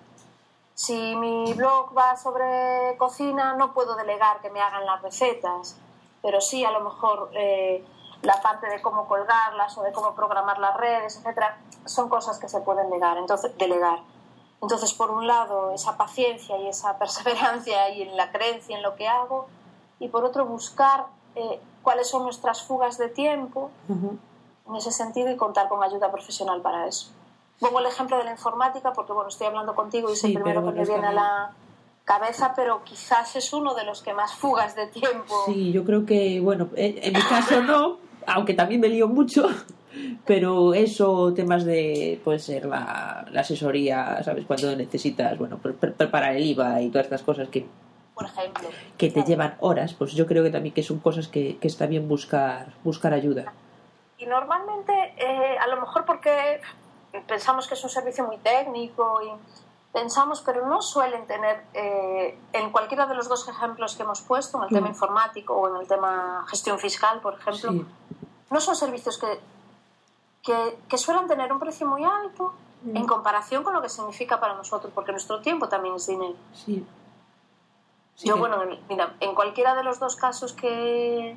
Si 0.74 1.16
mi 1.16 1.54
blog 1.54 1.96
va 1.96 2.16
sobre 2.16 2.96
cocina, 2.98 3.54
no 3.56 3.74
puedo 3.74 3.96
delegar 3.96 4.42
que 4.42 4.50
me 4.50 4.62
hagan 4.62 4.86
las 4.86 5.02
recetas, 5.02 5.78
pero 6.22 6.42
sí 6.42 6.64
a 6.66 6.72
lo 6.72 6.82
mejor 6.82 7.30
eh, 7.34 7.86
la 8.22 8.42
parte 8.42 8.68
de 8.68 8.82
cómo 8.82 9.08
colgarlas 9.08 9.78
o 9.78 9.84
de 9.84 9.92
cómo 9.92 10.16
programar 10.16 10.58
las 10.60 10.76
redes, 10.78 11.18
etcétera, 11.18 11.58
son 11.86 12.10
cosas 12.10 12.40
que 12.40 12.48
se 12.48 12.62
pueden 12.62 12.90
delegar. 12.90 13.18
Entonces, 13.18 13.56
delegar. 13.58 14.00
Entonces, 14.62 14.94
por 14.94 15.12
un 15.12 15.28
lado, 15.28 15.72
esa 15.72 15.98
paciencia 15.98 16.58
y 16.58 16.68
esa 16.68 16.98
perseverancia 17.04 17.90
y 17.90 18.04
en 18.04 18.16
la 18.16 18.32
creencia 18.32 18.76
en 18.76 18.84
lo 18.84 18.96
que 18.96 19.08
hago, 19.08 19.48
y 20.00 20.08
por 20.08 20.24
otro, 20.24 20.46
buscar 20.46 21.06
eh, 21.36 21.60
cuáles 21.84 22.10
son 22.10 22.24
nuestras 22.24 22.64
fugas 22.64 22.98
de 22.98 23.10
tiempo. 23.10 23.70
Uh 23.88 23.94
-huh 23.94 24.18
en 24.68 24.76
ese 24.76 24.92
sentido 24.92 25.32
y 25.32 25.38
contar 25.38 25.68
con 25.70 25.84
ayuda 25.84 26.12
profesional 26.12 26.62
para 26.62 26.88
eso. 26.88 27.10
Pongo 27.60 27.80
el 27.80 27.86
ejemplo 27.86 28.18
de 28.18 28.24
la 28.24 28.32
informática 28.32 28.92
porque, 28.94 29.14
bueno, 29.14 29.30
estoy 29.30 29.48
hablando 29.48 29.76
contigo 29.76 30.10
y 30.10 30.14
es 30.14 30.24
el 30.24 30.34
primero 30.34 30.64
que 30.66 30.72
me 30.72 30.86
viene 30.86 31.08
a 31.08 31.12
la 31.12 31.52
cabeza, 32.06 32.54
pero 32.56 32.84
quizás 32.84 33.36
es 33.36 33.54
uno 33.54 33.76
de 33.76 33.86
los 33.86 34.02
que 34.02 34.14
más 34.14 34.34
fugas 34.34 34.76
de 34.76 34.88
tiempo. 34.88 35.44
Sí, 35.46 35.72
yo 35.72 35.86
creo 35.86 36.06
que, 36.06 36.40
bueno, 36.40 36.70
en 36.76 37.14
mi 37.14 37.22
caso 37.22 37.62
no, 37.62 38.00
aunque 38.26 38.54
también 38.54 38.82
me 38.82 38.90
lío 38.90 39.08
mucho, 39.08 39.48
pero 40.26 40.74
eso, 40.74 41.34
temas 41.34 41.64
de, 41.64 42.20
puede 42.24 42.40
ser 42.40 42.66
la, 42.66 43.26
la 43.32 43.42
asesoría, 43.42 44.24
¿sabes? 44.24 44.46
Cuando 44.46 44.76
necesitas, 44.76 45.38
bueno, 45.38 45.58
pre 45.58 45.74
preparar 45.74 46.36
el 46.36 46.46
IVA 46.46 46.82
y 46.82 46.90
todas 46.90 47.06
estas 47.06 47.22
cosas 47.22 47.50
que 47.50 47.68
por 48.14 48.26
ejemplo, 48.26 48.70
que 48.98 49.10
te 49.10 49.24
llevan 49.24 49.56
horas, 49.60 49.94
pues 49.94 50.14
yo 50.14 50.28
creo 50.28 50.44
que 50.44 50.50
también 50.50 50.76
que 50.76 50.84
son 50.84 51.00
cosas 51.00 51.28
que, 51.28 51.58
que 51.58 51.68
está 51.68 51.88
bien 51.88 52.08
buscar, 52.08 52.74
buscar 52.84 53.14
ayuda. 53.14 53.54
Y 54.22 54.28
normalmente, 54.28 54.94
eh, 55.18 55.58
a 55.58 55.66
lo 55.66 55.82
mejor 55.82 56.06
porque 56.06 56.62
pensamos 57.26 57.68
que 57.68 57.74
es 57.74 57.84
un 57.84 57.90
servicio 57.90 58.24
muy 58.24 58.38
técnico 58.38 59.20
y 59.24 59.32
pensamos, 59.92 60.42
pero 60.42 60.68
no 60.68 60.84
suelen 60.84 61.26
tener, 61.26 61.66
eh, 61.74 62.38
en 62.54 62.72
cualquiera 62.72 63.08
de 63.08 63.16
los 63.16 63.28
dos 63.28 63.50
ejemplos 63.50 63.96
que 63.96 64.04
hemos 64.04 64.22
puesto, 64.22 64.60
en 64.60 64.66
el 64.66 64.70
mm. 64.70 64.74
tema 64.76 64.88
informático 64.90 65.56
o 65.56 65.70
en 65.70 65.82
el 65.82 65.88
tema 65.88 66.46
gestión 66.48 66.78
fiscal, 66.78 67.20
por 67.20 67.34
ejemplo, 67.34 67.72
sí. 67.72 67.86
no 68.52 68.62
son 68.62 68.76
servicios 68.76 69.18
que, 69.18 69.40
que, 70.44 70.78
que, 70.88 70.98
suelen 71.00 71.28
tener 71.28 71.52
un 71.52 71.60
precio 71.60 71.88
muy 71.88 72.04
alto 72.04 72.54
mm. 72.84 72.96
en 72.96 73.08
comparación 73.08 73.64
con 73.64 73.74
lo 73.74 73.82
que 73.82 73.90
significa 73.90 74.40
para 74.40 74.54
nosotros, 74.54 74.94
porque 74.94 75.12
nuestro 75.14 75.42
tiempo 75.42 75.68
también 75.68 75.96
es 75.96 76.06
dinero. 76.06 76.36
Sí. 76.54 76.86
Sí. 78.14 78.28
Yo, 78.28 78.38
bueno, 78.38 78.62
mira, 78.88 79.16
en 79.20 79.34
cualquiera 79.34 79.74
de 79.74 79.84
los 79.84 79.98
dos 79.98 80.16
casos 80.16 80.54
que, 80.54 81.36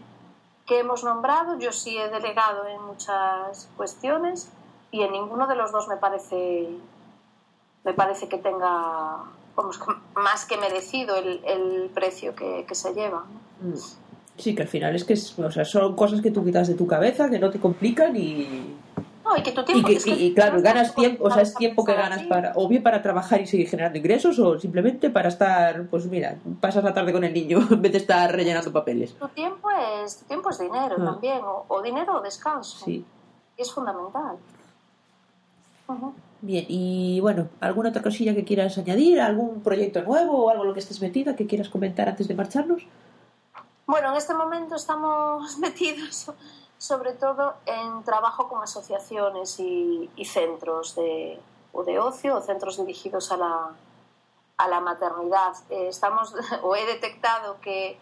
que 0.66 0.80
hemos 0.80 1.04
nombrado, 1.04 1.58
yo 1.58 1.72
sí 1.72 1.98
he 1.98 2.08
delegado 2.08 2.66
en 2.66 2.82
muchas 2.82 3.68
cuestiones 3.76 4.50
y 4.90 5.02
en 5.02 5.12
ninguno 5.12 5.46
de 5.46 5.56
los 5.56 5.72
dos 5.72 5.88
me 5.88 5.96
parece, 5.96 6.68
me 7.84 7.92
parece 7.92 8.28
que 8.28 8.38
tenga 8.38 9.24
vamos, 9.56 9.80
más 10.14 10.44
que 10.46 10.56
merecido 10.56 11.16
el, 11.16 11.40
el 11.44 11.90
precio 11.92 12.34
que, 12.34 12.64
que, 12.66 12.74
se 12.74 12.94
lleva. 12.94 13.24
Sí, 14.36 14.54
que 14.54 14.62
al 14.62 14.68
final 14.68 14.94
es 14.96 15.04
que 15.04 15.14
o 15.14 15.50
sea, 15.50 15.64
son 15.64 15.94
cosas 15.94 16.20
que 16.20 16.30
tú 16.30 16.44
quitas 16.44 16.68
de 16.68 16.74
tu 16.74 16.86
cabeza, 16.86 17.30
que 17.30 17.38
no 17.38 17.50
te 17.50 17.60
complican 17.60 18.16
y... 18.16 18.74
No, 19.24 19.36
y 19.36 19.42
que 19.42 19.52
tu 19.52 19.64
tiempo... 19.64 19.88
Y, 19.88 19.92
que, 19.92 19.96
es 19.96 20.04
que 20.04 20.10
y, 20.10 20.26
y 20.26 20.34
claro, 20.34 20.60
ganas 20.60 20.94
tiempo, 20.94 21.24
o 21.24 21.30
sea, 21.30 21.42
es 21.42 21.54
tiempo 21.54 21.84
que 21.84 21.94
ganas 21.94 22.22
para, 22.24 22.52
o 22.56 22.68
bien 22.68 22.82
para 22.82 23.00
trabajar 23.00 23.40
y 23.40 23.46
seguir 23.46 23.68
generando 23.68 23.98
ingresos, 23.98 24.38
o 24.38 24.58
simplemente 24.58 25.08
para 25.08 25.28
estar, 25.28 25.86
pues 25.88 26.06
mira, 26.06 26.36
pasas 26.60 26.84
la 26.84 26.92
tarde 26.92 27.12
con 27.12 27.24
el 27.24 27.32
niño 27.32 27.58
en 27.70 27.80
vez 27.80 27.92
de 27.92 27.98
estar 27.98 28.30
rellenando 28.30 28.70
papeles. 28.70 29.14
Tu 29.14 29.28
tiempo 29.28 29.68
es, 30.04 30.18
tu 30.18 30.24
tiempo 30.26 30.50
es 30.50 30.58
dinero 30.58 30.96
ah. 30.98 31.04
también, 31.04 31.38
o, 31.42 31.64
o, 31.68 31.82
dinero 31.82 32.16
o 32.16 32.20
descanso. 32.20 32.84
Sí. 32.84 33.04
Es 33.56 33.72
fundamental. 33.72 34.36
Uh 35.86 35.92
-huh. 35.92 36.12
Bien, 36.42 36.66
y 36.68 37.20
bueno, 37.20 37.48
¿alguna 37.60 37.88
otra 37.88 38.02
cosilla 38.02 38.34
que 38.34 38.44
quieras 38.44 38.76
añadir? 38.76 39.18
¿Algún 39.18 39.62
proyecto 39.62 40.02
nuevo 40.02 40.44
o 40.44 40.50
algo 40.50 40.64
en 40.64 40.68
lo 40.68 40.74
que 40.74 40.80
estés 40.80 41.00
metida 41.00 41.34
que 41.34 41.46
quieras 41.46 41.70
comentar 41.70 42.06
antes 42.06 42.28
de 42.28 42.34
marcharnos? 42.34 42.86
Bueno, 43.86 44.10
en 44.10 44.16
este 44.16 44.34
momento 44.34 44.74
estamos 44.74 45.58
metidos 45.64 46.30
sobre 46.84 47.14
todo 47.14 47.54
en 47.64 48.04
trabajo 48.04 48.46
con 48.46 48.62
asociaciones 48.62 49.58
y, 49.58 50.10
centros 50.26 50.94
de, 50.94 51.40
o 51.72 51.82
de 51.82 51.98
ocio 51.98 52.36
o 52.36 52.42
centros 52.42 52.76
dirigidos 52.76 53.32
a 53.32 53.38
la, 53.38 53.70
a 54.58 54.68
la 54.68 54.80
maternidad. 54.80 55.54
Eh, 55.70 55.88
estamos, 55.88 56.34
o 56.62 56.76
he 56.76 56.84
detectado 56.84 57.58
que 57.62 57.98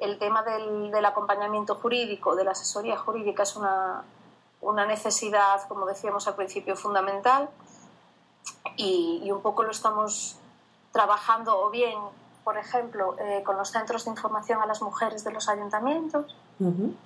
el 0.00 0.18
tema 0.18 0.42
del, 0.42 0.90
del, 0.90 1.04
acompañamiento 1.04 1.76
jurídico, 1.76 2.34
de 2.34 2.42
la 2.42 2.50
asesoría 2.50 2.96
jurídica, 2.96 3.44
es 3.44 3.54
una, 3.54 4.02
una 4.60 4.84
necesidad, 4.84 5.68
como 5.68 5.86
decíamos 5.86 6.26
al 6.26 6.34
principio, 6.34 6.74
fundamental 6.74 7.48
y, 8.74 9.20
y, 9.22 9.30
un 9.30 9.42
poco 9.42 9.62
lo 9.62 9.70
estamos 9.70 10.38
trabajando 10.90 11.56
o 11.60 11.70
bien, 11.70 11.96
por 12.42 12.58
ejemplo, 12.58 13.14
eh, 13.20 13.44
con 13.46 13.56
los 13.56 13.70
centros 13.70 14.06
de 14.06 14.10
información 14.10 14.60
a 14.60 14.66
las 14.66 14.82
mujeres 14.82 15.22
de 15.22 15.30
los 15.30 15.48
ayuntamientos, 15.48 16.34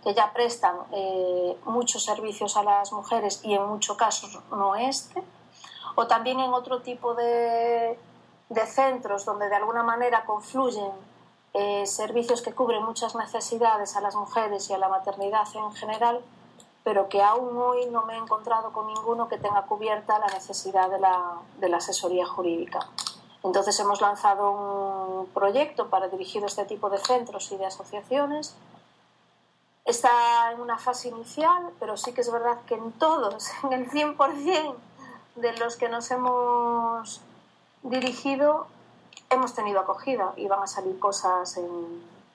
que 0.04 0.14
ya 0.14 0.32
prestan 0.32 0.76
eh, 0.92 1.56
muchos 1.64 2.04
servicios 2.04 2.56
a 2.56 2.62
las 2.62 2.92
mujeres 2.92 3.40
y 3.44 3.54
en 3.54 3.66
muchos 3.66 3.96
casos 3.96 4.38
no 4.50 4.76
este, 4.76 5.22
o 5.94 6.06
también 6.06 6.38
en 6.40 6.52
otro 6.52 6.82
tipo 6.82 7.14
de, 7.14 7.98
de 8.50 8.66
centros 8.66 9.24
donde 9.24 9.48
de 9.48 9.56
alguna 9.56 9.82
manera 9.82 10.24
confluyen 10.24 10.92
eh, 11.54 11.86
servicios 11.86 12.42
que 12.42 12.52
cubren 12.52 12.84
muchas 12.84 13.14
necesidades 13.14 13.96
a 13.96 14.00
las 14.00 14.14
mujeres 14.14 14.68
y 14.70 14.74
a 14.74 14.78
la 14.78 14.88
maternidad 14.88 15.46
en 15.54 15.72
general, 15.72 16.20
pero 16.84 17.08
que 17.08 17.22
aún 17.22 17.56
hoy 17.56 17.86
no 17.86 18.04
me 18.04 18.14
he 18.14 18.18
encontrado 18.18 18.72
con 18.72 18.86
ninguno 18.86 19.28
que 19.28 19.38
tenga 19.38 19.62
cubierta 19.62 20.18
la 20.18 20.26
necesidad 20.26 20.90
de 20.90 21.00
la, 21.00 21.38
de 21.58 21.68
la 21.68 21.78
asesoría 21.78 22.26
jurídica. 22.26 22.80
Entonces 23.42 23.78
hemos 23.80 24.00
lanzado 24.00 24.50
un 24.50 25.26
proyecto 25.28 25.88
para 25.88 26.08
dirigir 26.08 26.44
este 26.44 26.64
tipo 26.64 26.90
de 26.90 26.98
centros 26.98 27.50
y 27.52 27.56
de 27.56 27.66
asociaciones. 27.66 28.56
Está 29.88 30.52
en 30.52 30.60
una 30.60 30.76
fase 30.76 31.08
inicial, 31.08 31.70
pero 31.80 31.96
sí 31.96 32.12
que 32.12 32.20
es 32.20 32.30
verdad 32.30 32.58
que 32.66 32.74
en 32.74 32.92
todos, 32.92 33.48
en 33.64 33.72
el 33.72 33.90
100% 33.90 34.74
de 35.36 35.56
los 35.56 35.76
que 35.76 35.88
nos 35.88 36.10
hemos 36.10 37.22
dirigido, 37.82 38.66
hemos 39.30 39.54
tenido 39.54 39.80
acogida 39.80 40.34
y 40.36 40.46
van 40.46 40.62
a 40.62 40.66
salir 40.66 40.98
cosas 40.98 41.56
en 41.56 41.66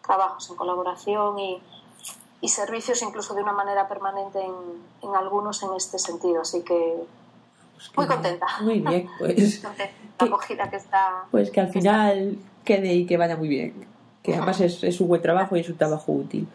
trabajos 0.03 0.49
en 0.49 0.55
colaboración 0.55 1.37
y, 1.39 1.61
y 2.41 2.49
servicios 2.49 3.01
incluso 3.03 3.35
de 3.35 3.43
una 3.43 3.53
manera 3.53 3.87
permanente 3.87 4.41
en, 4.41 4.53
en 5.07 5.15
algunos 5.15 5.61
en 5.61 5.73
este 5.75 5.99
sentido. 5.99 6.41
Así 6.41 6.63
que 6.63 6.95
muy 7.95 8.07
contenta. 8.07 8.47
Muy 8.61 8.79
bien, 8.79 9.07
pues. 9.19 9.63
La 9.63 10.25
acogida 10.25 10.69
que 10.69 10.77
está. 10.77 11.25
Pues 11.29 11.51
que 11.51 11.61
al 11.61 11.69
final 11.69 12.37
quede 12.63 12.93
y 12.93 13.05
que 13.05 13.17
vaya 13.17 13.35
muy 13.35 13.47
bien. 13.47 13.87
Que 14.23 14.35
además 14.35 14.59
es, 14.61 14.83
es 14.83 15.01
un 15.01 15.09
buen 15.09 15.21
trabajo 15.21 15.55
y 15.55 15.59
es 15.59 15.69
un 15.69 15.77
trabajo 15.77 16.11
útil. 16.11 16.47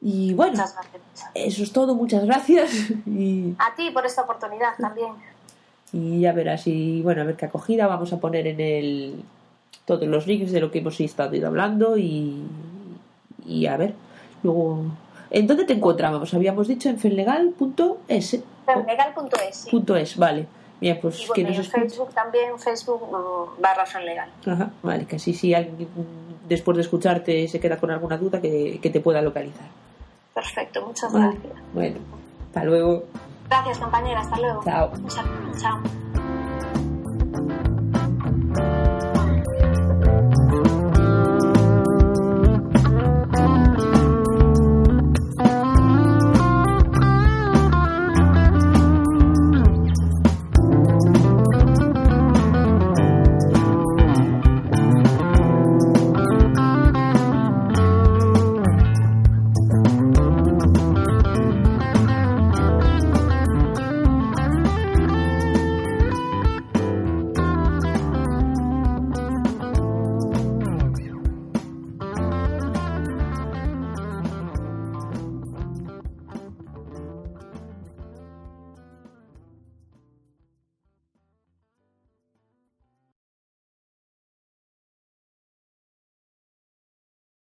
Y 0.00 0.32
bueno, 0.34 0.52
Muchas 0.52 0.74
gracias. 0.74 1.30
eso 1.34 1.62
es 1.62 1.72
todo. 1.72 1.94
Muchas 1.94 2.24
gracias. 2.24 2.70
Y, 3.06 3.54
A 3.58 3.74
ti 3.74 3.90
por 3.90 4.06
esta 4.06 4.22
oportunidad 4.22 4.74
también. 4.78 5.12
y 5.92 6.20
ya 6.20 6.32
verás. 6.32 6.66
Y 6.66 7.02
bueno, 7.02 7.22
a 7.22 7.24
ver 7.24 7.36
qué 7.36 7.46
acogida. 7.46 7.86
Vamos 7.86 8.12
a 8.12 8.20
poner 8.20 8.46
en 8.46 8.60
el 8.60 9.24
todos 9.84 10.06
los 10.06 10.26
links 10.26 10.52
de 10.52 10.60
lo 10.60 10.70
que 10.70 10.78
hemos 10.78 11.00
estado 11.00 11.46
hablando. 11.46 11.98
Y, 11.98 12.44
y 13.46 13.66
a 13.66 13.76
ver. 13.76 13.94
Luego, 14.42 14.84
¿en 15.30 15.46
dónde 15.46 15.64
te 15.64 15.72
encontrábamos? 15.72 16.32
Habíamos 16.32 16.68
dicho 16.68 16.88
en 16.88 16.98
fenlegal.es. 16.98 18.38
Legal.es. 18.86 19.56
sí. 19.56 19.70
Punto 19.70 19.96
es, 19.96 20.16
vale. 20.16 20.46
Bien, 20.80 20.98
pues 21.02 21.16
Y 21.16 21.26
bueno, 21.26 21.34
quien 21.34 21.46
y 21.52 21.56
nos 21.56 21.66
en. 21.66 21.72
Facebook 21.72 22.14
también, 22.14 22.56
Facebook 22.58 23.02
mm, 23.10 23.60
barra 23.60 23.84
Legal. 24.00 24.30
Ajá, 24.46 24.70
vale, 24.82 25.06
que 25.06 25.16
así 25.16 25.34
si 25.34 25.54
alguien 25.54 25.88
después 26.48 26.76
de 26.76 26.82
escucharte 26.82 27.48
se 27.48 27.58
queda 27.58 27.78
con 27.78 27.90
alguna 27.90 28.16
duda 28.16 28.40
que, 28.40 28.78
que 28.80 28.90
te 28.90 29.00
pueda 29.00 29.20
localizar. 29.20 29.66
Perfecto, 30.38 30.86
muchas 30.86 31.12
gracias. 31.12 31.52
Bueno, 31.74 31.98
hasta 32.46 32.62
luego. 32.62 33.02
Gracias 33.48 33.78
compañera, 33.78 34.20
hasta 34.20 34.38
luego. 34.38 34.62
Chao. 34.62 34.92
Chao. 35.58 35.82